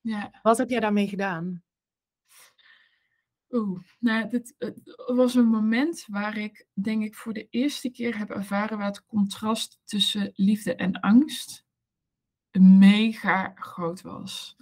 ja. 0.00 0.38
Wat 0.42 0.58
heb 0.58 0.70
jij 0.70 0.80
daarmee 0.80 1.08
gedaan? 1.08 1.62
Oeh, 3.50 3.80
nou, 3.98 4.28
dit 4.28 4.54
het 4.58 4.80
was 5.06 5.34
een 5.34 5.46
moment 5.48 6.04
waar 6.06 6.36
ik, 6.36 6.66
denk 6.72 7.02
ik, 7.02 7.14
voor 7.14 7.32
de 7.32 7.46
eerste 7.50 7.90
keer 7.90 8.18
heb 8.18 8.30
ervaren 8.30 8.78
waar 8.78 8.86
het 8.86 9.06
contrast 9.06 9.78
tussen 9.84 10.32
liefde 10.34 10.74
en 10.74 11.00
angst 11.00 11.64
mega 12.58 13.52
groot 13.54 14.00
was. 14.02 14.56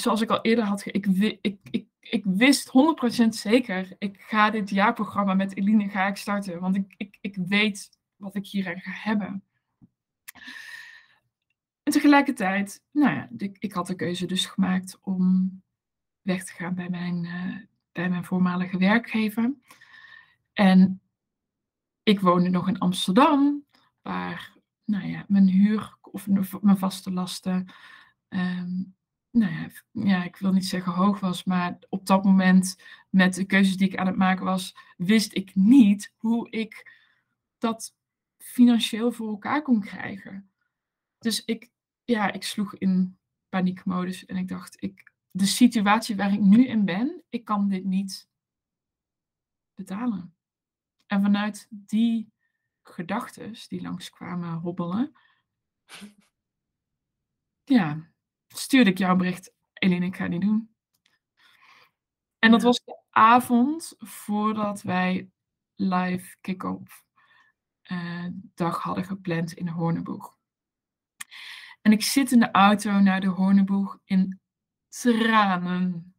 Zoals 0.00 0.20
ik 0.20 0.30
al 0.30 0.40
eerder 0.40 0.64
had, 0.64 0.86
ik, 0.86 1.06
ik, 1.40 1.58
ik, 1.70 1.86
ik 2.00 2.24
wist 2.24 2.68
100% 3.24 3.28
zeker, 3.28 3.94
ik 3.98 4.20
ga 4.20 4.50
dit 4.50 4.70
jaarprogramma 4.70 5.34
met 5.34 5.56
Eline 5.56 5.88
ga 5.88 6.06
ik 6.06 6.16
starten, 6.16 6.60
want 6.60 6.76
ik, 6.76 6.94
ik, 6.96 7.18
ik 7.20 7.36
weet 7.36 7.98
wat 8.16 8.34
ik 8.34 8.46
hieraan 8.46 8.80
ga 8.80 8.90
hebben. 8.92 9.44
En 11.82 11.92
tegelijkertijd, 11.92 12.82
nou 12.90 13.14
ja, 13.14 13.28
ik, 13.36 13.56
ik 13.58 13.72
had 13.72 13.86
de 13.86 13.94
keuze 13.94 14.26
dus 14.26 14.46
gemaakt 14.46 14.98
om 15.00 15.62
weg 16.22 16.44
te 16.44 16.52
gaan 16.52 16.74
bij 16.74 16.88
mijn, 16.88 17.24
eh, 17.24 17.56
bij 17.92 18.08
mijn 18.08 18.24
voormalige 18.24 18.78
werkgever. 18.78 19.54
En 20.52 21.00
ik 22.02 22.20
woonde 22.20 22.48
nog 22.48 22.68
in 22.68 22.78
Amsterdam, 22.78 23.66
waar 24.02 24.52
nou 24.84 25.06
ja, 25.06 25.24
mijn 25.28 25.48
huur 25.48 25.96
of 26.00 26.26
mijn 26.60 26.78
vaste 26.78 27.12
lasten, 27.12 27.66
ehm, 28.28 28.82
nou 29.36 29.52
ja, 29.52 29.68
ja, 29.92 30.24
ik 30.24 30.36
wil 30.36 30.52
niet 30.52 30.66
zeggen 30.66 30.92
hoog 30.92 31.20
was, 31.20 31.44
maar 31.44 31.78
op 31.88 32.06
dat 32.06 32.24
moment 32.24 32.76
met 33.10 33.34
de 33.34 33.44
keuzes 33.44 33.76
die 33.76 33.88
ik 33.88 33.96
aan 33.96 34.06
het 34.06 34.16
maken 34.16 34.44
was, 34.44 34.76
wist 34.96 35.34
ik 35.34 35.54
niet 35.54 36.14
hoe 36.16 36.50
ik 36.50 36.92
dat 37.58 37.94
financieel 38.38 39.12
voor 39.12 39.28
elkaar 39.28 39.62
kon 39.62 39.80
krijgen. 39.80 40.50
Dus 41.18 41.44
ik, 41.44 41.70
ja, 42.04 42.32
ik 42.32 42.42
sloeg 42.42 42.74
in 42.74 43.18
paniekmodus 43.48 44.26
en 44.26 44.36
ik 44.36 44.48
dacht, 44.48 44.82
ik, 44.82 45.12
de 45.30 45.46
situatie 45.46 46.16
waar 46.16 46.32
ik 46.32 46.40
nu 46.40 46.66
in 46.66 46.84
ben, 46.84 47.22
ik 47.28 47.44
kan 47.44 47.68
dit 47.68 47.84
niet 47.84 48.28
betalen. 49.74 50.34
En 51.06 51.20
vanuit 51.22 51.66
die 51.70 52.32
gedachten 52.82 53.54
die 53.68 53.82
langskwamen 53.82 54.52
hobbelen, 54.52 55.12
ja, 57.64 58.05
stuurde 58.58 58.90
ik 58.90 58.98
jou 58.98 59.12
een 59.12 59.18
bericht, 59.18 59.52
Eline, 59.72 60.06
ik 60.06 60.16
ga 60.16 60.22
het 60.22 60.32
niet 60.32 60.40
doen. 60.40 60.74
En 62.38 62.50
dat 62.50 62.62
was 62.62 62.84
de 62.84 63.02
avond 63.10 63.94
voordat 63.98 64.82
wij 64.82 65.30
live 65.74 66.36
kick-off 66.40 67.04
eh, 67.82 68.26
dag 68.54 68.82
hadden 68.82 69.04
gepland 69.04 69.52
in 69.52 69.68
Hoorneboeg. 69.68 70.38
En 71.82 71.92
ik 71.92 72.02
zit 72.02 72.32
in 72.32 72.38
de 72.38 72.50
auto 72.50 73.00
naar 73.00 73.20
de 73.20 73.26
Hoorneboeg 73.26 73.98
in 74.04 74.40
tranen. 74.88 76.14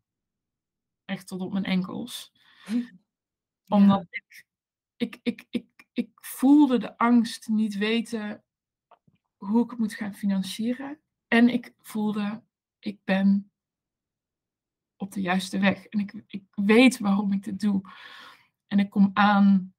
Echt 1.06 1.28
tot 1.28 1.42
op 1.42 1.52
mijn 1.52 1.66
enkels. 1.66 2.32
Omdat 3.68 4.06
ik, 4.10 4.46
ik, 4.98 5.20
ik, 5.24 5.46
ik, 5.50 5.68
ik 5.94 6.10
voelde 6.14 6.78
de 6.78 6.98
angst 6.98 7.48
niet 7.48 7.78
weten 7.78 8.44
hoe 9.38 9.64
ik 9.64 9.70
het 9.70 9.80
moet 9.80 9.94
gaan 9.94 10.14
financieren. 10.14 11.02
En 11.28 11.50
ik 11.50 11.74
voelde, 11.82 12.44
ik 12.80 13.00
ben 13.04 13.52
op 14.96 15.12
de 15.12 15.22
juiste 15.22 15.60
weg. 15.60 15.86
En 15.86 16.00
ik, 16.00 16.24
ik 16.28 16.44
weet 16.52 17.00
waarom 17.00 17.34
ik 17.34 17.44
dit 17.44 17.60
doe. 17.60 17.82
En 18.68 18.80
ik 18.80 18.90
kom 18.90 19.12
aan 19.14 19.74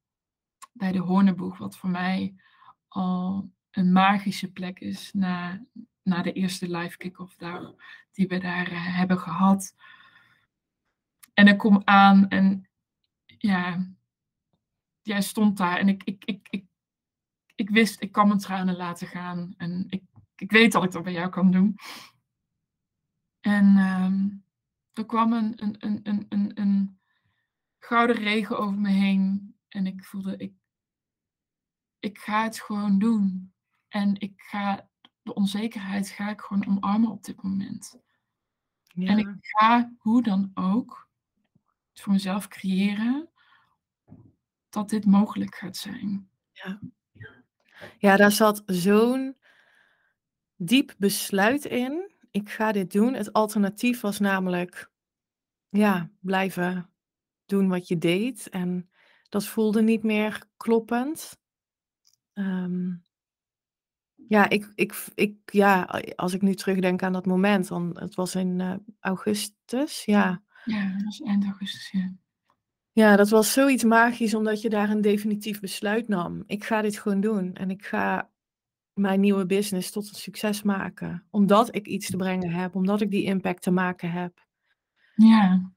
bij 0.72 0.92
de 0.92 0.98
Hoorneboeg, 0.98 1.58
wat 1.58 1.76
voor 1.76 1.90
mij 1.90 2.34
al 2.88 3.50
een 3.70 3.92
magische 3.92 4.52
plek 4.52 4.80
is 4.80 5.12
na, 5.12 5.64
na 6.02 6.22
de 6.22 6.32
eerste 6.32 6.70
live 6.76 6.96
kick-off 6.96 7.36
die 8.12 8.28
we 8.28 8.38
daar 8.38 8.70
eh, 8.70 8.96
hebben 8.96 9.18
gehad. 9.18 9.74
En 11.34 11.46
ik 11.46 11.58
kom 11.58 11.82
aan 11.84 12.28
en 12.28 12.68
ja, 13.26 13.88
jij 15.02 15.20
stond 15.20 15.56
daar 15.56 15.78
en 15.78 15.88
ik, 15.88 16.04
ik, 16.04 16.24
ik, 16.24 16.46
ik, 16.50 16.64
ik 17.54 17.70
wist, 17.70 18.02
ik 18.02 18.12
kan 18.12 18.28
mijn 18.28 18.40
tranen 18.40 18.76
laten 18.76 19.06
gaan. 19.06 19.54
En 19.56 19.86
ik, 19.88 20.02
ik 20.40 20.50
weet 20.50 20.72
dat 20.72 20.84
ik 20.84 20.90
dat 20.90 21.02
bij 21.02 21.12
jou 21.12 21.28
kan 21.28 21.50
doen. 21.50 21.76
En 23.40 23.76
ehm, 23.76 24.28
er 24.92 25.06
kwam 25.06 25.32
een, 25.32 25.62
een, 25.62 25.76
een, 25.78 26.00
een, 26.02 26.26
een, 26.28 26.60
een 26.60 27.00
gouden 27.78 28.16
regen 28.16 28.58
over 28.58 28.78
me 28.78 28.90
heen. 28.90 29.56
En 29.68 29.86
ik 29.86 30.04
voelde, 30.04 30.36
ik, 30.36 30.52
ik 31.98 32.18
ga 32.18 32.42
het 32.42 32.60
gewoon 32.60 32.98
doen. 32.98 33.52
En 33.88 34.20
ik 34.20 34.40
ga, 34.40 34.88
de 35.22 35.34
onzekerheid 35.34 36.08
ga 36.08 36.30
ik 36.30 36.40
gewoon 36.40 36.66
omarmen 36.66 37.10
op 37.10 37.24
dit 37.24 37.42
moment. 37.42 38.00
Ja. 38.82 39.08
En 39.08 39.18
ik 39.18 39.36
ga 39.40 39.92
hoe 39.98 40.22
dan 40.22 40.50
ook 40.54 41.08
het 41.90 42.00
voor 42.00 42.12
mezelf 42.12 42.48
creëren 42.48 43.30
dat 44.68 44.88
dit 44.88 45.04
mogelijk 45.06 45.54
gaat 45.54 45.76
zijn. 45.76 46.30
Ja, 47.98 48.16
daar 48.16 48.32
zat 48.32 48.62
zo'n 48.66 49.36
diep 50.58 50.94
besluit 50.98 51.64
in. 51.64 52.10
Ik 52.30 52.50
ga 52.50 52.72
dit 52.72 52.92
doen. 52.92 53.14
Het 53.14 53.32
alternatief 53.32 54.00
was 54.00 54.18
namelijk, 54.18 54.90
ja, 55.68 56.10
blijven 56.20 56.90
doen 57.46 57.68
wat 57.68 57.88
je 57.88 57.98
deed. 57.98 58.48
En 58.48 58.90
dat 59.28 59.46
voelde 59.46 59.82
niet 59.82 60.02
meer 60.02 60.44
kloppend. 60.56 61.38
Ehm, 62.32 62.90
ja, 64.14 64.48
ik, 64.48 64.72
ik, 64.74 65.06
ik, 65.14 65.38
ja, 65.52 65.82
als 66.16 66.32
ik 66.32 66.42
nu 66.42 66.54
terugdenk 66.54 67.02
aan 67.02 67.12
dat 67.12 67.26
moment, 67.26 67.68
dan, 67.68 67.96
het 67.98 68.14
was 68.14 68.34
in 68.34 68.60
eh, 68.60 68.74
augustus, 69.00 70.04
ja. 70.04 70.42
Ja, 70.64 70.92
dat 70.92 71.02
was 71.02 71.20
eind 71.20 71.44
augustus. 71.44 71.90
Ja. 71.90 72.12
Ja, 72.92 73.16
dat 73.16 73.28
was 73.28 73.52
zoiets 73.52 73.84
magisch 73.84 74.34
omdat 74.34 74.60
je 74.60 74.68
daar 74.68 74.90
een 74.90 75.00
definitief 75.00 75.60
besluit 75.60 76.08
nam. 76.08 76.42
Ik 76.46 76.64
ga 76.64 76.82
dit 76.82 76.98
gewoon 76.98 77.20
doen 77.20 77.54
en 77.54 77.70
ik 77.70 77.84
ga 77.84 78.30
mijn 78.98 79.20
nieuwe 79.20 79.46
business 79.46 79.90
tot 79.90 80.08
een 80.08 80.14
succes 80.14 80.62
maken. 80.62 81.24
Omdat 81.30 81.74
ik 81.74 81.86
iets 81.86 82.10
te 82.10 82.16
brengen 82.16 82.50
heb, 82.50 82.74
omdat 82.74 83.00
ik 83.00 83.10
die 83.10 83.22
impact 83.24 83.62
te 83.62 83.70
maken 83.70 84.10
heb. 84.10 84.46
ja, 85.14 85.70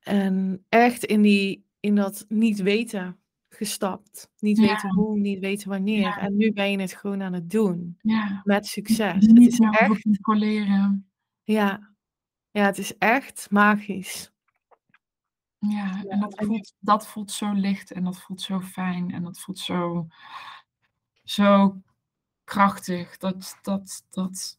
En 0.00 0.64
echt 0.68 1.04
in, 1.04 1.22
die, 1.22 1.64
in 1.80 1.94
dat 1.94 2.24
niet 2.28 2.58
weten 2.62 3.16
gestapt. 3.48 4.30
Niet 4.38 4.56
Ja. 4.58 4.66
weten 4.66 4.90
hoe, 4.94 5.18
niet 5.18 5.38
weten 5.38 5.68
wanneer. 5.68 6.00
Ja. 6.00 6.18
En 6.18 6.36
nu 6.36 6.52
ben 6.52 6.70
je 6.70 6.80
het 6.80 6.94
gewoon 6.94 7.22
aan 7.22 7.32
het 7.32 7.50
doen. 7.50 7.98
ja. 8.00 8.40
Met 8.44 8.66
succes. 8.66 9.26
Het 9.26 9.30
Niet 9.32 9.52
is 9.52 9.58
meer 9.58 9.68
hoeven 9.68 9.94
echt, 9.94 10.02
controleren. 10.02 11.08
ja, 11.44 11.94
ja, 12.50 12.64
het 12.64 12.78
is 12.78 12.96
echt 12.98 13.46
magisch. 13.50 14.30
Ja, 15.58 16.04
en 16.08 16.20
dat 16.20 16.34
voelt, 16.44 16.74
dat 16.78 17.06
voelt 17.08 17.30
zo 17.30 17.52
licht 17.52 17.92
en 17.92 18.04
dat 18.04 18.20
voelt 18.20 18.40
zo 18.40 18.60
fijn 18.60 19.10
en 19.12 19.22
dat 19.22 19.38
voelt 19.40 19.58
zo, 19.58 20.06
zo 21.24 21.80
krachtig. 22.46 23.16
Dat, 23.16 23.58
dat, 23.62 24.06
dat, 24.10 24.58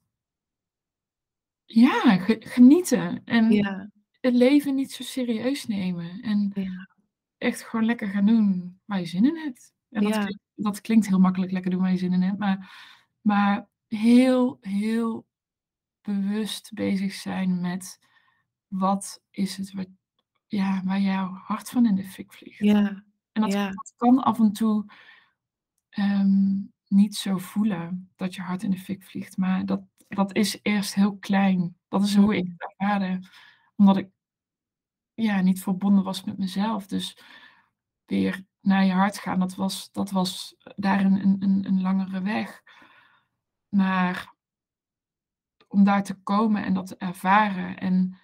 ja, 1.66 2.18
ge- 2.18 2.42
genieten 2.46 3.22
en 3.26 3.52
Ja, 3.52 3.90
het 4.20 4.34
leven 4.34 4.76
niet 4.76 4.92
zo 4.92 5.04
serieus 5.04 5.66
nemen 5.68 6.22
en 6.22 6.52
ja, 6.56 6.90
echt 7.38 7.62
gewoon 7.62 7.86
lekker 7.86 8.08
gaan 8.08 8.26
doen 8.26 8.80
waar 8.86 9.00
je 9.00 9.06
zin 9.06 9.26
in 9.26 9.38
hebt. 9.38 9.74
En 9.90 10.04
dat, 10.04 10.14
Ja. 10.14 10.24
klinkt, 10.24 10.44
dat 10.56 10.82
klinkt 10.82 11.08
heel 11.08 11.20
makkelijk, 11.20 11.52
lekker 11.52 11.72
doen 11.72 11.82
waar 11.82 11.92
je 11.92 11.98
zin 11.98 12.14
in 12.14 12.22
hebt, 12.22 12.38
maar, 12.38 12.72
maar 13.22 13.68
heel, 13.88 14.58
heel 14.62 15.26
bewust 16.02 16.74
bezig 16.74 17.14
zijn 17.14 17.62
met 17.62 18.00
wat 18.68 19.22
is 19.32 19.58
het 19.58 19.74
wat, 19.74 19.88
ja, 20.48 20.82
waar 20.86 21.00
jouw 21.00 21.28
hart 21.34 21.70
van 21.70 21.86
in 21.86 21.96
de 21.96 22.04
fik 22.04 22.34
vliegt. 22.34 22.60
ja, 22.60 23.04
En 23.32 23.42
dat 23.42 23.94
kan 23.96 24.24
af 24.24 24.40
en 24.40 24.52
toe 24.52 24.86
ehm, 25.90 26.56
niet 26.90 27.16
zo 27.16 27.38
voelen 27.38 28.12
dat 28.16 28.36
je 28.36 28.42
hart 28.42 28.64
in 28.64 28.72
de 28.72 28.78
fik 28.78 29.04
vliegt. 29.04 29.38
Maar 29.38 29.66
dat, 29.66 29.82
dat 30.08 30.36
is 30.36 30.60
eerst 30.62 30.94
heel 30.94 31.18
klein. 31.18 31.78
Dat 31.88 32.04
is 32.04 32.16
hoe 32.16 32.36
ik 32.36 32.48
het 32.48 32.76
ervaarde. 32.78 33.20
Omdat 33.76 33.98
ik 33.98 34.10
ja, 35.14 35.42
niet 35.42 35.64
verbonden 35.64 36.04
was 36.04 36.24
met 36.24 36.38
mezelf. 36.38 36.88
Dus 36.88 37.18
weer 38.06 38.46
naar 38.62 38.86
je 38.86 38.92
hart 38.92 39.18
gaan, 39.18 39.40
dat 39.40 39.56
was, 39.56 39.92
dat 39.92 40.12
was 40.12 40.56
daarin 40.76 41.14
een, 41.14 41.36
een, 41.40 41.66
een 41.66 41.82
langere 41.82 42.22
weg. 42.22 42.64
Maar 43.70 44.36
om 45.68 45.84
daar 45.84 46.04
te 46.04 46.16
komen 46.16 46.64
en 46.64 46.74
dat 46.74 46.88
te 46.88 46.98
ervaren. 46.98 47.78
En 47.78 48.18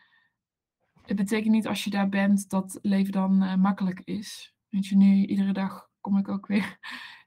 het 1.02 1.16
betekent 1.16 1.54
niet 1.54 1.68
als 1.68 1.84
je 1.84 1.90
daar 1.90 2.10
bent 2.10 2.50
dat 2.50 2.80
leven 2.82 3.12
dan 3.12 3.42
eh, 3.44 3.56
makkelijk 3.56 4.00
is. 4.00 4.56
Weet 4.70 4.88
je, 4.88 4.96
nu 4.96 5.26
iedere 5.26 5.54
dag 5.54 5.90
kom 6.02 6.18
ik 6.18 6.28
ook 6.28 6.48
weer 6.48 6.78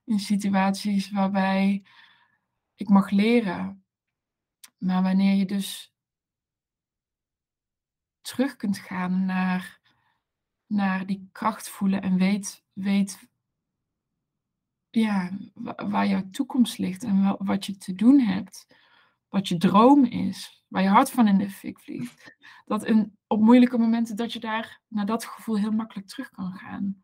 in 0.06 0.18
situaties 0.18 1.10
waarbij 1.10 1.84
ik 2.74 2.88
mag 2.88 3.10
leren. 3.10 3.84
Maar 4.78 5.02
wanneer 5.02 5.34
je 5.34 5.46
dus 5.46 5.94
terug 8.20 8.56
kunt 8.56 8.78
gaan 8.78 9.24
naar, 9.24 9.80
naar 10.66 11.06
die 11.06 11.28
kracht 11.32 11.68
voelen 11.68 12.02
en 12.02 12.16
weet, 12.16 12.64
weet 12.72 13.28
ja, 14.90 15.30
wa- 15.54 15.88
waar 15.88 16.06
jouw 16.06 16.30
toekomst 16.30 16.78
ligt 16.78 17.02
en 17.02 17.22
wa- 17.22 17.36
wat 17.38 17.66
je 17.66 17.76
te 17.76 17.94
doen 17.94 18.20
hebt, 18.20 18.66
wat 19.28 19.48
je 19.48 19.56
droom 19.56 20.04
is, 20.04 20.64
waar 20.68 20.82
je 20.82 20.88
hart 20.88 21.10
van 21.10 21.28
in 21.28 21.38
de 21.38 21.50
fik 21.50 21.80
vliegt. 21.80 22.36
Dat 22.64 22.84
in, 22.84 23.18
op 23.26 23.40
moeilijke 23.40 23.78
momenten 23.78 24.16
dat 24.16 24.32
je 24.32 24.40
daar 24.40 24.80
naar 24.88 25.06
dat 25.06 25.24
gevoel 25.24 25.58
heel 25.58 25.72
makkelijk 25.72 26.08
terug 26.08 26.30
kan 26.30 26.52
gaan. 26.52 27.00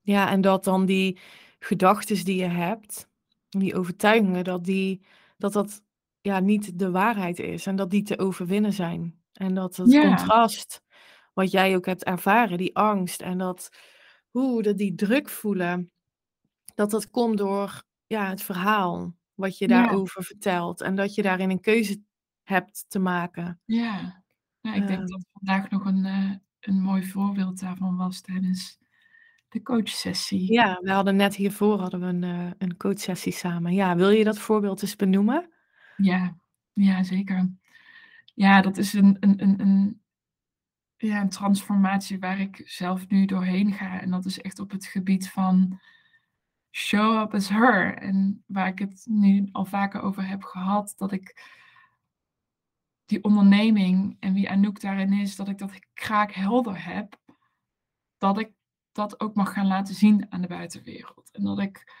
ja, 0.00 0.30
en 0.30 0.40
dat 0.40 0.64
dan 0.64 0.86
die 0.86 1.20
gedachten 1.64 2.24
die 2.24 2.36
je 2.36 2.44
hebt, 2.48 3.08
die 3.48 3.74
overtuigingen, 3.76 4.44
dat 4.44 4.64
die, 4.64 5.02
dat, 5.38 5.52
dat 5.52 5.82
ja, 6.20 6.40
niet 6.40 6.78
de 6.78 6.90
waarheid 6.90 7.38
is 7.38 7.66
en 7.66 7.76
dat 7.76 7.90
die 7.90 8.02
te 8.02 8.18
overwinnen 8.18 8.72
zijn. 8.72 9.22
En 9.32 9.54
dat 9.54 9.76
het 9.76 9.94
Ja. 9.94 9.96
contrast, 9.96 10.82
wat 11.34 11.50
jij 11.50 11.76
ook 11.76 11.86
hebt 11.86 12.04
ervaren, 12.04 12.58
die 12.58 12.76
angst 12.76 13.22
en 13.22 13.38
dat, 13.38 13.68
hoe 14.30 14.62
dat 14.62 14.76
die 14.78 14.94
druk 14.94 15.28
voelen, 15.28 15.92
dat 16.74 16.90
dat 16.90 17.10
komt 17.10 17.38
door 17.38 17.82
ja, 18.06 18.28
het 18.30 18.42
verhaal 18.42 19.16
wat 19.34 19.58
je 19.58 19.66
Ja. 19.66 19.86
daarover 19.86 20.24
vertelt 20.24 20.80
en 20.80 20.94
dat 20.96 21.14
je 21.14 21.22
daarin 21.22 21.50
een 21.50 21.60
keuze 21.60 22.02
hebt 22.44 22.84
te 22.88 22.98
maken. 22.98 23.60
Ja, 23.68 24.22
nou, 24.60 24.76
ik 24.76 24.86
denk 24.86 25.00
Ehm. 25.00 25.08
dat 25.08 25.24
vandaag 25.32 25.70
nog 25.70 25.84
een, 25.84 26.04
eh, 26.04 26.32
een 26.60 26.80
mooi 26.82 27.04
voorbeeld 27.06 27.60
daarvan 27.60 27.96
was 27.96 28.20
tijdens 28.20 28.78
de 29.52 29.62
coachsessie. 29.62 30.52
Ja, 30.52 30.78
we 30.82 30.90
hadden 30.90 31.16
net 31.16 31.34
hiervoor 31.34 31.80
hadden 31.80 32.00
we 32.00 32.06
een, 32.06 32.24
eh, 32.24 32.50
een 32.58 32.76
coachsessie 32.76 33.32
samen. 33.32 33.74
Ja, 33.74 33.96
wil 33.96 34.10
je 34.10 34.24
dat 34.24 34.38
voorbeeld 34.38 34.82
eens 34.82 34.96
benoemen? 34.96 35.50
Ja, 35.96 36.36
ja, 36.72 37.02
zeker. 37.02 37.50
Ja, 38.34 38.60
dat 38.60 38.76
is 38.76 38.92
een, 38.92 39.16
een, 39.20 39.42
een, 39.42 39.60
een, 39.60 40.02
ja, 40.96 41.20
een 41.20 41.28
transformatie 41.28 42.18
waar 42.18 42.40
ik 42.40 42.62
zelf 42.64 43.08
nu 43.08 43.24
doorheen 43.24 43.72
ga. 43.72 44.00
En 44.00 44.10
dat 44.10 44.24
is 44.24 44.40
echt 44.40 44.58
op 44.58 44.70
het 44.70 44.86
gebied 44.86 45.30
van 45.30 45.80
show 46.70 47.20
up 47.20 47.34
as 47.34 47.48
her. 47.48 47.98
En 47.98 48.44
waar 48.46 48.68
ik 48.68 48.78
het 48.78 49.02
nu 49.08 49.48
al 49.52 49.64
vaker 49.64 50.00
over 50.00 50.28
heb 50.28 50.42
gehad, 50.42 50.94
dat 50.96 51.12
ik 51.12 51.50
die 53.04 53.24
onderneming 53.24 54.16
en 54.20 54.32
wie 54.32 54.50
Anouk 54.50 54.80
daarin 54.80 55.12
is, 55.12 55.36
dat 55.36 55.48
ik 55.48 55.58
dat 55.58 55.78
kraak 55.92 56.32
helder 56.32 56.84
heb, 56.84 57.20
dat 58.18 58.38
ik 58.38 58.52
dat 58.92 59.20
ook 59.20 59.34
mag 59.34 59.52
gaan 59.52 59.66
laten 59.66 59.94
zien 59.94 60.26
aan 60.32 60.40
de 60.40 60.46
buitenwereld. 60.46 61.30
En 61.30 61.44
dat 61.44 61.58
ik, 61.58 61.92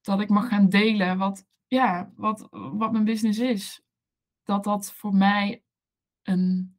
dat 0.00 0.20
ik 0.20 0.28
mag 0.28 0.48
gaan 0.48 0.68
delen 0.68 1.18
wat, 1.18 1.46
ja, 1.66 2.12
wat, 2.16 2.48
wat 2.50 2.92
mijn 2.92 3.04
business 3.04 3.38
is. 3.38 3.82
Dat 4.42 4.64
dat 4.64 4.92
voor 4.92 5.14
mij 5.14 5.64
een, 6.22 6.78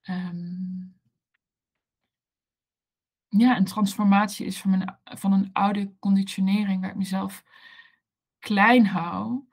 ehm, 0.00 0.90
ja, 3.28 3.56
een 3.56 3.64
transformatie 3.64 4.46
is 4.46 4.60
van, 4.60 4.70
mijn, 4.70 4.98
van 5.04 5.32
een 5.32 5.52
oude 5.52 5.98
conditionering 5.98 6.80
waar 6.80 6.90
ik 6.90 6.96
mezelf 6.96 7.44
klein 8.38 8.86
hou 8.86 9.48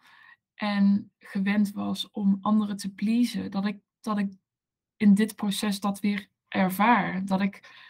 en 0.54 1.12
gewend 1.20 1.72
was 1.72 2.12
om 2.12 2.38
anderen 2.42 2.78
te 2.78 2.94
pleasen, 2.94 3.52
dat 3.52 3.66
ik, 3.66 3.80
dat 4.02 4.18
ik 4.18 4.34
in 4.96 5.14
dit 5.14 5.36
proces 5.36 5.80
dat 5.80 6.00
weer 6.00 6.30
ervaar. 6.48 7.26
Dat 7.26 7.42
ik 7.42 7.88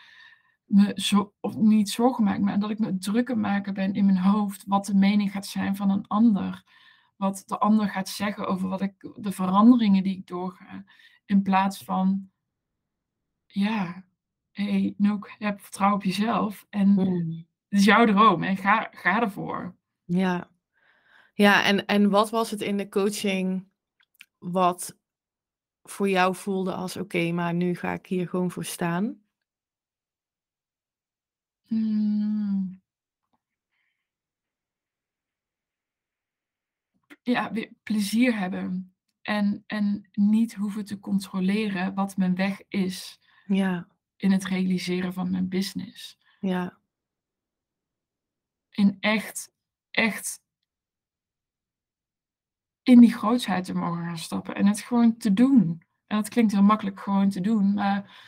me 0.70 0.91
zo, 0.95 1.34
of 1.39 1.55
niet 1.55 1.89
zorgen 1.89 2.24
maak, 2.24 2.39
maar 2.39 2.59
dat 2.59 2.70
ik 2.70 2.80
me 2.80 2.97
drukker 2.97 3.38
maken 3.38 3.74
ben 3.74 3.93
in 3.93 4.05
mijn 4.05 4.17
hoofd 4.17 4.63
wat 4.67 4.86
de 4.86 4.95
mening 4.95 5.32
gaat 5.32 5.45
zijn 5.45 5.76
van 5.76 5.89
een 5.89 6.07
ander. 6.07 6.63
Wat 7.17 7.43
de 7.45 7.57
ander 7.59 7.89
gaat 7.89 8.09
zeggen 8.09 8.47
over 8.47 8.70
wat 8.70 8.82
ik, 8.82 9.09
de 9.15 9.32
veranderingen 9.32 10.03
die 10.03 10.17
ik 10.17 10.28
doorga. 10.28 10.84
In 11.26 11.41
plaats 11.41 11.84
van, 11.84 12.30
ja, 13.45 14.05
hey, 14.51 14.93
Noek, 14.97 15.32
heb 15.38 15.61
vertrouwen 15.61 15.97
op 15.99 16.05
jezelf. 16.05 16.65
En 16.70 16.89
Mm. 16.89 17.45
het 17.70 17.80
is 17.80 17.86
jouw 17.86 18.05
droom 18.05 18.43
en 18.43 18.57
ga, 18.57 18.88
ga 18.91 19.22
ervoor. 19.22 19.76
Ja, 20.03 20.49
ja 21.34 21.63
en, 21.63 21.86
en 21.86 22.09
wat 22.09 22.30
was 22.30 22.51
het 22.51 22.61
in 22.61 22.78
de 22.78 22.89
coaching 22.89 23.67
wat 24.38 24.97
voor 25.84 26.09
jou 26.09 26.36
voelde 26.36 26.74
als 26.74 26.97
oké, 26.97 27.32
maar 27.32 27.53
nu 27.53 27.76
ga 27.76 27.93
ik 27.93 28.05
hier 28.05 28.28
gewoon 28.28 28.51
voor 28.51 28.65
staan? 28.65 29.22
Hmm. 31.70 32.82
Ja, 37.22 37.51
weer 37.51 37.72
plezier 37.84 38.38
hebben. 38.38 38.93
En, 39.22 39.63
en 39.67 40.09
niet 40.11 40.53
hoeven 40.55 40.86
te 40.86 40.99
controleren 40.99 41.93
wat 41.93 42.17
mijn 42.17 42.36
weg 42.36 42.61
is 42.67 43.20
Ja, 43.45 43.88
in 44.15 44.32
het 44.32 44.45
realiseren 44.45 45.13
van 45.13 45.32
mijn 45.32 45.49
business. 45.49 46.17
ja, 46.39 46.80
In 48.70 48.97
echt, 48.99 49.51
echt 49.91 50.41
in 52.84 52.99
die 52.99 53.13
grootsheid 53.13 53.65
te 53.65 53.74
mogen 53.74 54.03
gaan 54.03 54.17
stappen 54.17 54.55
en 54.55 54.65
het 54.65 54.80
gewoon 54.82 55.17
te 55.17 55.34
doen. 55.34 55.84
En 56.07 56.17
dat 56.17 56.30
klinkt 56.30 56.51
heel 56.51 56.63
makkelijk 56.63 56.99
gewoon 56.99 57.30
te 57.30 57.41
doen, 57.41 57.74
maar. 57.74 58.28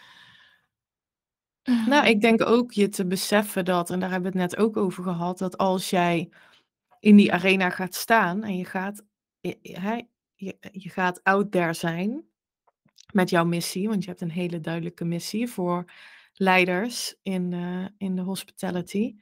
Nou, 1.87 2.07
ik 2.07 2.21
denk 2.21 2.45
ook 2.45 2.71
je 2.71 2.89
te 2.89 3.05
beseffen 3.05 3.65
dat, 3.65 3.89
en 3.89 3.99
daar 3.99 4.11
hebben 4.11 4.31
we 4.31 4.39
het 4.39 4.49
net 4.49 4.59
ook 4.59 4.77
over 4.77 5.03
gehad, 5.03 5.37
dat 5.37 5.57
als 5.57 5.89
jij 5.89 6.29
in 6.99 7.15
die 7.15 7.33
arena 7.33 7.69
gaat 7.69 7.95
staan 7.95 8.43
en 8.43 8.57
je 8.57 8.65
gaat, 8.65 9.03
je, 9.39 9.57
je, 9.61 10.57
je, 10.71 10.89
gaat 10.89 11.23
out 11.23 11.51
there 11.51 11.73
zijn 11.73 12.25
met 13.13 13.29
jouw 13.29 13.45
missie, 13.45 13.87
want 13.87 14.03
je 14.03 14.09
hebt 14.09 14.21
een 14.21 14.31
hele 14.31 14.59
duidelijke 14.59 15.05
missie 15.05 15.47
voor 15.47 15.85
leiders 16.33 17.15
in, 17.21 17.51
uh, 17.51 17.85
in 17.97 18.15
de 18.15 18.21
hospitality. 18.21 19.15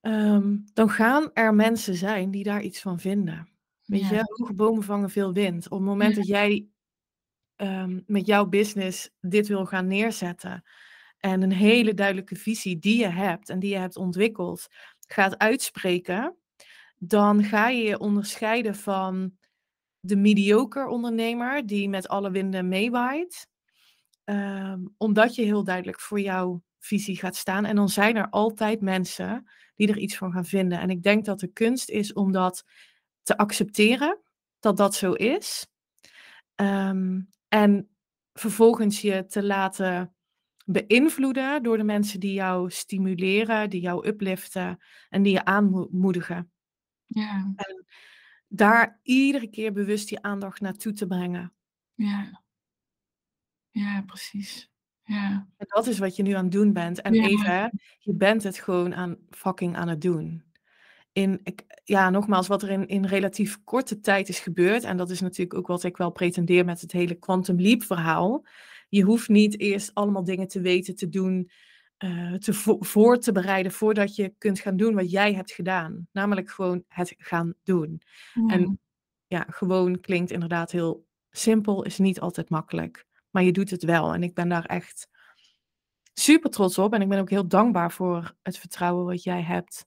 Um, 0.00 0.64
dan 0.72 0.90
gaan 0.90 1.30
er 1.32 1.54
mensen 1.54 1.94
zijn 1.94 2.30
die 2.30 2.44
daar 2.44 2.62
iets 2.62 2.80
van 2.80 3.00
vinden. 3.00 3.48
Weet 3.84 4.00
ja. 4.00 4.10
je, 4.10 4.22
hoge 4.24 4.52
bomen 4.52 4.82
vangen 4.82 5.10
veel 5.10 5.32
wind. 5.32 5.64
Op 5.64 5.78
het 5.78 5.88
moment 5.88 6.16
dat 6.16 6.26
jij 6.26 6.66
um, 7.56 8.02
met 8.06 8.26
jouw 8.26 8.46
business 8.46 9.10
dit 9.20 9.48
wil 9.48 9.66
gaan 9.66 9.86
neerzetten 9.86 10.64
en 11.18 11.42
een 11.42 11.52
hele 11.52 11.94
duidelijke 11.94 12.36
visie 12.36 12.78
die 12.78 12.98
je 12.98 13.08
hebt 13.08 13.48
en 13.48 13.58
die 13.58 13.70
je 13.70 13.78
hebt 13.78 13.96
ontwikkeld 13.96 14.66
gaat 15.06 15.38
uitspreken, 15.38 16.36
dan 16.96 17.44
ga 17.44 17.68
je 17.68 17.82
je 17.82 17.98
onderscheiden 17.98 18.74
van 18.74 19.32
de 20.00 20.16
mediocre 20.16 20.88
ondernemer 20.88 21.66
die 21.66 21.88
met 21.88 22.08
alle 22.08 22.30
winden 22.30 22.68
meewaait, 22.68 23.48
um, 24.24 24.94
omdat 24.96 25.34
je 25.34 25.42
heel 25.42 25.64
duidelijk 25.64 26.00
voor 26.00 26.20
jouw 26.20 26.62
visie 26.78 27.16
gaat 27.16 27.36
staan. 27.36 27.64
En 27.64 27.76
dan 27.76 27.88
zijn 27.88 28.16
er 28.16 28.28
altijd 28.28 28.80
mensen 28.80 29.50
die 29.74 29.88
er 29.88 29.98
iets 29.98 30.16
van 30.16 30.32
gaan 30.32 30.44
vinden. 30.44 30.80
En 30.80 30.90
ik 30.90 31.02
denk 31.02 31.24
dat 31.24 31.40
de 31.40 31.52
kunst 31.52 31.90
is 31.90 32.12
om 32.12 32.32
dat 32.32 32.64
te 33.22 33.36
accepteren, 33.36 34.18
dat 34.60 34.76
dat 34.76 34.94
zo 34.94 35.12
is. 35.12 35.66
Um, 36.54 37.28
en 37.56 37.88
vervolgens 38.34 39.00
je 39.00 39.26
te 39.26 39.42
laten 39.44 40.14
beïnvloeden 40.64 41.62
door 41.62 41.76
de 41.76 41.84
mensen 41.84 42.20
die 42.20 42.32
jou 42.32 42.70
stimuleren, 42.70 43.70
die 43.70 43.80
jou 43.80 44.06
upliften 44.08 44.78
en 45.08 45.22
die 45.22 45.32
je 45.32 45.44
aanmoedigen. 45.44 46.50
Ja. 47.06 47.52
En 47.56 47.86
daar 48.48 49.00
iedere 49.02 49.50
keer 49.50 49.72
bewust 49.72 50.08
die 50.08 50.22
aandacht 50.22 50.60
naartoe 50.60 50.92
te 50.92 51.06
brengen. 51.06 51.52
Ja. 51.94 52.42
Ja, 53.74 54.02
precies. 54.06 54.70
Ja. 55.04 55.48
En 55.56 55.66
dat 55.68 55.86
is 55.86 55.98
wat 55.98 56.16
je 56.16 56.22
nu 56.22 56.32
aan 56.32 56.42
het 56.44 56.52
doen 56.52 56.72
bent. 56.72 57.00
En 57.00 57.14
Ja. 57.14 57.26
even, 57.26 57.80
je 57.98 58.14
bent 58.14 58.42
het 58.42 58.58
gewoon 58.58 58.94
aan 58.94 59.16
fucking 59.30 59.76
aan 59.76 59.88
het 59.88 60.00
doen. 60.00 60.45
In, 61.16 61.40
ik, 61.42 61.64
ja, 61.84 62.10
nogmaals, 62.10 62.46
wat 62.46 62.62
er 62.62 62.70
in, 62.70 62.86
in 62.86 63.04
relatief 63.06 63.64
korte 63.64 64.00
tijd 64.00 64.28
is 64.28 64.38
gebeurd, 64.38 64.84
en 64.84 64.96
dat 64.96 65.10
is 65.10 65.20
natuurlijk 65.20 65.58
ook 65.58 65.66
wat 65.66 65.82
ik 65.84 65.96
wel 65.96 66.10
pretendeer 66.10 66.64
met 66.64 66.80
het 66.80 66.92
hele 66.92 67.14
Quantum 67.14 67.60
Leap 67.60 67.82
verhaal. 67.82 68.46
Je 68.88 69.02
hoeft 69.02 69.28
niet 69.28 69.60
eerst 69.60 69.94
allemaal 69.94 70.24
dingen 70.24 70.48
te 70.48 70.60
weten, 70.60 70.96
te 70.96 71.08
doen, 71.08 71.50
eh, 71.96 72.34
te 72.34 72.52
vo- 72.52 72.76
voor 72.80 73.18
te 73.18 73.32
bereiden 73.32 73.72
voordat 73.72 74.16
je 74.16 74.34
kunt 74.38 74.60
gaan 74.60 74.76
doen 74.76 74.94
wat 74.94 75.10
jij 75.10 75.34
hebt 75.34 75.52
gedaan. 75.52 76.08
Namelijk 76.12 76.50
gewoon 76.50 76.84
het 76.88 77.14
gaan 77.18 77.54
doen. 77.62 78.02
Ja. 78.32 78.54
En 78.54 78.80
ja, 79.26 79.46
gewoon 79.48 80.00
klinkt 80.00 80.30
inderdaad 80.30 80.70
heel 80.70 81.06
simpel, 81.30 81.84
is 81.84 81.98
niet 81.98 82.20
altijd 82.20 82.50
makkelijk. 82.50 83.06
Maar 83.30 83.42
je 83.42 83.52
doet 83.52 83.70
het 83.70 83.82
wel. 83.82 84.14
En 84.14 84.22
ik 84.22 84.34
ben 84.34 84.48
daar 84.48 84.64
echt 84.64 85.08
super 86.12 86.50
trots 86.50 86.78
op. 86.78 86.94
En 86.94 87.02
ik 87.02 87.08
ben 87.08 87.20
ook 87.20 87.30
heel 87.30 87.48
dankbaar 87.48 87.92
voor 87.92 88.34
het 88.42 88.58
vertrouwen 88.58 89.04
wat 89.04 89.22
jij 89.22 89.42
hebt 89.42 89.86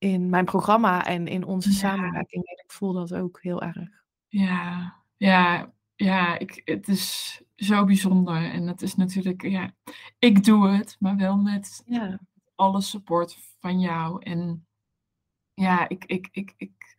in 0.00 0.30
mijn 0.30 0.44
programma 0.44 1.06
en 1.06 1.26
in 1.26 1.44
onze 1.44 1.68
Ja. 1.70 1.74
samenwerking. 1.76 2.46
En 2.46 2.64
ik 2.64 2.72
voel 2.72 2.92
dat 2.92 3.14
ook 3.14 3.38
heel 3.42 3.62
erg. 3.62 3.88
Ja, 4.28 4.94
ja, 5.16 5.72
ja 5.96 6.38
ik, 6.38 6.62
het 6.64 6.88
is 6.88 7.40
zo 7.56 7.84
bijzonder. 7.84 8.50
En 8.50 8.66
het 8.66 8.82
is 8.82 8.94
natuurlijk, 8.94 9.42
ja, 9.42 9.70
ik 10.18 10.44
doe 10.44 10.68
het, 10.68 10.96
maar 10.98 11.16
wel 11.16 11.36
met 11.36 11.82
Ja, 11.86 12.18
alle 12.54 12.80
support 12.80 13.38
van 13.58 13.80
jou. 13.80 14.22
En 14.22 14.66
ja, 15.54 15.88
ik, 15.88 16.04
ik, 16.04 16.28
ik, 16.32 16.54
ik, 16.56 16.96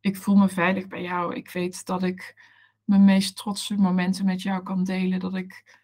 ik 0.00 0.16
voel 0.16 0.36
me 0.36 0.48
veilig 0.48 0.86
bij 0.88 1.02
jou. 1.02 1.34
Ik 1.34 1.50
weet 1.50 1.86
dat 1.86 2.02
ik 2.02 2.50
mijn 2.84 3.04
meest 3.04 3.36
trotse 3.36 3.76
momenten 3.76 4.24
met 4.24 4.42
jou 4.42 4.62
kan 4.62 4.84
delen. 4.84 5.20
Dat 5.20 5.34
ik 5.34 5.78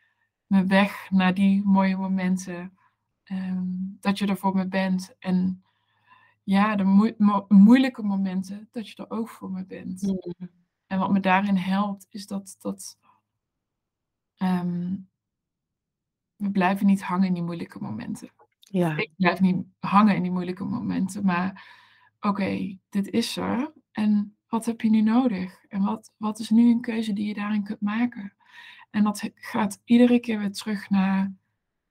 mijn 0.46 0.68
weg 0.68 1.10
naar 1.10 1.34
die 1.34 1.62
mooie 1.64 1.96
momenten, 1.96 2.78
ehm, 3.24 3.64
dat 4.00 4.18
je 4.18 4.26
er 4.26 4.36
voor 4.36 4.54
me 4.54 4.68
bent. 4.68 5.14
En 5.18 5.62
ja, 6.48 6.76
de 6.76 6.84
moe- 6.84 7.14
mo- 7.18 7.44
moeilijke 7.48 8.02
momenten, 8.02 8.68
dat 8.70 8.88
je 8.88 8.96
er 8.96 9.10
ook 9.10 9.28
voor 9.28 9.50
me 9.50 9.64
bent. 9.66 10.02
Mm. 10.02 10.50
En 10.86 10.98
wat 10.98 11.10
me 11.12 11.20
daarin 11.20 11.56
helpt, 11.56 12.06
is 12.10 12.26
dat, 12.26 12.56
dat 12.58 12.98
ehm, 14.36 14.96
we 16.36 16.50
blijven 16.50 16.86
niet 16.86 17.02
hangen 17.02 17.26
in 17.26 17.34
die 17.34 17.42
moeilijke 17.42 17.78
momenten. 17.80 18.30
ja, 18.58 18.96
Ik 18.96 19.10
blijf 19.16 19.40
niet 19.40 19.66
hangen 19.78 20.14
in 20.16 20.22
die 20.22 20.30
moeilijke 20.30 20.64
momenten, 20.64 21.24
maar 21.24 21.68
oké, 22.20 22.78
dit 22.88 23.08
is 23.10 23.36
er. 23.36 23.72
En 23.92 24.36
wat 24.46 24.64
heb 24.64 24.80
je 24.80 24.90
nu 24.90 25.00
nodig? 25.00 25.64
En 25.64 25.82
wat, 25.82 26.12
wat 26.16 26.38
is 26.38 26.50
nu 26.50 26.70
een 26.70 26.80
keuze 26.80 27.12
die 27.12 27.26
je 27.26 27.34
daarin 27.34 27.62
kunt 27.64 27.80
maken? 27.80 28.32
En 28.90 29.04
dat 29.04 29.30
gaat 29.34 29.80
iedere 29.84 30.20
keer 30.20 30.38
weer 30.38 30.52
terug 30.52 30.90
naar 30.90 31.32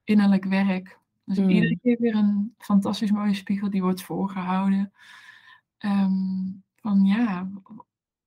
innerlijk 0.03 0.45
werk. 0.45 0.99
Dus 1.27 1.37
Mm. 1.37 1.49
iedere 1.49 1.77
keer 1.81 1.97
weer 1.99 2.15
een 2.15 2.53
fantastisch 2.57 3.11
mooie 3.11 3.33
spiegel 3.33 3.69
die 3.69 3.81
wordt 3.81 4.01
voorgehouden. 4.03 4.91
Ehm, 5.77 6.45
van 6.75 7.05
ja, 7.05 7.49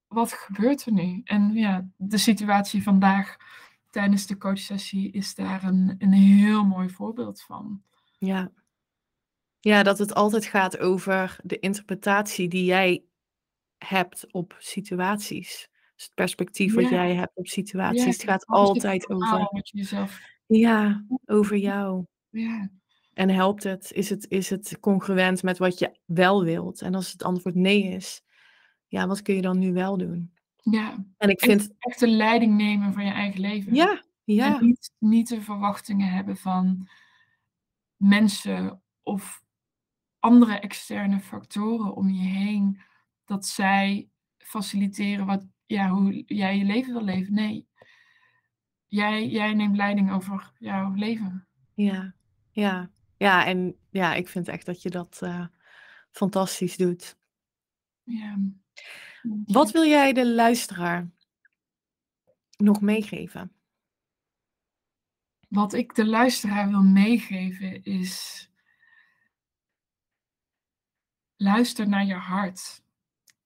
wat 0.09 0.33
gebeurt 0.33 0.85
er 0.87 0.93
nu? 0.93 1.21
En 1.25 1.53
ja, 1.53 1.89
de 1.97 2.19
situatie 2.19 2.83
vandaag 2.83 3.37
tijdens 3.91 4.27
de 4.27 4.37
coachsessie 4.39 5.11
is 5.11 5.35
daar 5.35 5.65
een, 5.65 5.95
een 5.99 6.13
heel 6.13 6.65
mooi 6.65 6.89
voorbeeld 6.91 7.43
van. 7.43 7.83
ja. 8.19 8.53
Ja, 9.63 9.83
dat 9.83 9.99
het 9.99 10.15
altijd 10.15 10.45
gaat 10.45 10.79
over 10.79 11.37
de 11.43 11.59
interpretatie 11.59 12.49
die 12.49 12.65
jij 12.65 13.05
hebt 13.79 14.33
op 14.33 14.57
situaties. 14.59 15.69
Dus 15.97 16.05
het 16.05 16.15
perspectief 16.15 16.75
wat 16.75 16.89
jij 16.89 17.15
hebt 17.15 17.37
op 17.37 17.47
situaties. 17.47 18.05
Ja, 18.05 18.11
het 18.11 18.23
gaat 18.23 18.47
altijd 18.47 19.11
over, 19.11 19.49
jezelf. 19.63 20.21
ja, 20.47 21.05
over 21.27 21.57
jou. 21.57 22.05
Ja, 22.29 22.71
En 23.21 23.29
helpt 23.29 23.63
het? 23.63 23.93
Is, 23.93 24.11
het? 24.11 24.29
is 24.29 24.51
het 24.51 24.77
congruent 24.81 25.43
met 25.43 25.59
wat 25.59 25.79
je 25.79 25.99
wel 26.05 26.45
wilt? 26.45 26.83
En 26.83 26.95
als 26.95 27.13
het 27.13 27.23
antwoord 27.23 27.55
nee 27.55 27.83
is, 27.83 28.23
ja, 28.87 29.07
wat 29.07 29.23
kun 29.23 29.35
je 29.35 29.43
dan 29.43 29.59
nu 29.59 29.73
wel 29.73 29.97
doen? 29.97 30.33
ja. 30.57 31.05
En 31.17 31.29
ik 31.29 31.41
vind, 31.41 31.61
Echt, 31.61 31.75
echt 31.79 32.01
de 32.01 32.09
leiding 32.09 32.57
nemen 32.57 32.93
van 32.93 33.05
je 33.05 33.11
eigen 33.11 33.41
leven. 33.41 33.75
ja, 33.75 34.03
ja, 34.25 34.59
En 34.59 34.65
niet, 34.67 34.93
niet 34.99 35.29
de 35.29 35.41
verwachtingen 35.41 36.09
hebben 36.09 36.37
van 36.37 36.89
mensen 37.97 38.83
of 39.03 39.43
andere 40.19 40.59
externe 40.59 41.21
factoren 41.21 41.95
om 41.95 42.11
je 42.11 42.27
heen. 42.27 42.81
Dat 43.25 43.47
zij 43.47 44.09
faciliteren 44.39 45.27
wat, 45.27 45.47
ja, 45.67 45.89
hoe 45.89 46.23
jij 46.27 46.59
je 46.59 46.65
leven 46.65 46.93
wil 46.93 47.05
leven. 47.05 47.35
Nee. 47.35 47.69
Jij, 48.87 49.29
jij 49.29 49.55
neemt 49.55 49.77
leiding 49.77 50.13
over 50.13 50.53
jouw 50.59 50.93
leven. 50.95 51.47
ja. 51.75 52.15
Ja, 52.53 52.91
ja, 53.21 53.47
en 53.47 53.77
ja, 53.91 54.15
ik 54.15 54.29
vind 54.29 54.49
echt 54.49 54.67
dat 54.67 54.83
je 54.83 54.91
dat 54.91 55.21
uh, 55.23 55.47
fantastisch 56.11 56.77
doet. 56.77 57.17
Ja. 58.03 58.39
Wat 59.45 59.71
wil 59.71 59.85
jij 59.85 60.13
de 60.13 60.27
luisteraar 60.27 61.11
nog 62.57 62.81
meegeven? 62.81 63.53
Wat 65.49 65.73
ik 65.73 65.95
de 65.95 66.07
luisteraar 66.07 66.69
wil 66.69 66.83
meegeven 66.83 67.85
is. 67.85 68.49
Luister 71.37 71.89
naar 71.89 72.05
je 72.05 72.15
hart. 72.15 72.83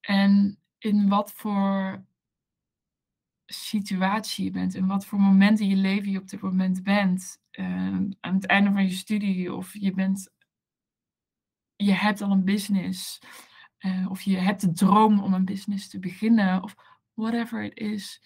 En 0.00 0.58
in 0.78 1.08
wat 1.08 1.32
voor 1.32 2.04
situatie 3.46 4.44
je 4.44 4.50
bent, 4.50 4.74
in 4.74 4.86
wat 4.86 5.06
voor 5.06 5.20
moment 5.20 5.60
in 5.60 5.68
je 5.68 5.76
leven 5.76 6.10
je 6.10 6.18
op 6.18 6.28
dit 6.28 6.40
moment 6.40 6.82
bent. 6.82 7.42
Uh, 7.52 7.66
aan 8.20 8.34
het 8.34 8.46
einde 8.46 8.72
van 8.72 8.84
je 8.84 8.90
studie, 8.90 9.54
of 9.54 9.74
je 9.74 9.92
bent. 9.92 10.30
Je 11.76 11.92
hebt 11.92 12.20
al 12.20 12.30
een 12.30 12.44
business. 12.44 13.18
Uh, 13.78 14.10
of 14.10 14.22
je 14.22 14.36
hebt 14.36 14.60
de 14.60 14.72
droom 14.72 15.22
om 15.22 15.34
een 15.34 15.44
business 15.44 15.88
te 15.88 15.98
beginnen. 15.98 16.62
Of 16.62 16.74
whatever 17.14 17.62
it 17.62 17.78
is. 17.78 18.22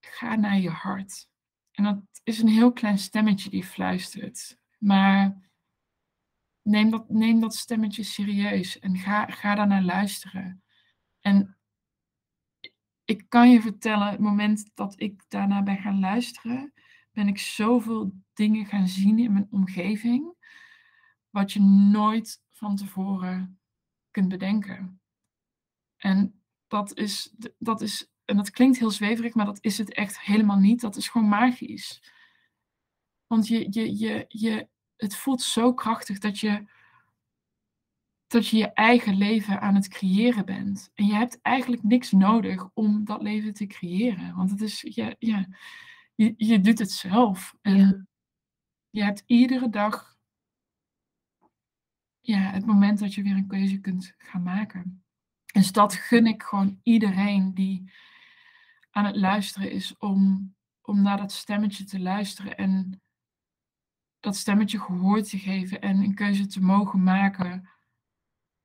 Ga 0.00 0.34
naar 0.36 0.58
je 0.58 0.70
hart. 0.70 1.28
En 1.72 1.84
dat 1.84 2.00
is 2.22 2.38
een 2.38 2.48
heel 2.48 2.72
klein 2.72 2.98
stemmetje 2.98 3.50
die 3.50 3.64
fluistert. 3.64 4.58
Maar 4.78 5.50
neem 6.62 6.90
dat, 6.90 7.08
neem 7.08 7.40
dat 7.40 7.54
stemmetje 7.54 8.02
serieus 8.02 8.78
en 8.78 8.96
ga, 8.96 9.26
ga 9.26 9.54
daar 9.54 9.66
naar 9.66 9.82
luisteren. 9.82 10.62
En 11.20 11.57
ik 13.08 13.24
kan 13.28 13.50
je 13.50 13.60
vertellen, 13.60 14.06
het 14.06 14.20
moment 14.20 14.70
dat 14.74 14.94
ik 15.00 15.24
daarna 15.28 15.62
ben 15.62 15.78
gaan 15.78 16.00
luisteren, 16.00 16.72
ben 17.12 17.28
ik 17.28 17.38
zoveel 17.38 18.12
dingen 18.32 18.66
gaan 18.66 18.88
zien 18.88 19.18
in 19.18 19.32
mijn 19.32 19.46
omgeving, 19.50 20.34
wat 21.30 21.52
je 21.52 21.60
nooit 21.60 22.42
van 22.50 22.76
tevoren 22.76 23.60
kunt 24.10 24.28
bedenken. 24.28 25.00
En 25.96 26.42
dat 26.66 26.96
is, 26.96 27.34
dat 27.58 27.80
is, 27.80 28.10
en 28.24 28.36
dat 28.36 28.50
klinkt 28.50 28.78
heel 28.78 28.90
zweverig, 28.90 29.34
maar 29.34 29.46
dat 29.46 29.58
is 29.60 29.78
het 29.78 29.94
echt 29.94 30.20
helemaal 30.20 30.58
niet. 30.58 30.80
Dat 30.80 30.96
is 30.96 31.08
gewoon 31.08 31.28
magisch. 31.28 32.12
Want 33.26 33.48
je, 33.48 33.66
je, 33.70 33.98
je, 33.98 34.24
je, 34.28 34.68
het 34.96 35.16
voelt 35.16 35.42
zo 35.42 35.74
krachtig 35.74 36.18
dat 36.18 36.38
je 36.38 36.64
dat 38.28 38.48
je 38.48 38.56
je 38.56 38.72
eigen 38.72 39.16
leven 39.16 39.60
aan 39.60 39.74
het 39.74 39.88
creëren 39.88 40.44
bent. 40.44 40.90
En 40.94 41.06
je 41.06 41.14
hebt 41.14 41.40
eigenlijk 41.42 41.82
niks 41.82 42.12
nodig 42.12 42.70
om 42.74 43.04
dat 43.04 43.22
leven 43.22 43.52
te 43.52 43.66
creëren. 43.66 44.34
Want 44.36 44.50
het 44.50 44.60
is, 44.60 44.80
ja, 44.88 45.14
ja, 45.18 45.46
je, 46.14 46.34
je 46.36 46.60
doet 46.60 46.78
het 46.78 46.90
zelf. 46.90 47.54
En 47.60 48.08
je 48.90 49.02
hebt 49.02 49.22
iedere 49.26 49.68
dag 49.68 50.16
ja, 52.20 52.38
het 52.38 52.66
moment 52.66 52.98
dat 52.98 53.14
je 53.14 53.22
weer 53.22 53.36
een 53.36 53.46
keuze 53.46 53.80
kunt 53.80 54.14
gaan 54.18 54.42
maken. 54.42 55.04
Dus 55.52 55.72
dat 55.72 55.94
gun 55.94 56.26
ik 56.26 56.42
gewoon 56.42 56.80
iedereen 56.82 57.54
die 57.54 57.92
aan 58.90 59.04
het 59.04 59.16
luisteren 59.16 59.70
is 59.70 59.96
om, 59.96 60.54
om 60.82 61.02
naar 61.02 61.16
dat 61.16 61.32
stemmetje 61.32 61.84
te 61.84 62.00
luisteren 62.00 62.56
en 62.56 63.02
dat 64.20 64.36
stemmetje 64.36 64.80
gehoord 64.80 65.30
te 65.30 65.38
geven 65.38 65.80
en 65.80 65.96
een 65.96 66.14
keuze 66.14 66.46
te 66.46 66.60
mogen 66.60 67.02
maken 67.02 67.68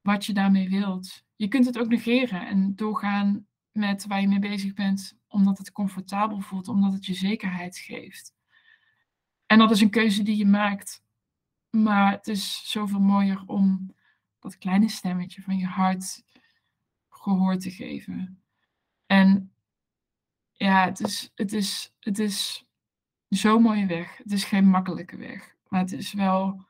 wat 0.04 0.26
je 0.26 0.34
daarmee 0.34 0.70
wilt. 0.70 1.24
Je 1.36 1.48
kunt 1.48 1.66
het 1.66 1.78
ook 1.78 1.88
negeren 1.88 2.48
en 2.48 2.76
doorgaan 2.76 3.48
met 3.72 4.06
waar 4.06 4.22
je 4.22 4.28
mee 4.28 4.40
bezig 4.40 4.74
bent, 4.74 5.18
omdat 5.28 5.58
het 5.58 5.72
comfortabel 5.72 6.40
voelt, 6.40 6.68
omdat 6.68 6.94
het 6.94 7.06
je 7.06 7.14
zekerheid 7.14 7.78
geeft. 7.78 8.34
En 9.46 9.58
dat 9.58 9.72
is 9.72 9.82
een 9.82 9.90
keuze 9.90 10.24
die 10.24 10.38
je 10.38 10.46
maakt. 10.46 11.02
Maar 11.70 12.12
het 12.12 12.28
is 12.28 12.72
zoveel 12.72 13.00
mooier 13.00 13.44
om 13.46 13.96
dat 14.40 14.58
kleine 14.58 14.90
stemmetje 14.90 15.42
van 15.42 15.58
je 15.58 15.66
hart 15.66 16.24
gehoor 17.10 17.58
te 17.58 17.72
geven. 17.72 18.44
En 19.06 19.54
ja, 20.52 20.86
het 20.86 21.00
is, 21.00 21.32
het 21.36 21.54
is, 21.54 21.94
het 22.00 22.20
is 22.20 22.66
zo'n 23.30 23.62
mooie 23.62 23.86
weg. 23.86 24.18
Het 24.18 24.32
is 24.32 24.44
geen 24.44 24.70
makkelijke 24.70 25.18
weg. 25.18 25.56
Maar 25.68 25.80
het 25.80 25.92
is 25.92 26.14
wel 26.14 26.66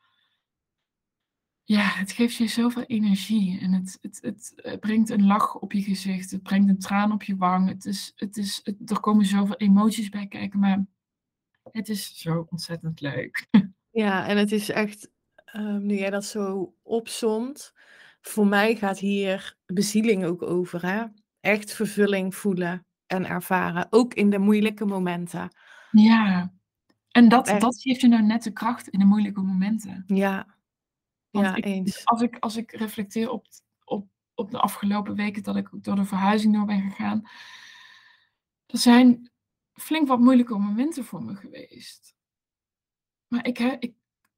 ja, 1.63 1.81
het 1.81 2.11
geeft 2.11 2.35
je 2.35 2.47
zoveel 2.47 2.83
energie 2.83 3.59
en 3.59 3.73
het, 3.73 3.97
het, 4.01 4.19
het, 4.21 4.79
brengt 4.79 5.09
een 5.09 5.25
lach 5.25 5.55
op 5.55 5.71
je 5.71 5.81
gezicht, 5.81 6.31
het 6.31 6.43
brengt 6.43 6.69
een 6.69 6.79
traan 6.79 7.11
op 7.11 7.23
je 7.23 7.35
wang. 7.35 7.69
Het 7.69 7.85
is, 7.85 8.11
het 8.15 8.37
is, 8.37 8.59
het, 8.63 8.89
er 8.89 8.99
komen 8.99 9.25
zoveel 9.25 9.55
emoties 9.55 10.09
bij 10.09 10.27
kijken, 10.27 10.59
maar 10.59 10.85
het 11.71 11.89
is 11.89 12.17
zo 12.17 12.47
ontzettend 12.49 13.01
leuk. 13.01 13.47
Ja, 13.95 14.27
en 14.27 14.37
het 14.37 14.51
is 14.51 14.69
echt, 14.69 15.09
um, 15.55 15.85
nu 15.85 15.97
jij 15.97 16.09
dat 16.09 16.25
zo 16.25 16.75
opzomt, 16.81 17.73
voor 18.21 18.47
mij 18.47 18.75
gaat 18.75 18.99
hier 18.99 19.57
bezieling 19.65 20.25
ook 20.25 20.41
over. 20.41 20.85
Hè? 20.85 21.05
Echt 21.39 21.73
vervulling 21.73 22.35
voelen 22.35 22.85
en 23.05 23.25
ervaren, 23.25 23.87
ook 23.89 24.13
in 24.13 24.29
de 24.29 24.39
moeilijke 24.39 24.85
momenten. 24.85 25.55
Ja, 25.91 26.53
en 27.11 27.29
dat, 27.29 27.45
dat 27.59 27.81
geeft 27.81 28.01
je 28.01 28.07
nou 28.07 28.23
net 28.23 28.43
de 28.43 28.51
kracht 28.51 28.87
in 28.87 28.99
de 28.99 29.05
moeilijke 29.05 29.41
momenten. 29.41 30.03
Ja, 30.07 30.47
ja, 31.41 31.55
eens. 31.55 32.05
Als 32.05 32.21
ik, 32.21 32.37
als 32.39 32.55
ik 32.55 32.71
reflecteer 32.71 33.29
op, 33.29 33.47
op, 33.85 34.07
op 34.33 34.51
de 34.51 34.59
afgelopen 34.59 35.15
weken 35.15 35.43
dat 35.43 35.55
ik 35.55 35.69
door 35.71 35.95
de 35.95 36.05
verhuizing 36.05 36.53
door 36.53 36.65
ben 36.65 36.81
gegaan, 36.81 37.21
er 38.65 38.77
zijn 38.77 39.31
flink 39.73 40.07
wat 40.07 40.19
moeilijke 40.19 40.57
momenten 40.57 41.05
voor 41.05 41.23
me 41.23 41.35
geweest. 41.35 42.15
Maar 43.27 43.47
ik, 43.47 43.57
he, 43.57 43.75
ik 43.79 43.95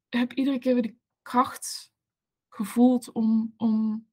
heb 0.09 0.33
iedere 0.33 0.59
keer 0.59 0.73
weer 0.73 0.83
de 0.83 0.95
kracht 1.21 1.93
gevoeld 2.49 3.11
om, 3.11 3.53
om 3.57 4.07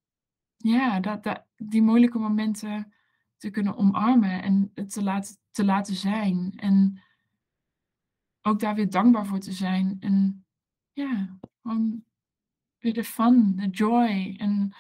ja, 0.57 1.01
dat, 1.01 1.23
dat, 1.23 1.45
die 1.57 1.83
moeilijke 1.83 2.19
momenten 2.19 2.93
te 3.37 3.51
kunnen 3.51 3.77
omarmen 3.77 4.43
en 4.43 4.71
het 4.75 4.93
te 4.93 5.03
laten, 5.03 5.37
te 5.51 5.65
laten 5.65 5.95
zijn. 5.95 6.53
En 6.57 7.03
ook 8.43 8.61
daar 8.61 8.75
weer 8.75 8.91
dankbaar 8.91 9.27
voor 9.27 9.39
te 9.39 9.53
zijn. 9.53 9.97
En 10.01 10.47
ja, 10.93 11.39
gewoon 11.63 12.05
weer 12.83 12.93
de 12.95 13.05
fun, 13.05 13.57
de 13.57 13.69
joy 13.69 14.35
en 14.39 14.75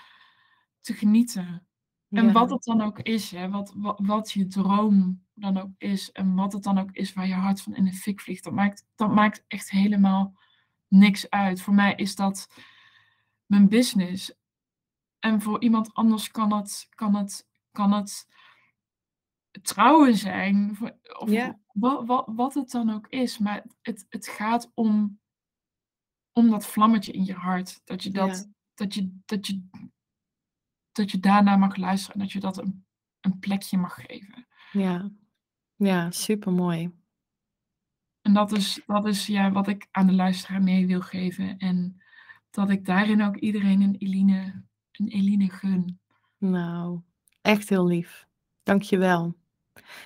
te 0.80 0.94
genieten. 0.94 1.66
En 2.11 2.32
wat 2.32 2.50
het 2.50 2.64
dan 2.64 2.80
ook 2.80 2.98
is, 2.98 3.30
hè, 3.30 3.50
wat, 3.50 3.72
wat, 3.76 4.00
wat, 4.03 4.32
je 4.32 4.46
droom 4.46 5.24
dan 5.34 5.59
ook 5.59 5.70
is 5.78 6.12
en 6.12 6.34
wat 6.34 6.53
het 6.53 6.62
dan 6.62 6.78
ook 6.78 6.90
is 6.90 7.12
waar 7.12 7.26
je 7.26 7.34
hart 7.34 7.61
van 7.62 7.74
in 7.74 7.84
de 7.84 7.92
fik 7.92 8.20
vliegt, 8.20 8.44
dat 8.44 8.53
maakt, 8.53 8.86
dat 8.94 9.14
maakt 9.14 9.44
echt 9.48 9.70
helemaal 9.70 10.38
niks 10.88 11.30
uit. 11.30 11.61
Voor 11.61 11.74
mij 11.74 11.94
is 11.94 12.14
dat 12.14 12.48
mijn 13.46 13.68
business. 13.68 14.34
En 15.18 15.40
voor 15.40 15.62
iemand 15.62 15.94
anders 15.94 16.30
kan 16.30 16.53
het, 16.53 16.86
kan 16.90 17.14
het, 17.14 17.48
kan 17.70 17.92
het 17.92 18.26
trouwen 19.62 20.16
zijn, 20.16 20.78
of 21.18 21.30
wat, 21.72 22.07
wat, 22.07 22.24
wat 22.26 22.55
het 22.55 22.70
dan 22.70 22.90
ook 22.90 23.07
is. 23.09 23.38
Maar 23.38 23.64
het, 23.80 24.07
het 24.09 24.28
gaat 24.28 24.70
om 24.74 25.20
om 26.33 26.51
dat 26.51 26.66
vlammetje 26.66 27.12
in 27.12 27.24
je 27.24 27.35
hart. 27.35 27.80
Dat 27.85 28.03
je, 28.03 28.11
dat, 28.11 28.51
dat 28.74 28.95
je, 28.95 29.18
dat 29.24 29.47
je, 29.47 29.62
dat 30.93 31.11
je 31.11 31.18
daarna 31.18 31.57
mag 31.57 31.76
luisteren 31.76 32.14
en 32.14 32.20
dat 32.20 32.33
je 32.33 32.41
dat 32.41 32.59
een, 32.59 32.87
een 33.20 33.39
plekje 33.39 33.78
mag 33.78 33.95
geven. 33.95 34.47
Ja, 34.72 35.11
ja 35.76 36.11
super 36.11 36.53
mooi. 36.53 36.91
En 38.22 38.33
dat 38.33 38.53
is, 38.53 38.80
dat 38.87 39.07
is 39.07 39.26
ja, 39.26 39.53
wat 39.53 39.68
ik 39.68 39.89
aan 39.91 40.07
de 40.07 40.12
luisteraar 40.12 40.62
mee 40.62 40.87
wil 40.87 41.01
geven. 41.01 41.59
En 41.59 42.03
dat 42.51 42.70
ik 42.70 42.85
daarin 42.85 43.22
ook 43.22 43.37
iedereen 43.37 43.80
een 43.80 43.97
Eline, 43.97 44.64
een 44.93 45.09
Eline 45.09 45.51
gun. 45.51 46.01
Nou, 46.39 47.01
echt 47.41 47.68
heel 47.68 47.87
lief. 47.87 48.26
Dank 48.62 48.83
je 48.83 48.99
wel. 48.99 49.37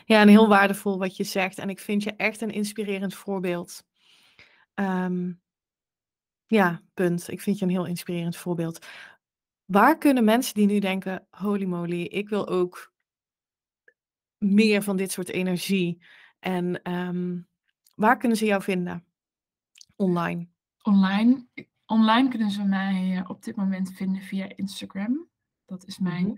Ja, 0.04 0.20
en 0.20 0.28
heel 0.28 0.48
waardevol 0.48 0.98
wat 0.98 1.16
je 1.16 1.24
zegt. 1.24 1.58
En 1.58 1.68
ik 1.68 1.80
vind 1.80 2.02
je 2.02 2.12
echt 2.12 2.40
een 2.40 2.50
inspirerend 2.50 3.14
voorbeeld. 3.14 3.84
Um, 4.74 5.40
ja, 6.46 6.82
punt. 6.94 7.30
Ik 7.30 7.40
vind 7.40 7.58
je 7.58 7.64
een 7.64 7.70
heel 7.70 7.86
inspirerend 7.86 8.36
voorbeeld. 8.36 8.86
Waar 9.64 9.98
kunnen 9.98 10.24
mensen 10.24 10.54
die 10.54 10.66
nu 10.66 10.78
denken: 10.78 11.26
holy 11.30 11.64
moly, 11.64 12.02
ik 12.02 12.28
wil 12.28 12.48
ook 12.48 12.92
meer 14.38 14.82
van 14.82 14.96
dit 14.96 15.12
soort 15.12 15.28
energie. 15.28 16.02
En 16.38 16.82
ehm, 16.82 17.40
waar 17.94 18.16
kunnen 18.16 18.38
ze 18.38 18.44
jou 18.44 18.62
vinden? 18.62 19.04
Online. 19.96 20.48
Online, 20.82 21.46
online 21.86 22.28
kunnen 22.28 22.50
ze 22.50 22.62
mij 22.64 23.16
eh, 23.16 23.30
op 23.30 23.42
dit 23.42 23.56
moment 23.56 23.92
vinden 23.92 24.22
via 24.22 24.48
Instagram. 24.56 25.28
Dat 25.64 25.86
is 25.86 25.98
mijn, 25.98 26.26
mm 26.26 26.36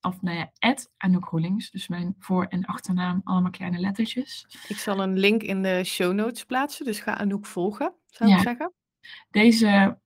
of 0.00 0.22
nou 0.22 0.36
ja, 0.36 0.76
Anouk 0.96 1.24
Roelings. 1.24 1.70
Dus 1.70 1.88
mijn 1.88 2.14
voor- 2.18 2.44
en 2.44 2.64
achternaam, 2.64 3.20
allemaal 3.24 3.50
kleine 3.50 3.78
lettertjes. 3.78 4.46
Ik 4.68 4.76
zal 4.76 5.02
een 5.02 5.18
link 5.18 5.42
in 5.42 5.62
de 5.62 5.84
show 5.84 6.12
notes 6.12 6.44
plaatsen, 6.44 6.84
dus 6.84 7.00
ga 7.00 7.16
Anouk 7.16 7.46
volgen, 7.46 7.94
zou 8.06 8.32
ik 8.32 8.38
zeggen. 8.38 8.72
Deze 9.30 9.98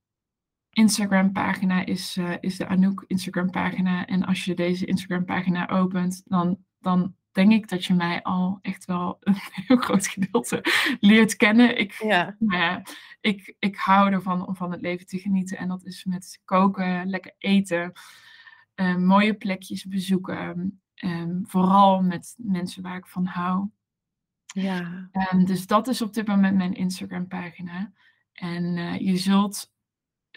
Instagram 0.69 1.31
pagina 1.31 1.85
is, 1.85 2.17
uh, 2.17 2.33
is 2.39 2.57
de 2.57 2.67
Anouk 2.67 3.03
Instagram 3.07 3.49
pagina. 3.49 4.05
En 4.05 4.25
als 4.25 4.45
je 4.45 4.53
deze 4.55 4.85
Instagram 4.85 5.25
pagina 5.25 5.69
opent, 5.69 6.21
dan, 6.25 6.57
dan 6.79 7.15
denk 7.31 7.51
ik 7.51 7.69
dat 7.69 7.85
je 7.85 7.93
mij 7.93 8.21
al 8.23 8.59
echt 8.61 8.85
wel 8.85 9.17
een 9.19 9.35
heel 9.51 9.77
groot 9.77 10.07
gedeelte 10.07 10.65
leert 10.99 11.35
kennen. 11.35 11.77
Ik, 11.79 11.93
Ja, 11.93 12.35
nou 12.39 12.61
ja, 12.61 12.81
ik, 13.21 13.55
ik 13.59 13.75
hou 13.75 14.11
ervan 14.11 14.47
om 14.47 14.55
van 14.55 14.71
het 14.71 14.81
leven 14.81 15.05
te 15.05 15.19
genieten. 15.19 15.57
En 15.57 15.67
dat 15.67 15.85
is 15.85 16.05
met 16.05 16.41
koken, 16.45 17.09
lekker 17.09 17.35
eten, 17.37 17.91
eh, 18.75 18.95
mooie 18.95 19.33
plekjes 19.33 19.85
bezoeken. 19.85 20.77
ehm, 20.93 21.43
vooral 21.43 22.01
met 22.01 22.35
mensen 22.37 22.83
waar 22.83 22.97
ik 22.97 23.07
van 23.07 23.25
hou. 23.25 23.69
ja, 24.45 25.09
Ehm, 25.11 25.45
dus 25.45 25.67
dat 25.67 25.87
is 25.87 26.01
op 26.01 26.13
dit 26.13 26.27
moment 26.27 26.57
mijn 26.57 26.73
Instagram 26.73 27.27
pagina. 27.27 27.91
En 28.33 28.77
eh, 28.77 28.99
je 28.99 29.17
zult 29.17 29.71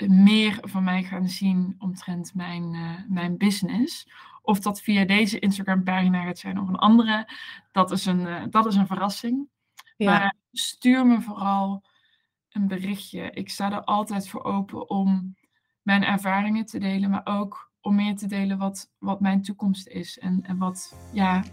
meer 0.05 0.59
van 0.61 0.85
mij 0.85 1.03
gaan 1.03 1.29
zien 1.29 1.75
omtrent 1.79 2.35
mijn, 2.35 2.75
eh, 2.75 3.09
mijn 3.09 3.37
business. 3.37 4.09
Of 4.43 4.61
dat 4.61 4.81
via 4.81 5.05
deze 5.05 5.39
Instagram 5.39 5.85
pagina 5.85 6.23
gaat 6.23 6.39
zijn 6.39 6.61
of 6.61 6.69
een 6.69 6.77
andere, 6.77 7.29
dat 7.73 7.91
is 7.91 8.07
een, 8.07 8.27
eh, 8.27 8.43
dat 8.51 8.67
is 8.67 8.75
een 8.75 8.87
verrassing. 8.87 9.49
ja, 9.97 10.19
Maar 10.19 10.35
stuur 10.53 11.07
me 11.07 11.21
vooral 11.21 11.83
een 12.49 12.67
berichtje. 12.67 13.31
Ik 13.31 13.51
sta 13.51 13.73
er 13.73 13.85
altijd 13.85 14.29
voor 14.29 14.45
open 14.45 14.91
om 14.91 15.37
mijn 15.83 16.05
ervaringen 16.05 16.67
te 16.67 16.79
delen, 16.79 17.11
maar 17.11 17.27
ook 17.27 17.71
om 17.81 17.95
meer 17.95 18.17
te 18.17 18.27
delen 18.27 18.59
wat, 18.59 18.91
wat 18.99 19.21
mijn 19.21 19.43
toekomst 19.43 19.89
is. 19.89 20.19
En, 20.19 20.43
en 20.43 20.59
wat 20.59 20.97
ja, 21.13 21.45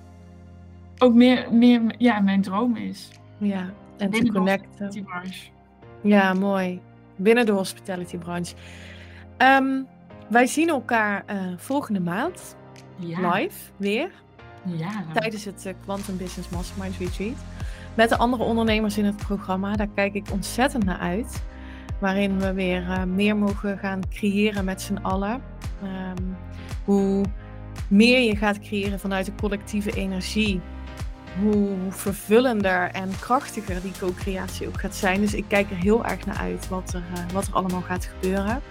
ook 0.97 1.13
meer, 1.13 1.53
meer 1.53 1.95
ja, 1.97 2.19
mijn 2.19 2.41
droom 2.41 2.75
is. 2.75 3.09
ja. 3.37 3.73
En 3.97 4.11
te 4.11 4.31
connecten. 4.31 5.05
Ja, 6.03 6.33
mooi. 6.33 6.81
Binnen 7.15 7.45
de 7.45 7.51
hospitality 7.51 8.17
branche. 8.17 8.55
Ehm, 9.37 9.81
wij 10.29 10.45
zien 10.47 10.69
elkaar 10.69 11.23
eh, 11.25 11.37
volgende 11.57 11.99
maand 11.99 12.55
Ja, 12.97 13.31
live 13.33 13.71
weer 13.77 14.11
ja. 14.65 15.05
tijdens 15.13 15.45
het 15.45 15.65
eh, 15.65 15.73
Quantum 15.83 16.17
Business 16.17 16.49
Mastermind 16.49 16.97
Retreat. 16.97 17.37
Met 17.95 18.09
de 18.09 18.17
andere 18.17 18.43
ondernemers 18.43 18.97
in 18.97 19.05
het 19.05 19.17
programma. 19.17 19.75
Daar 19.75 19.89
kijk 19.95 20.13
ik 20.13 20.31
ontzettend 20.31 20.85
naar 20.85 20.99
uit. 20.99 21.43
Waarin 21.99 22.39
we 22.39 22.53
weer 22.53 22.89
eh, 22.89 23.03
meer 23.03 23.37
mogen 23.37 23.77
gaan 23.77 24.01
creëren 24.09 24.65
met 24.65 24.81
z'n 24.81 24.97
allen. 25.01 25.41
Ehm, 25.83 26.23
hoe 26.85 27.25
meer 27.87 28.19
je 28.19 28.35
gaat 28.35 28.59
creëren 28.59 28.99
vanuit 28.99 29.25
de 29.25 29.35
collectieve 29.35 29.91
energie, 29.91 30.61
hoe 31.41 31.77
vervullender 31.89 32.89
en 32.91 33.09
krachtiger 33.19 33.81
die 33.81 33.91
co-creatie 33.99 34.67
ook 34.67 34.79
gaat 34.79 34.95
zijn. 34.95 35.21
Dus 35.21 35.33
ik 35.33 35.45
kijk 35.47 35.69
er 35.69 35.77
heel 35.77 36.05
erg 36.05 36.25
naar 36.25 36.37
uit 36.37 36.67
wat 36.67 36.93
er, 36.93 37.03
eh, 37.13 37.33
wat 37.33 37.47
er 37.47 37.53
allemaal 37.53 37.81
gaat 37.81 38.05
gebeuren. 38.05 38.61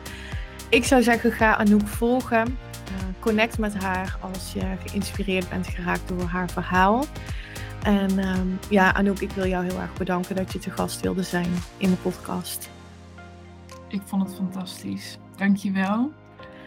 Ik 0.68 0.84
zou 0.84 1.02
zeggen, 1.02 1.32
ga 1.32 1.56
Anouk 1.56 1.86
volgen. 1.86 2.58
Eh, 2.84 2.92
connect 3.18 3.58
met 3.58 3.74
haar 3.82 4.18
als 4.20 4.52
je 4.52 4.62
geïnspireerd 4.86 5.48
bent 5.48 5.66
geraakt 5.66 6.08
door 6.08 6.22
haar 6.22 6.50
verhaal. 6.50 7.04
En 7.82 8.18
ehm, 8.18 8.46
ja, 8.68 8.94
Anouk, 8.94 9.20
ik 9.20 9.30
wil 9.30 9.46
jou 9.46 9.64
heel 9.64 9.80
erg 9.80 9.92
bedanken 9.92 10.36
dat 10.36 10.52
je 10.52 10.58
te 10.58 10.70
gast 10.70 11.00
wilde 11.00 11.22
zijn 11.22 11.50
in 11.76 11.90
de 11.90 11.96
podcast. 11.96 12.70
Ik 13.88 14.00
vond 14.04 14.22
het 14.22 14.34
fantastisch. 14.34 15.18
Dankjewel. 15.36 16.12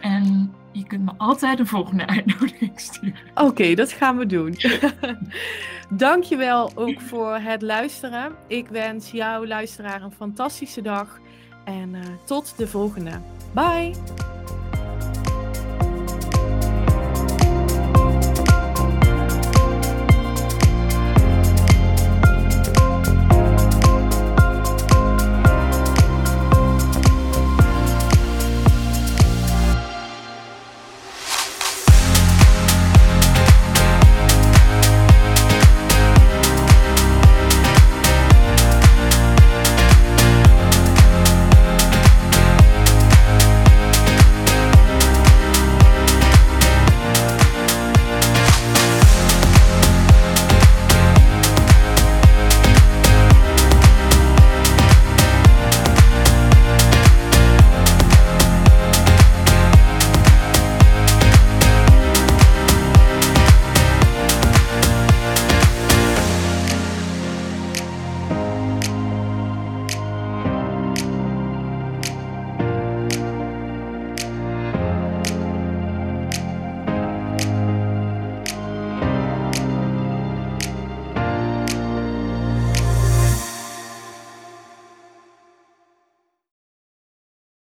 En 0.00 0.54
je 0.72 0.86
kunt 0.86 1.04
me 1.04 1.12
altijd 1.16 1.58
de 1.58 1.66
volgende 1.66 2.06
uitnodiging 2.16 2.80
sturen. 2.80 3.14
Oké, 3.34 3.74
dat 3.74 3.92
gaan 3.92 4.16
we 4.18 4.26
doen. 4.26 4.56
Dankjewel 5.90 6.72
ook 6.74 7.00
voor 7.00 7.34
het 7.34 7.62
luisteren. 7.62 8.32
Ik 8.46 8.68
wens 8.68 9.10
jou, 9.10 9.46
luisteraar, 9.46 10.02
een 10.02 10.12
fantastische 10.12 10.82
dag. 10.82 11.20
En 11.64 11.94
eh, 11.94 12.00
tot 12.24 12.54
de 12.56 12.66
volgende. 12.66 13.20
Bye! 13.52 14.35